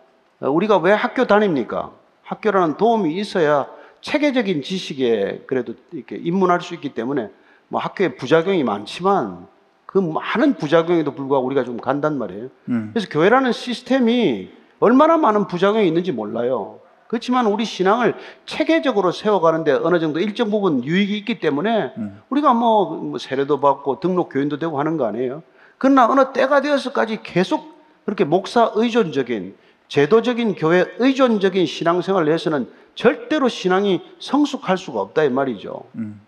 우리가 0.48 0.78
왜 0.78 0.92
학교 0.92 1.26
다닙니까? 1.26 1.92
학교라는 2.22 2.76
도움이 2.76 3.14
있어야 3.16 3.66
체계적인 4.00 4.62
지식에 4.62 5.44
그래도 5.46 5.74
이렇게 5.92 6.16
입문할 6.16 6.60
수 6.60 6.74
있기 6.74 6.90
때문에 6.94 7.30
뭐 7.68 7.80
학교에 7.80 8.16
부작용이 8.16 8.64
많지만 8.64 9.46
그 9.86 9.98
많은 9.98 10.54
부작용에도 10.54 11.14
불구하고 11.14 11.46
우리가 11.46 11.64
좀 11.64 11.76
간단 11.76 12.18
말이에요. 12.18 12.48
음. 12.68 12.90
그래서 12.92 13.08
교회라는 13.10 13.52
시스템이 13.52 14.50
얼마나 14.80 15.16
많은 15.16 15.46
부작용이 15.46 15.86
있는지 15.86 16.12
몰라요. 16.12 16.80
그렇지만 17.06 17.46
우리 17.46 17.64
신앙을 17.64 18.14
체계적으로 18.46 19.12
세워가는데 19.12 19.72
어느 19.72 20.00
정도 20.00 20.18
일정 20.18 20.50
부분 20.50 20.82
유익이 20.82 21.16
있기 21.18 21.40
때문에 21.40 21.92
음. 21.98 22.20
우리가 22.30 22.54
뭐, 22.54 22.96
뭐 22.96 23.18
세례도 23.18 23.60
받고 23.60 24.00
등록 24.00 24.30
교인도 24.32 24.58
되고 24.58 24.78
하는 24.78 24.96
거 24.96 25.04
아니에요. 25.04 25.42
그러나 25.76 26.10
어느 26.10 26.32
때가 26.32 26.62
되어서까지 26.62 27.22
계속 27.22 27.72
그렇게 28.06 28.24
목사 28.24 28.72
의존적인 28.74 29.54
제도적인 29.92 30.54
교회 30.54 30.86
의존적인 31.00 31.66
신앙생활을 31.66 32.32
해서는 32.32 32.66
절대로 32.94 33.48
신앙이 33.48 34.00
성숙할 34.20 34.78
수가 34.78 35.02
없다 35.02 35.22
이 35.24 35.28
말이죠. 35.28 35.82
음. 35.96 36.18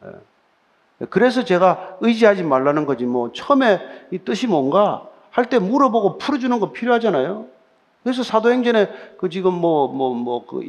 그래서 1.09 1.45
제가 1.45 1.97
의지하지 2.03 2.43
말라는 2.43 2.85
거지 2.85 3.07
뭐 3.07 3.33
처음에 3.33 3.81
이 4.11 4.19
뜻이 4.19 4.47
뭔가 4.49 5.07
할 5.31 5.47
때 5.47 5.59
물어보고 5.59 6.19
풀어주는 6.19 6.61
거 6.61 6.73
필요하잖아요. 6.73 7.47
그래서 8.03 8.23
사도행전에 8.23 9.17
그 9.17 9.31
지금 9.31 9.55
뭐 9.55 9.89
뭐 9.89 10.12
뭐 10.12 10.47
그 10.47 10.61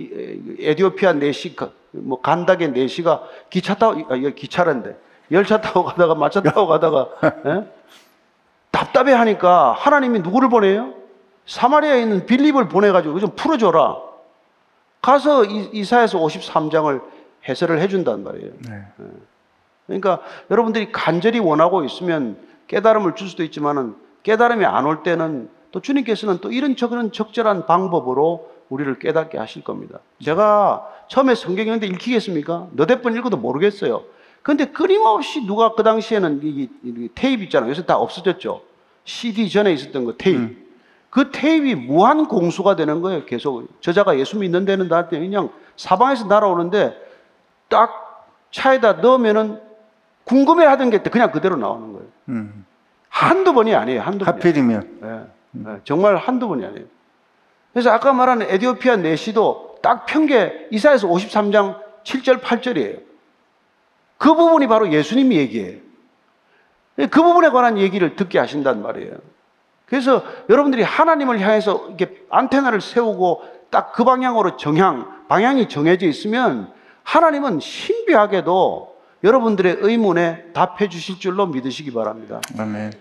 에디오피아 0.62 1.14
내시 1.14 1.54
뭐 1.92 2.22
간닥의 2.22 2.72
내시가 2.72 3.24
기차 3.50 3.76
타고 3.76 4.06
아, 4.10 4.16
이거 4.16 4.30
기차란데 4.30 4.96
열차 5.32 5.60
타고 5.60 5.84
가다가 5.84 6.16
마차 6.16 6.42
타고 6.42 6.66
가다가 6.66 7.10
예? 7.46 7.68
답답해 8.72 9.12
하니까 9.12 9.74
하나님이 9.74 10.20
누구를 10.20 10.48
보내요? 10.48 11.05
사마리아에 11.46 12.02
있는 12.02 12.26
빌립을 12.26 12.68
보내가지고 12.70 13.20
좀 13.20 13.32
풀어줘라. 13.36 13.98
가서 15.02 15.46
이- 15.46 15.70
이사야서 15.74 16.20
53장을 16.20 17.02
해설을 17.48 17.80
해준단 17.80 18.24
말이에요. 18.24 18.52
네. 18.70 18.82
그러니까 19.86 20.22
여러분들이 20.50 20.92
간절히 20.92 21.38
원하고 21.40 21.84
있으면 21.84 22.38
깨달음을 22.68 23.14
줄 23.16 23.30
수도 23.30 23.44
있지만은 23.44 23.96
깨달음이 24.24 24.66
안 24.66 24.86
올 24.86 25.04
때는 25.04 25.50
또 25.72 25.80
주님께서는 25.82 26.40
또 26.42 26.52
이런 26.52 26.76
저런 26.76 27.12
적절한 27.12 27.68
방법으로 27.68 28.50
우리를 28.70 28.98
깨닫게 28.98 29.38
하실 29.38 29.64
겁니다. 29.64 30.00
제가 30.24 30.90
처음에 31.08 31.36
성경 31.36 31.66
읽는데 31.66 31.86
읽히겠습니까? 31.86 32.70
너댓 32.72 33.04
번 33.04 33.16
읽어도 33.16 33.38
모르겠어요. 33.38 34.04
근데 34.42 34.66
끊임없이 34.66 35.46
누가 35.46 35.74
그 35.76 35.84
당시에는 35.84 36.40
이, 36.44 36.70
이 36.84 37.10
테이프 37.14 37.44
있잖아요. 37.44 37.70
요새 37.70 37.86
다 37.86 37.98
없어졌죠. 37.98 38.62
CD 39.04 39.48
전에 39.50 39.72
있었던 39.74 40.06
거 40.06 40.14
테이프. 40.18 40.65
그 41.16 41.32
테이프이 41.32 41.76
무한 41.76 42.28
공수가 42.28 42.76
되는 42.76 43.02
거예요. 43.02 43.24
계속 43.24 43.66
저자가 43.80 44.20
예수 44.20 44.38
믿는 44.38 44.66
데는 44.66 44.90
나한테 44.90 45.18
그냥 45.18 45.50
사방에서 45.78 46.26
날아오는데 46.26 46.94
딱 47.70 48.28
차에다 48.52 48.94
넣으면은 48.98 49.62
궁금해 50.26 50.66
하던 50.66 50.90
게 50.90 50.98
그냥 50.98 51.32
그대로 51.32 51.56
나오는 51.56 51.94
거예요. 51.94 52.08
음. 52.28 52.66
한두 53.08 53.54
번이 53.54 53.74
아니에요. 53.74 54.02
한두 54.02 54.26
번이. 54.26 54.36
하필이면 54.36 55.00
예, 55.04 55.72
예, 55.72 55.80
정말 55.86 56.18
한두 56.18 56.50
번이 56.50 56.66
아니에요. 56.66 56.86
그래서 57.72 57.92
아까 57.92 58.12
말하는 58.12 58.48
에디오피아 58.50 58.98
내시도 58.98 59.78
딱 59.82 60.06
편게 60.06 60.68
이사에서 60.72 61.08
53장 61.08 61.80
7절 62.04 62.42
8절이에요. 62.42 63.00
그 64.18 64.36
부분이 64.36 64.68
바로 64.68 64.92
예수님이 64.92 65.38
얘기해요. 65.38 65.80
그 66.98 67.08
부분에 67.08 67.52
관한 67.52 67.78
얘기를 67.78 68.18
듣게 68.18 68.38
하신단 68.38 68.82
말이에요. 68.82 69.14
그래서 69.86 70.24
여러분들이 70.50 70.84
하나님을 70.84 71.40
향해서 71.40 71.88
이렇게 71.88 72.26
안테나를 72.30 72.82
세우고 72.82 73.56
딱 73.70 73.94
그 73.94 74.04
방향으로 74.04 74.58
정향, 74.58 75.28
방향이 75.28 75.68
정해져 75.70 76.08
있으면 76.08 76.72
하나님은 77.04 77.60
신비하게도 77.60 78.96
여러분들의 79.24 79.78
의문에 79.80 80.52
답해 80.54 80.90
주실 80.90 81.20
줄로 81.20 81.48
믿으시기 81.48 81.92
바랍니다. 81.92 82.42
아멘. 82.58 82.94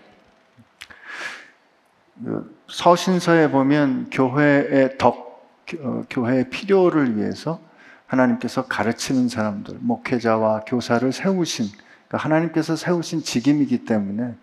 그 2.23 2.55
서신서에 2.67 3.51
보면 3.51 4.09
교회의 4.09 4.97
덕, 4.97 5.45
어, 5.79 6.03
교회의 6.09 6.49
필요를 6.49 7.17
위해서 7.17 7.59
하나님께서 8.07 8.65
가르치는 8.65 9.27
사람들, 9.27 9.77
목회자와 9.81 10.61
교사를 10.61 11.11
세우신, 11.11 11.67
그러니까 12.07 12.17
하나님께서 12.17 12.75
세우신 12.75 13.23
직임이기 13.23 13.85
때문에 13.85 14.23
어, 14.23 14.35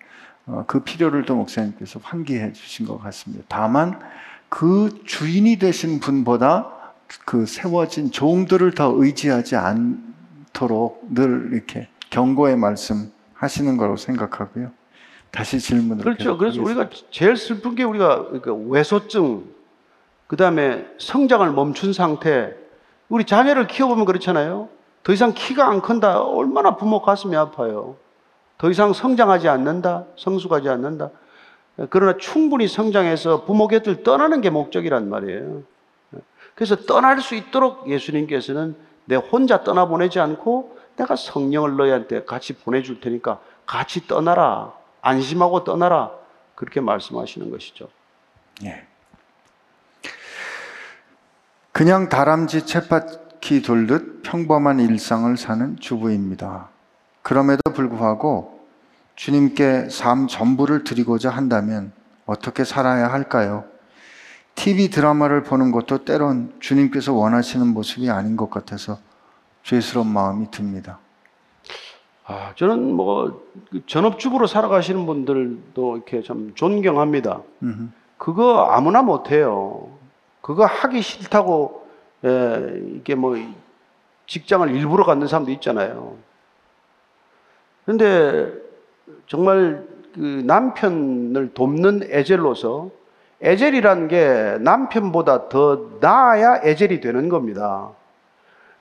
그 0.67 0.81
필요를 0.81 1.25
또 1.25 1.37
목사님께서 1.37 2.01
환기해 2.03 2.53
주신 2.53 2.87
것 2.87 3.01
같습니다. 3.03 3.45
다만 3.49 4.01
그 4.49 5.03
주인이 5.07 5.59
되신 5.59 6.01
분보다 6.01 6.71
그 7.25 7.47
세워진 7.47 8.11
종들을 8.11 8.73
더 8.73 8.93
의지하지 8.97 9.57
않도록 9.57 11.07
늘 11.11 11.51
이렇게 11.53 11.89
경고의 12.11 12.57
말씀 12.57 13.13
하시는 13.35 13.77
거라고 13.77 13.97
생각하고요. 13.97 14.71
다시 15.31 15.59
질문을 15.59 16.05
그렇죠. 16.05 16.37
그래서. 16.37 16.61
우리가 16.61 16.91
제일 17.11 17.37
슬픈 17.37 17.75
게 17.75 17.85
우리가 17.85 18.27
그러니까 18.27 18.53
외소증, 18.55 19.45
그 20.27 20.37
다음에 20.37 20.87
성장을 20.99 21.51
멈춘 21.53 21.93
상태, 21.93 22.55
우리 23.09 23.25
자녀를 23.25 23.67
키워보면 23.67 24.05
그렇잖아요. 24.05 24.69
더 25.03 25.13
이상 25.13 25.33
키가 25.35 25.69
안 25.69 25.81
큰다. 25.81 26.21
얼마나 26.21 26.77
부모 26.77 27.01
가슴이 27.03 27.35
아파요. 27.37 27.97
더 28.63 28.71
이상 28.71 28.93
성장하지 28.93 29.49
않는다. 29.49 30.05
성숙하지 30.17 30.69
않는다. 30.69 31.11
그러나 31.91 32.17
충분히 32.17 32.69
성장해서 32.69 33.45
부모 33.45 33.67
곁을 33.67 34.05
떠나는 34.05 34.41
게 34.41 34.51
목적이란 34.51 35.11
말이에요. 35.11 35.65
그래서 36.55 36.77
떠날 36.77 37.21
수 37.21 37.35
있도록 37.35 37.91
예수님께서는 37.91 38.77
내 39.07 39.17
혼자 39.17 39.65
떠나보내지 39.65 40.21
않고 40.21 40.79
내가 40.95 41.17
성령을 41.17 41.77
너희한테 41.77 42.25
같이 42.25 42.53
보내줄 42.53 43.01
테니까 43.01 43.41
같이 43.67 44.07
떠나라. 44.07 44.73
안심하고 45.01 45.65
떠나라. 45.65 46.13
그렇게 46.55 46.81
말씀하시는 46.81 47.51
것이죠. 47.51 47.89
예. 48.63 48.87
그냥 51.73 52.09
다람쥐 52.09 52.65
쳇밭 52.67 53.41
바퀴 53.41 53.61
돌듯 53.61 54.23
평범한 54.23 54.79
일상을 54.79 55.37
사는 55.37 55.77
주부입니다. 55.81 56.72
그럼에도 57.23 57.61
불구하고 57.73 58.61
주님께 59.15 59.89
삶 59.89 60.27
전부를 60.27 60.85
드리고자 60.85 61.31
한다면 61.31 61.93
어떻게 62.27 62.65
살아야 62.65 63.13
할까요? 63.13 63.65
TV 64.55 64.91
드라마를 64.91 65.43
보는 65.43 65.73
것도 65.73 66.05
때론 66.05 66.55
주님께서 66.61 67.13
원하시는 67.13 67.67
모습이 67.67 68.11
아닌 68.11 68.37
것 68.37 68.51
같아서 68.51 68.99
죄스러운 69.63 70.09
마음이 70.09 70.51
듭니다. 70.51 70.99
아, 72.25 72.53
저는 72.57 72.93
뭐그 72.93 73.87
전업주부로 73.87 74.47
살아가시는 74.47 75.07
분들도 75.07 75.97
이렇게 75.97 76.23
참 76.23 76.53
존경합니다. 76.55 77.43
음흠. 77.63 77.89
그거 78.19 78.67
아무나 78.67 79.03
못해요. 79.03 79.89
그거 80.41 80.65
하기 80.65 81.03
싫다고 81.03 81.87
에, 82.25 82.81
이게 82.97 83.15
뭐 83.15 83.37
직장을 84.27 84.69
일부러 84.71 85.05
갖는 85.05 85.27
사람도 85.27 85.51
있잖아요. 85.53 86.17
근데 87.85 88.53
정말 89.27 89.85
그 90.15 90.43
남편을 90.47 91.53
돕는 91.55 92.09
에젤로서 92.11 92.91
에젤이라는 93.41 94.09
게 94.09 94.59
남편보다 94.61 95.49
더 95.49 95.91
나아야 96.01 96.61
에젤이 96.63 97.01
되는 97.01 97.29
겁니다. 97.29 97.91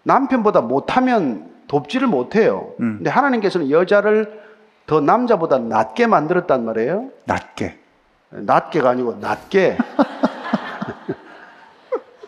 남편보다 0.03 0.61
못하면 0.61 1.49
돕지를 1.67 2.07
못해요. 2.07 2.73
음. 2.79 2.97
근데 2.97 3.09
하나님께서는 3.09 3.71
여자를 3.71 4.41
더 4.85 4.99
남자보다 4.99 5.57
낮게 5.57 6.05
만들었단 6.07 6.65
말이에요. 6.65 7.09
낮게. 7.25 7.79
낮게가 8.29 8.89
아니고 8.89 9.15
낮게. 9.19 9.77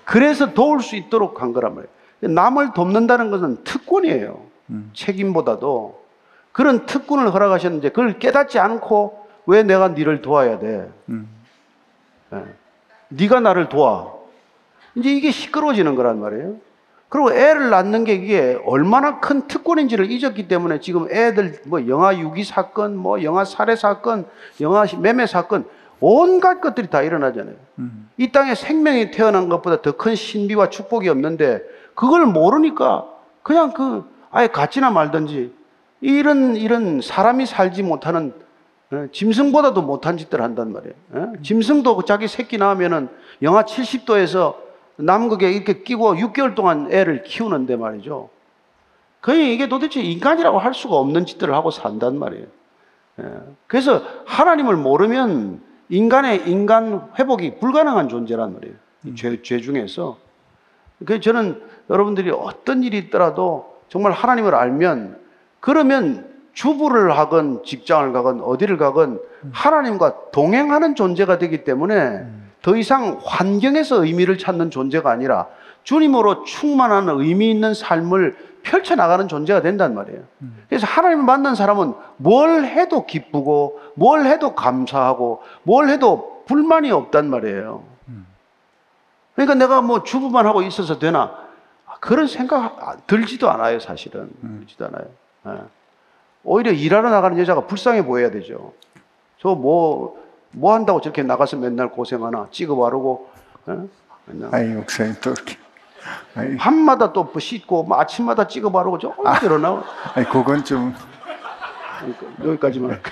그래서 0.05 0.53
도울 0.53 0.81
수 0.81 0.95
있도록 0.95 1.41
한 1.41 1.53
거란 1.53 1.75
말이에요. 1.75 2.33
남을 2.33 2.73
돕는다는 2.73 3.31
것은 3.31 3.63
특권이에요. 3.63 4.39
음. 4.69 4.91
책임보다도 4.93 6.02
그런 6.53 6.85
특권을 6.85 7.33
허락하셨는데 7.33 7.89
그걸 7.89 8.19
깨닫지 8.19 8.59
않고 8.59 9.27
왜 9.47 9.63
내가 9.63 9.89
니를 9.89 10.21
도와야 10.21 10.59
돼? 10.59 10.89
음. 11.09 11.27
예. 12.31 12.43
네가 13.09 13.41
나를 13.41 13.67
도와. 13.67 14.13
이제 14.95 15.09
이게 15.11 15.31
시끄러워지는 15.31 15.95
거란 15.95 16.21
말이에요. 16.21 16.55
그리고 17.09 17.31
애를 17.33 17.69
낳는 17.69 18.05
게 18.05 18.13
이게 18.13 18.59
얼마나 18.65 19.19
큰 19.19 19.47
특권인지를 19.47 20.09
잊었기 20.09 20.47
때문에 20.47 20.79
지금 20.79 21.07
애들 21.11 21.61
뭐 21.65 21.87
영아 21.87 22.17
유기 22.17 22.43
사건, 22.43 22.95
뭐 22.95 23.21
영아 23.21 23.45
살해 23.45 23.75
사건, 23.75 24.25
영아 24.61 24.85
매매 24.99 25.27
사건 25.27 25.65
온갖 25.99 26.59
것들이 26.61 26.87
다 26.89 27.01
일어나잖아요. 27.01 27.55
음. 27.79 28.09
이 28.17 28.31
땅에 28.31 28.55
생명이 28.55 29.11
태어난 29.11 29.49
것보다 29.49 29.81
더 29.81 29.91
큰 29.93 30.15
신비와 30.15 30.69
축복이 30.69 31.09
없는데 31.09 31.61
그걸 31.95 32.25
모르니까 32.25 33.05
그냥 33.43 33.73
그 33.73 34.03
아예 34.31 34.47
갖지나 34.47 34.89
말든지 34.91 35.53
이런 36.03 36.57
이런 36.57 36.99
사람이 36.99 37.45
살지 37.45 37.81
못하는 37.81 38.33
어, 38.91 39.07
짐승보다도 39.11 39.81
못한 39.81 40.17
짓들 40.17 40.41
한단 40.41 40.73
말이에요. 40.73 40.93
어? 41.13 41.33
짐승도 41.41 41.95
그 41.95 42.05
자기 42.05 42.27
새끼 42.27 42.57
낳으면은 42.57 43.07
영하 43.41 43.63
70도에서 43.63 44.55
남극에 44.97 45.49
이렇게 45.49 45.81
끼고 45.81 46.15
6개월 46.15 46.55
동안 46.55 46.91
애를 46.91 47.23
키우는데 47.23 47.77
말이죠. 47.77 48.29
거의 49.21 49.53
이게 49.53 49.69
도대체 49.69 50.01
인간이라고 50.01 50.59
할 50.59 50.73
수가 50.73 50.97
없는 50.97 51.25
짓들을 51.25 51.53
하고 51.53 51.71
산단 51.71 52.19
말이에요. 52.19 52.45
예. 53.21 53.25
그래서 53.67 54.03
하나님을 54.25 54.75
모르면 54.75 55.61
인간의 55.87 56.49
인간 56.49 57.09
회복이 57.17 57.59
불가능한 57.59 58.09
존재란 58.09 58.53
말이에요. 58.53 58.75
이 59.05 59.15
죄, 59.15 59.41
죄 59.41 59.61
중에서. 59.61 60.17
그래서 61.05 61.21
저는 61.21 61.61
여러분들이 61.89 62.29
어떤 62.31 62.83
일이 62.83 62.97
있더라도 62.97 63.77
정말 63.87 64.11
하나님을 64.11 64.53
알면 64.53 65.22
그러면 65.63 66.29
주부를 66.51 67.17
하건 67.17 67.63
직장을 67.63 68.11
가건 68.11 68.41
어디를 68.41 68.75
가건 68.75 69.21
하나님과 69.53 70.31
동행하는 70.33 70.93
존재가 70.93 71.37
되기 71.37 71.63
때문에 71.63 72.27
더 72.61 72.75
이상 72.75 73.21
환경에서 73.23 74.03
의미를 74.03 74.37
찾는 74.37 74.71
존재가 74.71 75.09
아니라 75.09 75.47
주님으로 75.83 76.43
충만한 76.43 77.07
의미 77.07 77.49
있는 77.49 77.73
삶을 77.73 78.35
펼쳐나가는 78.63 79.25
존재가 79.29 79.61
된단 79.61 79.95
말이에요. 79.95 80.23
그래서 80.67 80.85
하나님을 80.85 81.23
만난 81.23 81.55
사람은 81.55 81.93
뭘 82.17 82.65
해도 82.65 83.05
기쁘고 83.05 83.79
뭘 83.95 84.25
해도 84.25 84.55
감사하고 84.55 85.43
뭘 85.63 85.87
해도 85.87 86.43
불만이 86.45 86.91
없단 86.91 87.29
말이에요. 87.29 87.85
그러니까 89.35 89.55
내가 89.55 89.81
뭐 89.81 90.03
주부만 90.03 90.45
하고 90.45 90.61
있어서 90.61 90.99
되나 90.99 91.37
그런 92.01 92.27
생각 92.27 93.07
들지도 93.07 93.49
않아요, 93.49 93.79
사실은 93.79 94.29
들지도 94.59 94.87
않아요. 94.87 95.22
예. 95.47 95.51
오히려 96.43 96.71
일하러 96.71 97.09
나가는 97.09 97.37
여자가 97.39 97.65
불쌍해 97.67 98.05
보여야 98.05 98.29
되죠. 98.31 98.73
저 99.39 99.55
뭐 99.55 100.21
뭐 100.55 100.75
한다고 100.75 101.01
저렇게 101.01 101.23
나가서 101.23 101.57
맨날 101.57 101.89
고생하나 101.89 102.47
찍어 102.51 102.75
바르고 102.75 103.27
예? 103.69 103.79
아이 104.51 104.67
목사님 104.67 105.15
또 105.19 105.31
이렇게. 105.31 105.57
아이, 106.35 106.55
밤마다 106.57 107.11
또뭐 107.11 107.39
씻고 107.39 107.85
뭐 107.85 107.99
아침마다 107.99 108.47
찍어 108.47 108.71
바르고 108.71 108.99
저 108.99 109.15
어디로 109.17 109.57
나와 109.57 109.83
아이 110.13 110.23
그건 110.25 110.63
좀 110.63 110.93
여기까지만 112.43 112.91
할게. 112.91 113.11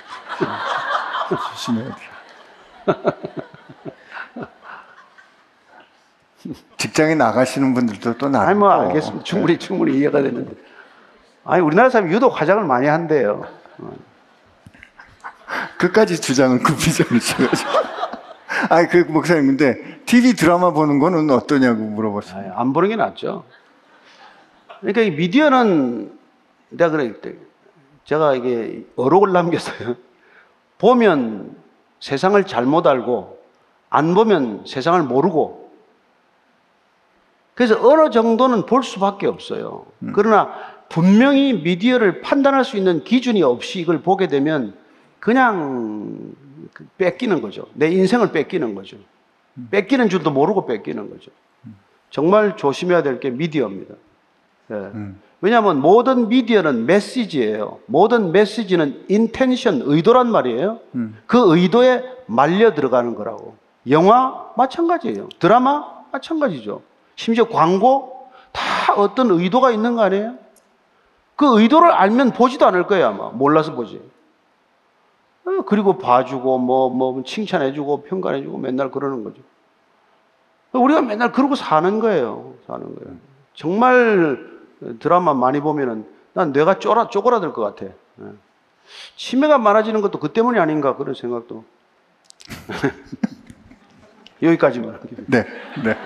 조심해야 1.50 1.96
돼. 1.96 2.02
직장에 6.76 7.14
나가시는 7.14 7.74
분들도 7.74 8.18
또 8.18 8.28
나고. 8.28 8.46
아니 8.48 8.58
뭐 8.58 8.70
알겠습니다. 8.70 9.24
충분히 9.24 9.58
충분히 9.58 9.96
이해가 9.98 10.22
되는데. 10.22 10.52
아니 11.44 11.62
우리나라 11.62 11.90
사람이 11.90 12.12
유독 12.12 12.40
화장을 12.40 12.62
많이 12.64 12.86
한대요. 12.86 13.44
끝까지 15.78 16.20
주장은 16.20 16.62
굽히지 16.62 17.04
않으셔가지고. 17.10 17.70
아니 18.70 18.88
그 18.88 18.98
목사님 19.08 19.46
근데 19.46 20.00
TV 20.06 20.34
드라마 20.34 20.70
보는 20.70 20.98
거는 20.98 21.30
어떠냐고 21.30 21.82
물어봤어요. 21.82 22.54
안 22.54 22.72
보는 22.72 22.88
게 22.90 22.96
낫죠. 22.96 23.44
그러니까 24.80 25.02
이 25.02 25.10
미디어는 25.10 26.18
내가 26.70 26.90
그래 26.90 27.12
제가 28.04 28.34
이게 28.34 28.86
어록을 28.96 29.32
남겼어요. 29.32 29.96
보면 30.78 31.56
세상을 32.00 32.42
잘못 32.44 32.86
알고 32.86 33.38
안 33.90 34.14
보면 34.14 34.64
세상을 34.66 35.02
모르고 35.02 35.70
그래서 37.54 37.78
어느 37.86 38.10
정도는 38.10 38.66
볼 38.66 38.82
수밖에 38.82 39.26
없어요. 39.26 39.86
그러나 40.14 40.52
분명히 40.92 41.54
미디어를 41.54 42.20
판단할 42.20 42.66
수 42.66 42.76
있는 42.76 43.02
기준이 43.02 43.42
없이 43.42 43.80
이걸 43.80 44.02
보게 44.02 44.28
되면 44.28 44.74
그냥 45.20 46.34
그 46.74 46.86
뺏기는 46.98 47.40
거죠. 47.40 47.64
내 47.72 47.90
인생을 47.90 48.30
뺏기는 48.30 48.74
거죠. 48.74 48.98
뺏기는 49.70 50.10
줄도 50.10 50.30
모르고 50.30 50.66
뺏기는 50.66 51.08
거죠. 51.10 51.30
정말 52.10 52.56
조심해야 52.58 53.02
될 53.02 53.20
게 53.20 53.30
미디어입니다. 53.30 53.94
예. 54.70 54.74
음. 54.74 55.18
왜냐하면 55.40 55.80
모든 55.80 56.28
미디어는 56.28 56.84
메시지예요. 56.84 57.78
모든 57.86 58.30
메시지는 58.30 59.06
인텐션, 59.08 59.80
의도란 59.86 60.30
말이에요. 60.30 60.78
음. 60.94 61.16
그 61.26 61.56
의도에 61.56 62.04
말려 62.26 62.74
들어가는 62.74 63.14
거라고. 63.14 63.56
영화 63.88 64.46
마찬가지예요. 64.58 65.30
드라마 65.38 65.84
마찬가지죠. 66.12 66.82
심지어 67.16 67.48
광고 67.48 68.28
다 68.52 68.92
어떤 68.94 69.30
의도가 69.30 69.70
있는 69.70 69.96
거 69.96 70.02
아니에요? 70.02 70.34
그 71.42 71.60
의도를 71.60 71.90
알면 71.90 72.30
보지도 72.30 72.66
않을 72.68 72.86
거예요 72.86 73.08
아마 73.08 73.30
몰라서 73.30 73.72
보지. 73.74 74.00
어, 75.44 75.62
그리고 75.66 75.98
봐주고 75.98 76.58
뭐 76.58 76.88
뭐 76.90 77.24
칭찬해주고 77.24 78.04
평가해주고 78.04 78.58
맨날 78.58 78.92
그러는 78.92 79.24
거죠. 79.24 79.42
우리가 80.72 81.02
맨날 81.02 81.32
그러고 81.32 81.56
사는 81.56 81.98
거예요. 81.98 82.54
사는 82.68 82.82
거예요. 82.94 83.16
정말 83.54 84.38
드라마 85.00 85.34
많이 85.34 85.60
보면은 85.60 86.06
난 86.32 86.52
뇌가 86.52 86.78
쪼라 86.78 87.08
쪼그라들 87.08 87.52
것 87.52 87.62
같아. 87.62 87.86
예. 87.86 88.24
치매가 89.16 89.58
많아지는 89.58 90.00
것도 90.00 90.20
그 90.20 90.32
때문이 90.32 90.60
아닌가 90.60 90.94
그런 90.94 91.16
생각도. 91.16 91.64
여기까지만. 94.40 95.00
네, 95.26 95.44
네. 95.84 95.96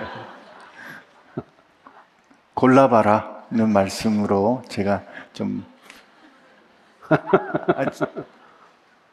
골라봐라는 2.55 3.71
말씀으로 3.71 4.63
제가 4.67 5.03
좀. 5.37 5.63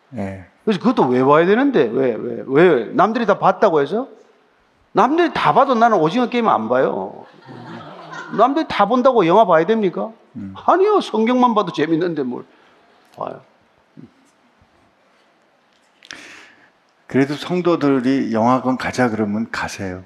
네. 0.09 0.47
그래서 0.64 0.81
그것도 0.81 1.07
왜 1.09 1.22
봐야 1.22 1.45
되는데 1.45 1.83
왜왜 1.85 2.45
왜 2.47 2.85
남들이 2.95 3.27
다 3.27 3.39
봤다고 3.39 3.83
해서 3.83 4.09
남들이 4.93 5.33
다 5.35 5.53
봐도 5.53 5.75
나는 5.75 5.99
오징어 5.99 6.29
게임 6.31 6.49
안 6.49 6.68
봐요. 6.70 7.27
남들이 8.39 8.66
다 8.66 8.87
본다고 8.87 9.27
영화 9.27 9.45
봐야 9.45 9.66
됩니까? 9.66 10.11
아니요 10.66 11.01
성경만 11.01 11.55
봐도 11.55 11.72
재밌는데 11.72 12.22
뭘 12.22 12.45
봐요. 13.14 13.43
그래도 17.07 17.35
성도들이 17.35 18.33
영화관 18.33 18.79
가자 18.79 19.11
그러면 19.11 19.51
가세요. 19.51 20.03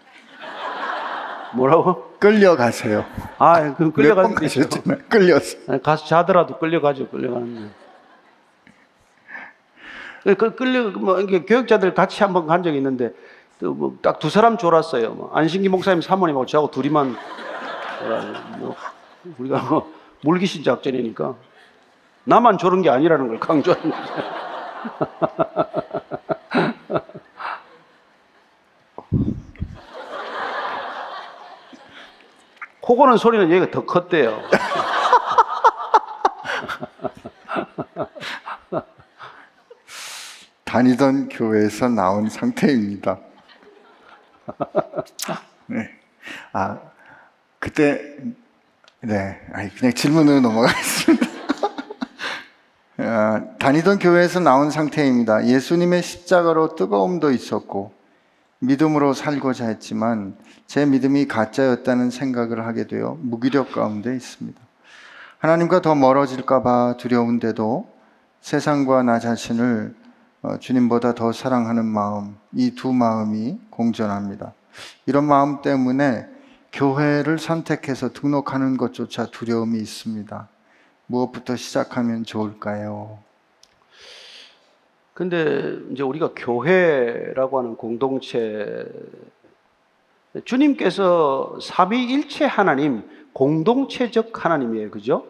뭐라고? 1.55 2.08
끌려가세요. 2.19 3.05
아, 3.39 3.75
그 3.75 3.93
끌려가는. 3.93 4.35
가셨잖아요. 4.35 4.99
끌려서. 5.09 5.57
아니, 5.69 5.83
가서 5.83 6.05
자더라도 6.07 6.59
끌려가죠, 6.59 7.09
끌려가는 7.09 7.71
거. 10.25 10.35
그 10.35 10.55
끌려 10.57 10.91
뭐 10.91 11.21
이게 11.21 11.45
교육자들 11.45 11.95
같이 11.95 12.23
한번 12.23 12.47
간 12.47 12.63
적이 12.63 12.79
있는데 12.79 13.13
뭐 13.61 13.95
딱 14.03 14.19
두 14.19 14.29
사람 14.31 14.59
졸았어요. 14.59 15.13
뭐 15.15 15.31
안신기 15.35 15.69
목사님 15.69 16.03
사모님하고 16.03 16.45
저하고 16.47 16.71
둘이만. 16.71 17.17
뭐 18.59 18.77
우리가 19.39 19.63
뭐 19.63 19.93
물귀신 20.23 20.63
작전이니까 20.65 21.35
나만 22.25 22.59
졸은 22.59 22.83
게 22.83 22.91
아니라는 22.91 23.29
걸 23.29 23.41
강조하는 23.41 23.91
거죠. 23.91 24.03
코 32.89 32.97
고는 32.97 33.19
소리는 33.19 33.51
얘가 33.51 33.71
더 33.71 33.85
컸대요. 33.85 34.41
다니던 40.65 41.29
교회에서 41.29 41.91
나온 41.91 42.31
상태입니다. 42.31 43.19
네. 45.67 45.91
아, 46.55 46.79
그때, 47.59 48.01
네. 49.03 49.39
아니, 49.53 49.69
그냥 49.75 49.93
질문으로 49.93 50.41
넘어가겠습니다. 50.41 51.27
아, 53.01 53.45
다니던 53.59 53.99
교회에서 53.99 54.41
나온 54.41 54.71
상태입니다. 54.71 55.45
예수님의 55.45 56.03
십자가로 56.03 56.75
뜨거움도 56.75 57.33
있었고, 57.33 57.98
믿음으로 58.61 59.15
살고자 59.15 59.67
했지만, 59.69 60.37
제 60.67 60.85
믿음이 60.85 61.27
가짜였다는 61.27 62.11
생각을 62.11 62.67
하게 62.67 62.87
되어 62.87 63.17
무기력 63.21 63.73
가운데 63.73 64.15
있습니다. 64.15 64.61
하나님과 65.39 65.81
더 65.83 65.95
멀어질까봐 65.95 66.97
두려운데도 66.99 67.89
세상과 68.41 69.03
나 69.05 69.19
자신을 69.19 69.95
어, 70.43 70.59
주님보다 70.59 71.15
더 71.15 71.33
사랑하는 71.33 71.85
마음, 71.85 72.37
이 72.53 72.75
두 72.75 72.93
마음이 72.93 73.59
공존합니다. 73.71 74.53
이런 75.07 75.25
마음 75.25 75.63
때문에 75.63 76.27
교회를 76.73 77.39
선택해서 77.39 78.13
등록하는 78.13 78.77
것조차 78.77 79.27
두려움이 79.27 79.79
있습니다. 79.79 80.49
무엇부터 81.07 81.57
시작하면 81.57 82.23
좋을까요? 82.25 83.19
근데 85.19 85.81
이제 85.91 86.05
우리가 86.05 86.31
교회라고 86.37 87.59
하는 87.59 87.75
공동체 87.75 88.87
주님께서 90.45 91.59
삼위일체 91.61 92.45
하나님 92.45 93.03
공동체적 93.33 94.45
하나님이에요. 94.45 94.93
그죠? 94.93 95.27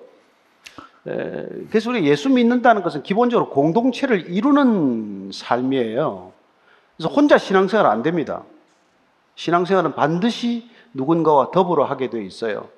에, 1.06 1.46
그래서 1.70 1.88
우리 1.88 2.06
예수 2.06 2.28
믿는다는 2.28 2.82
것은 2.82 3.02
기본적으로 3.02 3.48
공동체를 3.48 4.30
이루는 4.30 5.30
삶이에요. 5.32 6.32
그래서 6.98 7.14
혼자 7.14 7.38
신앙생활 7.38 7.86
안 7.86 8.02
됩니다. 8.02 8.42
신앙생활은 9.36 9.94
반드시 9.94 10.68
누군가와 10.92 11.50
더불어 11.50 11.84
하게 11.84 12.10
돼 12.10 12.22
있어요. 12.22 12.68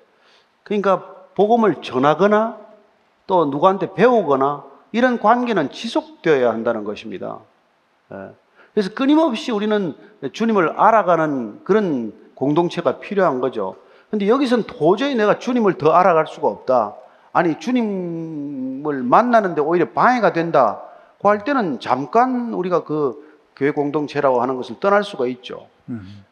그러니까 0.62 1.06
복음을 1.34 1.82
전하거나 1.82 2.56
또 3.26 3.46
누구한테 3.46 3.94
배우거나 3.94 4.69
이런 4.92 5.18
관계는 5.18 5.70
지속되어야 5.70 6.50
한다는 6.50 6.84
것입니다. 6.84 7.38
예. 8.12 8.30
그래서 8.74 8.90
끊임없이 8.94 9.50
우리는 9.52 9.94
주님을 10.32 10.74
알아가는 10.78 11.64
그런 11.64 12.12
공동체가 12.34 12.98
필요한 12.98 13.40
거죠. 13.40 13.76
근데 14.10 14.28
여기서는 14.28 14.64
도저히 14.64 15.14
내가 15.14 15.38
주님을 15.38 15.74
더 15.74 15.92
알아갈 15.92 16.26
수가 16.26 16.48
없다. 16.48 16.94
아니, 17.32 17.58
주님을 17.58 19.02
만나는데 19.02 19.60
오히려 19.60 19.90
방해가 19.90 20.32
된다. 20.32 20.82
고할 21.18 21.44
때는 21.44 21.80
잠깐 21.80 22.52
우리가 22.54 22.84
그 22.84 23.28
교회 23.54 23.70
공동체라고 23.72 24.40
하는 24.42 24.56
것을 24.56 24.80
떠날 24.80 25.04
수가 25.04 25.26
있죠. 25.26 25.66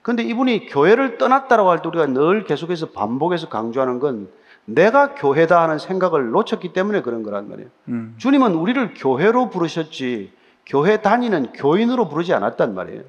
근데 0.03 0.23
이분이 0.23 0.67
교회를 0.67 1.19
떠났다라고 1.19 1.71
할 1.71 1.83
때 1.83 1.89
우리가 1.89 2.07
늘 2.07 2.45
계속해서 2.45 2.91
반복해서 2.91 3.49
강조하는 3.49 3.99
건 3.99 4.29
내가 4.69 5.15
교회다 5.15 5.63
하는 5.63 5.79
생각을 5.79 6.31
놓쳤기 6.31 6.75
때문에 6.75 7.01
그런 7.01 7.23
거란 7.23 7.49
말이에요. 7.49 7.71
음. 7.89 8.15
주님은 8.19 8.55
우리를 8.55 8.95
교회로 8.95 9.49
부르셨지 9.49 10.31
교회 10.67 11.01
다니는 11.01 11.53
교인으로 11.55 12.09
부르지 12.09 12.35
않았단 12.35 12.75
말이에요. 12.75 13.03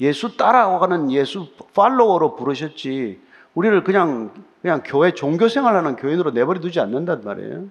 예수 0.00 0.36
따라가는 0.36 1.12
예수 1.12 1.48
팔로워로 1.74 2.36
부르셨지 2.36 3.20
우리를 3.54 3.84
그냥 3.84 4.32
그냥 4.62 4.80
교회 4.82 5.12
종교 5.12 5.48
생활하는 5.48 5.96
교인으로 5.96 6.30
내버려 6.30 6.60
두지 6.60 6.80
않는단 6.80 7.20
말이에요. 7.22 7.64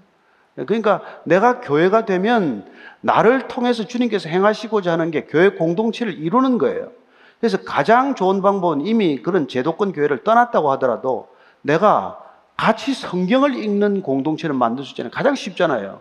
그러니까 0.56 1.02
내가 1.24 1.60
교회가 1.60 2.06
되면 2.06 2.72
나를 3.02 3.48
통해서 3.48 3.86
주님께서 3.88 4.30
행하시고자 4.30 4.92
하는 4.92 5.10
게 5.10 5.26
교회 5.26 5.50
공동체를 5.50 6.14
이루는 6.14 6.60
거예요. 6.60 6.92
그래서 7.40 7.58
가장 7.66 8.14
좋은 8.14 8.44
방법은 8.44 8.86
이미 8.86 9.24
그런 9.24 9.48
제도권 9.48 9.92
교회를 9.92 10.24
떠났다고 10.24 10.72
하더라도 10.74 11.28
내가 11.64 12.23
같이 12.64 12.94
성경을 12.94 13.62
읽는 13.62 14.04
공동체를 14.04 14.56
만들 14.56 14.86
수 14.86 14.92
있잖아요. 14.92 15.12
가장 15.12 15.36
쉽잖아요. 15.36 16.00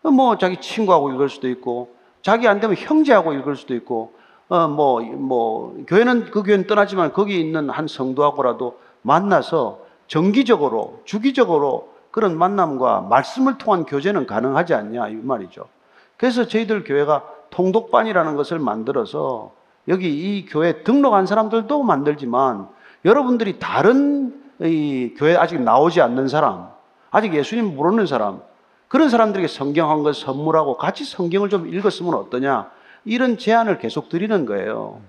뭐 0.00 0.38
자기 0.38 0.58
친구하고 0.58 1.12
읽을 1.12 1.28
수도 1.28 1.46
있고 1.50 1.94
자기 2.22 2.48
안 2.48 2.58
되면 2.58 2.74
형제하고 2.74 3.34
읽을 3.34 3.54
수도 3.54 3.74
있고 3.74 4.14
어뭐뭐 4.48 5.00
뭐, 5.18 5.84
교회는 5.86 6.30
그 6.30 6.42
교회는 6.42 6.66
떠나지만 6.66 7.12
거기 7.12 7.38
있는 7.38 7.68
한 7.68 7.86
성도하고라도 7.86 8.80
만나서 9.02 9.80
정기적으로 10.06 11.02
주기적으로 11.04 11.92
그런 12.10 12.38
만남과 12.38 13.02
말씀을 13.02 13.58
통한 13.58 13.84
교제는 13.84 14.26
가능하지 14.26 14.72
않냐 14.72 15.08
이 15.08 15.16
말이죠. 15.16 15.68
그래서 16.16 16.46
저희들 16.46 16.82
교회가 16.84 17.24
통독반이라는 17.50 18.36
것을 18.36 18.58
만들어서 18.58 19.52
여기 19.86 20.08
이 20.08 20.46
교회 20.46 20.82
등록한 20.82 21.26
사람들도 21.26 21.82
만들지만 21.82 22.68
여러분들이 23.04 23.58
다른 23.58 24.39
이 24.62 25.14
교회 25.16 25.36
아직 25.36 25.60
나오지 25.60 26.00
않는 26.00 26.28
사람, 26.28 26.68
아직 27.10 27.34
예수님 27.34 27.76
모르는 27.76 28.06
사람, 28.06 28.42
그런 28.88 29.08
사람들에게 29.08 29.46
성경 29.48 29.90
한 29.90 30.02
권 30.02 30.12
선물하고 30.12 30.76
같이 30.76 31.04
성경을 31.04 31.48
좀 31.48 31.72
읽었으면 31.72 32.14
어떠냐 32.14 32.70
이런 33.04 33.38
제안을 33.38 33.78
계속 33.78 34.08
드리는 34.08 34.46
거예요. 34.46 35.00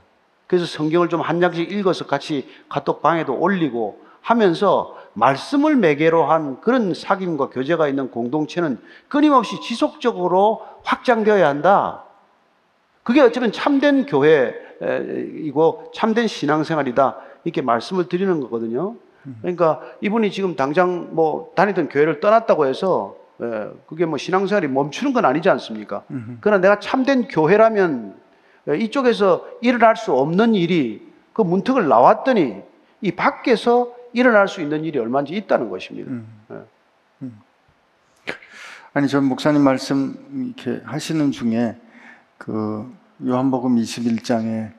그래서 0.48 0.66
성경을 0.66 1.10
좀 1.10 1.22
한 1.22 1.42
장씩 1.42 1.72
읽어서 1.72 2.06
같이 2.06 2.48
카톡 2.70 3.02
방에도 3.02 3.34
올리고 3.34 4.00
하면서 4.22 4.96
말씀을 5.14 5.76
매개로 5.76 6.26
한 6.26 6.62
그런 6.62 6.94
사귐과 6.94 7.50
교제가 7.52 7.88
있는 7.88 8.12
공동체는 8.12 8.80
끊임없이 9.08 9.60
지속적으로 9.62 10.62
확장되어야 10.84 11.48
한다. 11.48 12.04
그게 13.04 13.20
어쩌면 13.22 13.52
참된 13.52 14.06
교회이고 14.06 15.92
참된 15.96 16.28
신앙생활이다. 16.28 17.18
이렇게 17.44 17.62
말씀을 17.62 18.08
드리는 18.08 18.40
거거든요. 18.42 18.96
그러니까 19.42 19.82
이분이 20.02 20.32
지금 20.32 20.56
당장 20.56 21.10
뭐 21.12 21.52
다니던 21.56 21.90
교회를 21.90 22.20
떠났다고 22.20 22.66
해서 22.66 23.16
예, 23.42 23.70
그게 23.88 24.06
뭐 24.06 24.18
신앙생활이 24.18 24.68
멈추는 24.68 25.14
건 25.14 25.26
아니지 25.26 25.50
않습니까? 25.50 26.04
그러나 26.42 26.62
내가 26.62 26.80
참된 26.80 27.28
교회라면 27.28 28.16
예, 28.70 28.78
이쪽에서 28.78 29.48
일어날 29.62 29.96
수 29.96 30.14
없는 30.14 30.56
일이 30.56 31.08
그 31.34 31.42
문턱을 31.42 31.88
나왔더니 31.88 32.62
이 33.02 33.12
밖에서 33.12 33.94
일어날 34.14 34.48
수 34.48 34.62
있는 34.62 34.84
일이 34.84 35.00
얼마인지 35.00 35.34
있다는 35.34 35.70
것입니다. 35.70 36.12
예. 36.52 36.62
아니, 38.94 39.08
전 39.08 39.24
목사님 39.24 39.62
말씀 39.62 40.54
이렇게 40.58 40.84
하시는 40.86 41.32
중에 41.32 41.78
그 42.38 42.92
요한복음 43.26 43.78
21장에 43.78 44.74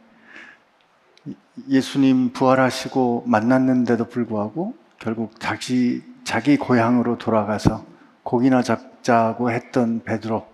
예수님 1.68 2.32
부활하시고 2.32 3.24
만났는데도 3.26 4.08
불구하고 4.08 4.74
결국 4.98 5.38
자기 5.38 6.02
자기 6.24 6.56
고향으로 6.56 7.18
돌아가서 7.18 7.84
고기나 8.22 8.62
잡자고 8.62 9.50
했던 9.50 10.02
베드로. 10.04 10.46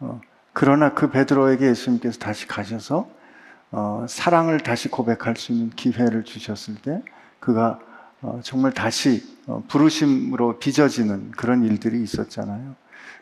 어, 0.00 0.20
그러나 0.52 0.94
그 0.94 1.10
베드로에게 1.10 1.66
예수님께서 1.66 2.18
다시 2.18 2.46
가셔서 2.46 3.08
어, 3.72 4.06
사랑을 4.08 4.60
다시 4.60 4.88
고백할 4.88 5.36
수 5.36 5.52
있는 5.52 5.70
기회를 5.70 6.24
주셨을 6.24 6.76
때 6.76 7.02
그가 7.38 7.78
어, 8.22 8.40
정말 8.42 8.72
다시 8.72 9.22
어, 9.46 9.62
부르심으로 9.68 10.58
빚어지는 10.58 11.32
그런 11.32 11.64
일들이 11.64 12.02
있었잖아요. 12.02 12.74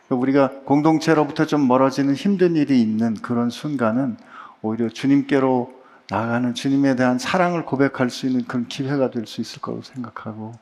우리가 0.09 0.61
공동체로부터 0.65 1.45
좀 1.45 1.67
멀어지는 1.67 2.15
힘든 2.15 2.55
일이 2.55 2.81
있는 2.81 3.13
그런 3.15 3.49
순간은 3.49 4.17
오히려 4.61 4.89
주님께로 4.89 5.78
나아가는 6.09 6.53
주님에 6.55 6.95
대한 6.95 7.19
사랑을 7.19 7.65
고백할 7.65 8.09
수 8.09 8.25
있는 8.27 8.45
그런 8.45 8.67
기회가 8.67 9.11
될 9.11 9.25
수 9.27 9.41
있을 9.41 9.61
거라고 9.61 9.83
생각하고 9.83 10.53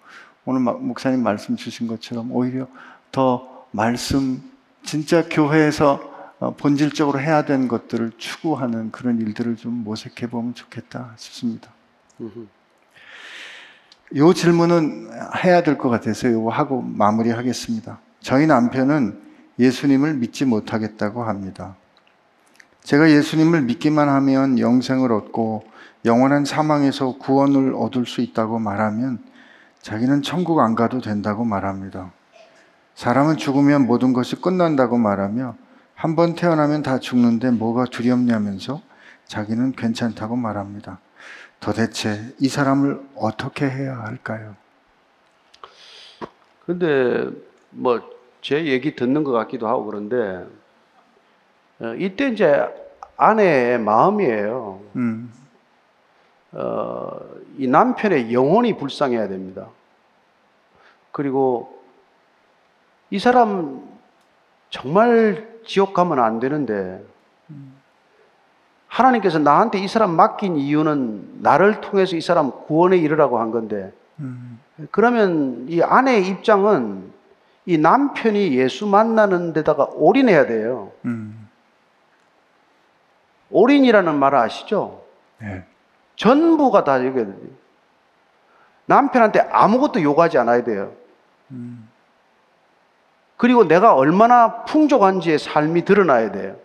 오늘 0.46 0.62
목사님 0.62 1.24
말씀 1.24 1.56
주신 1.56 1.88
것처럼 1.88 2.32
오히려 2.32 2.68
더 3.12 3.66
말씀 3.72 4.42
진짜 4.84 5.24
교회에서 5.30 6.16
어, 6.40 6.56
본질적으로 6.56 7.20
해야 7.20 7.46
되는 7.46 7.68
것들을 7.68 8.12
추구하는 8.18 8.92
그런 8.92 9.20
일들을 9.20 9.56
좀 9.56 9.74
모색해 9.84 10.28
보면 10.30 10.54
좋겠다 10.54 11.14
싶습니다. 11.18 11.72
요 14.16 14.34
질문은 14.34 15.10
해야 15.44 15.64
될 15.64 15.78
것 15.78 15.90
같아서 15.90 16.28
이거 16.30 16.50
하고 16.50 16.82
마무리하겠습니다. 16.82 18.00
저희 18.20 18.46
남편은 18.48 19.20
예수님을 19.60 20.14
믿지 20.16 20.46
못하겠다고 20.46 21.24
합니다. 21.24 21.76
제가 22.88 23.12
예수님을 23.12 23.64
믿기만 23.64 24.08
하면 24.08 24.60
영생을 24.60 25.12
얻고 25.12 25.66
영원한 26.06 26.46
사망에서 26.46 27.18
구원을 27.18 27.74
얻을 27.76 28.06
수 28.06 28.22
있다고 28.22 28.60
말하면 28.60 29.20
자기는 29.82 30.22
천국 30.22 30.62
안 30.62 30.74
가도 30.74 31.02
된다고 31.02 31.44
말합니다. 31.44 32.14
사람은 32.96 33.36
죽으면 33.36 33.88
모든 33.88 34.14
것이 34.14 34.38
끝난다고 34.38 34.98
말하며 34.98 35.56
한 35.96 36.16
번 36.16 36.36
태어나면 36.36 36.82
다 36.82 36.98
죽는데 36.98 37.52
뭐가 37.52 37.84
두렵냐면서 37.92 38.82
자기는 39.26 39.74
괜찮다고 39.74 40.38
말합니다. 40.38 41.00
도대체 41.60 42.34
이 42.40 42.48
사람을 42.48 43.02
어떻게 43.16 43.70
해야 43.70 44.00
할까요? 44.00 44.56
근데 46.66 47.28
뭐 47.72 48.18
제 48.42 48.66
얘기 48.66 48.96
듣는 48.96 49.26
것 49.26 49.34
같기도 49.34 49.68
하고 49.68 49.84
그런데 49.86 50.16
어, 50.16 50.48
이때 51.98 52.30
이제 52.30 52.68
아내의 53.18 53.80
마음이에요. 53.80 54.80
음, 54.96 55.32
어, 56.54 57.20
이 57.58 57.68
남편의 57.68 58.34
영혼이 58.34 58.78
불쌍해야 58.78 59.28
됩니다. 59.28 59.68
그리고 61.12 61.82
이 63.10 63.20
사람 63.20 63.88
정말 64.70 65.48
지옥 65.66 65.94
가면 65.94 66.20
안 66.20 66.40
되는데 66.40 67.04
하나님께서 68.88 69.40
나한테 69.40 69.80
이 69.80 69.88
사람 69.88 70.12
맡긴 70.12 70.58
이유는 70.58 71.42
나를 71.42 71.82
통해서 71.82 72.16
이 72.16 72.22
사람 72.22 72.52
구원에 72.52 72.98
이르라고 72.98 73.40
한 73.40 73.52
건데 73.52 73.92
음, 74.20 74.60
그러면 74.92 75.66
이 75.70 75.82
아내의 75.82 76.28
입장은 76.28 77.12
이 77.66 77.78
남편이 77.78 78.56
예수 78.58 78.88
만나는 78.88 79.54
데다가 79.54 79.90
올인해야 79.94 80.46
돼요. 80.46 80.92
음, 81.06 81.47
올인이라는 83.50 84.16
말 84.16 84.36
아시죠? 84.36 85.04
네, 85.40 85.64
전부가 86.16 86.84
다 86.84 87.06
여겨야 87.06 87.26
돼요. 87.26 87.38
남편한테 88.86 89.40
아무것도 89.52 90.02
요구하지 90.02 90.38
않아야 90.38 90.64
돼요. 90.64 90.94
음, 91.52 91.90
그리고 93.36 93.68
내가 93.68 93.94
얼마나 93.94 94.64
풍족한지의 94.66 95.40
삶이 95.40 95.86
드러나야 95.86 96.32
돼요. 96.32 96.56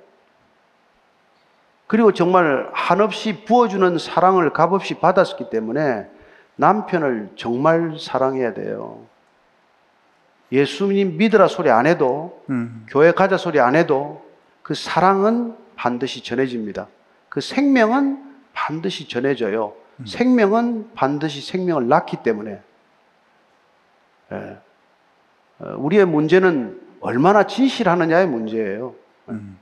그리고 1.87 2.13
정말 2.13 2.71
한없이 2.73 3.45
부어주는 3.45 3.99
사랑을 3.99 4.53
값없이 4.53 4.95
받았기 4.95 5.51
때문에 5.51 6.09
남편을 6.57 7.33
정말 7.37 7.97
사랑해야 7.99 8.55
돼요. 8.55 9.01
예수님 10.51 11.17
믿으라 11.19 11.49
소리 11.49 11.71
안 11.71 11.87
해도, 11.87 12.43
음, 12.51 12.87
교회 12.89 13.13
가자 13.13 13.37
소리 13.37 13.59
안 13.61 13.75
해도 13.75 14.25
그 14.63 14.75
사랑은 14.75 15.57
반드시 15.77 16.23
전해집니다. 16.23 16.89
그 17.29 17.41
생명은 17.41 18.33
반드시 18.53 19.09
전해져요. 19.09 19.75
생명은 20.07 20.95
반드시 20.95 21.41
생명을 21.41 21.89
낳기 21.89 22.23
때문에. 22.23 22.63
예. 24.33 24.59
어, 25.59 25.75
우리의 25.77 26.07
문제는 26.07 26.81
얼마나 27.01 27.47
진실하느냐의 27.47 28.27
문제예요. 28.27 28.95
음. 29.29 29.59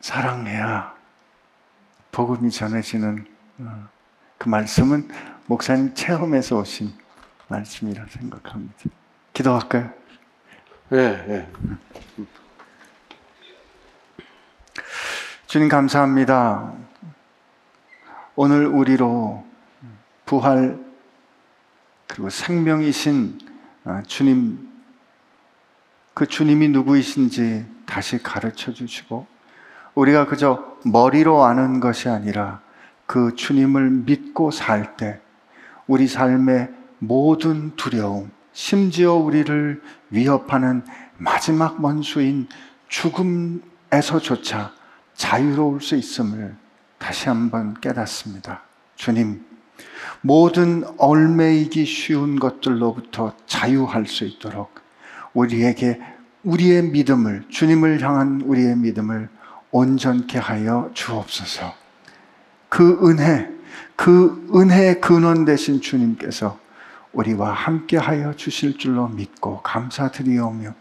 사랑해야 0.00 0.94
복음이 2.12 2.50
전해지는 2.50 3.26
어, 3.58 3.88
그 4.38 4.48
말씀은 4.48 5.08
목사님 5.46 5.94
체험에서 5.94 6.58
오신 6.58 6.92
말씀이라 7.48 8.06
생각합니다. 8.06 8.76
기도할까요? 9.32 9.99
예, 10.92 10.98
예. 10.98 11.48
주님 15.46 15.68
감사합니다. 15.68 16.72
오늘 18.34 18.66
우리로 18.66 19.44
부활 20.26 20.78
그리고 22.08 22.28
생명이신 22.30 23.38
아, 23.84 24.02
주님 24.06 24.68
그 26.14 26.26
주님이 26.26 26.68
누구이신지 26.68 27.66
다시 27.86 28.20
가르쳐 28.22 28.72
주시고 28.72 29.26
우리가 29.94 30.26
그저 30.26 30.76
머리로 30.84 31.44
아는 31.44 31.78
것이 31.80 32.08
아니라 32.08 32.60
그 33.06 33.34
주님을 33.36 33.90
믿고 33.90 34.50
살 34.50 34.96
때 34.96 35.20
우리 35.86 36.06
삶의 36.06 36.72
모든 36.98 37.74
두려움, 37.76 38.30
심지어 38.52 39.14
우리를 39.14 39.80
위협하는 40.10 40.82
마지막 41.18 41.82
원수인 41.82 42.48
죽음에서조차 42.88 44.72
자유로울 45.14 45.80
수 45.80 45.96
있음을 45.96 46.56
다시 46.98 47.28
한번 47.28 47.74
깨닫습니다. 47.80 48.62
주님, 48.96 49.44
모든 50.20 50.84
얼매이기 50.98 51.84
쉬운 51.86 52.38
것들로부터 52.38 53.34
자유할 53.46 54.06
수 54.06 54.24
있도록 54.24 54.74
우리에게 55.32 56.00
우리의 56.42 56.84
믿음을, 56.84 57.44
주님을 57.48 58.02
향한 58.02 58.40
우리의 58.42 58.76
믿음을 58.76 59.28
온전케 59.70 60.38
하여 60.38 60.90
주옵소서. 60.94 61.74
그 62.68 62.98
은혜, 63.06 63.50
그 63.96 64.48
은혜의 64.54 65.00
근원 65.00 65.44
되신 65.44 65.80
주님께서 65.80 66.58
우리와 67.12 67.52
함께 67.52 67.96
하여 67.96 68.34
주실 68.34 68.78
줄로 68.78 69.08
믿고 69.08 69.62
감사드리오며 69.62 70.74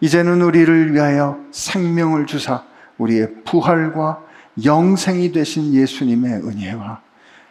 이제는 0.00 0.42
우리를 0.42 0.94
위하여 0.94 1.38
생명을 1.50 2.26
주사 2.26 2.62
우리의 2.98 3.42
부활과 3.44 4.22
영생이 4.64 5.32
되신 5.32 5.74
예수님의 5.74 6.34
은혜와 6.46 7.00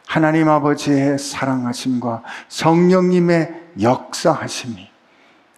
하나님 0.07 0.49
아버지의 0.49 1.17
사랑하심과 1.17 2.23
성령님의 2.47 3.63
역사하심이 3.81 4.89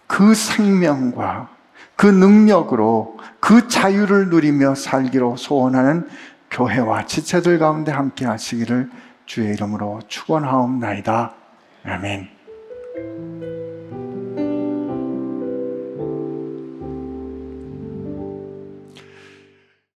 그 0.06 0.34
생명과 0.34 1.50
그 1.96 2.06
능력으로 2.06 3.18
그 3.40 3.68
자유를 3.68 4.30
누리며 4.30 4.74
살기로 4.74 5.36
소원하는 5.36 6.08
교회와 6.50 7.06
지체들 7.06 7.58
가운데 7.58 7.92
함께 7.92 8.24
하시기를 8.24 8.90
주의 9.26 9.52
이름으로 9.52 10.00
축원하옵나이다. 10.08 11.34
아멘. 11.84 12.37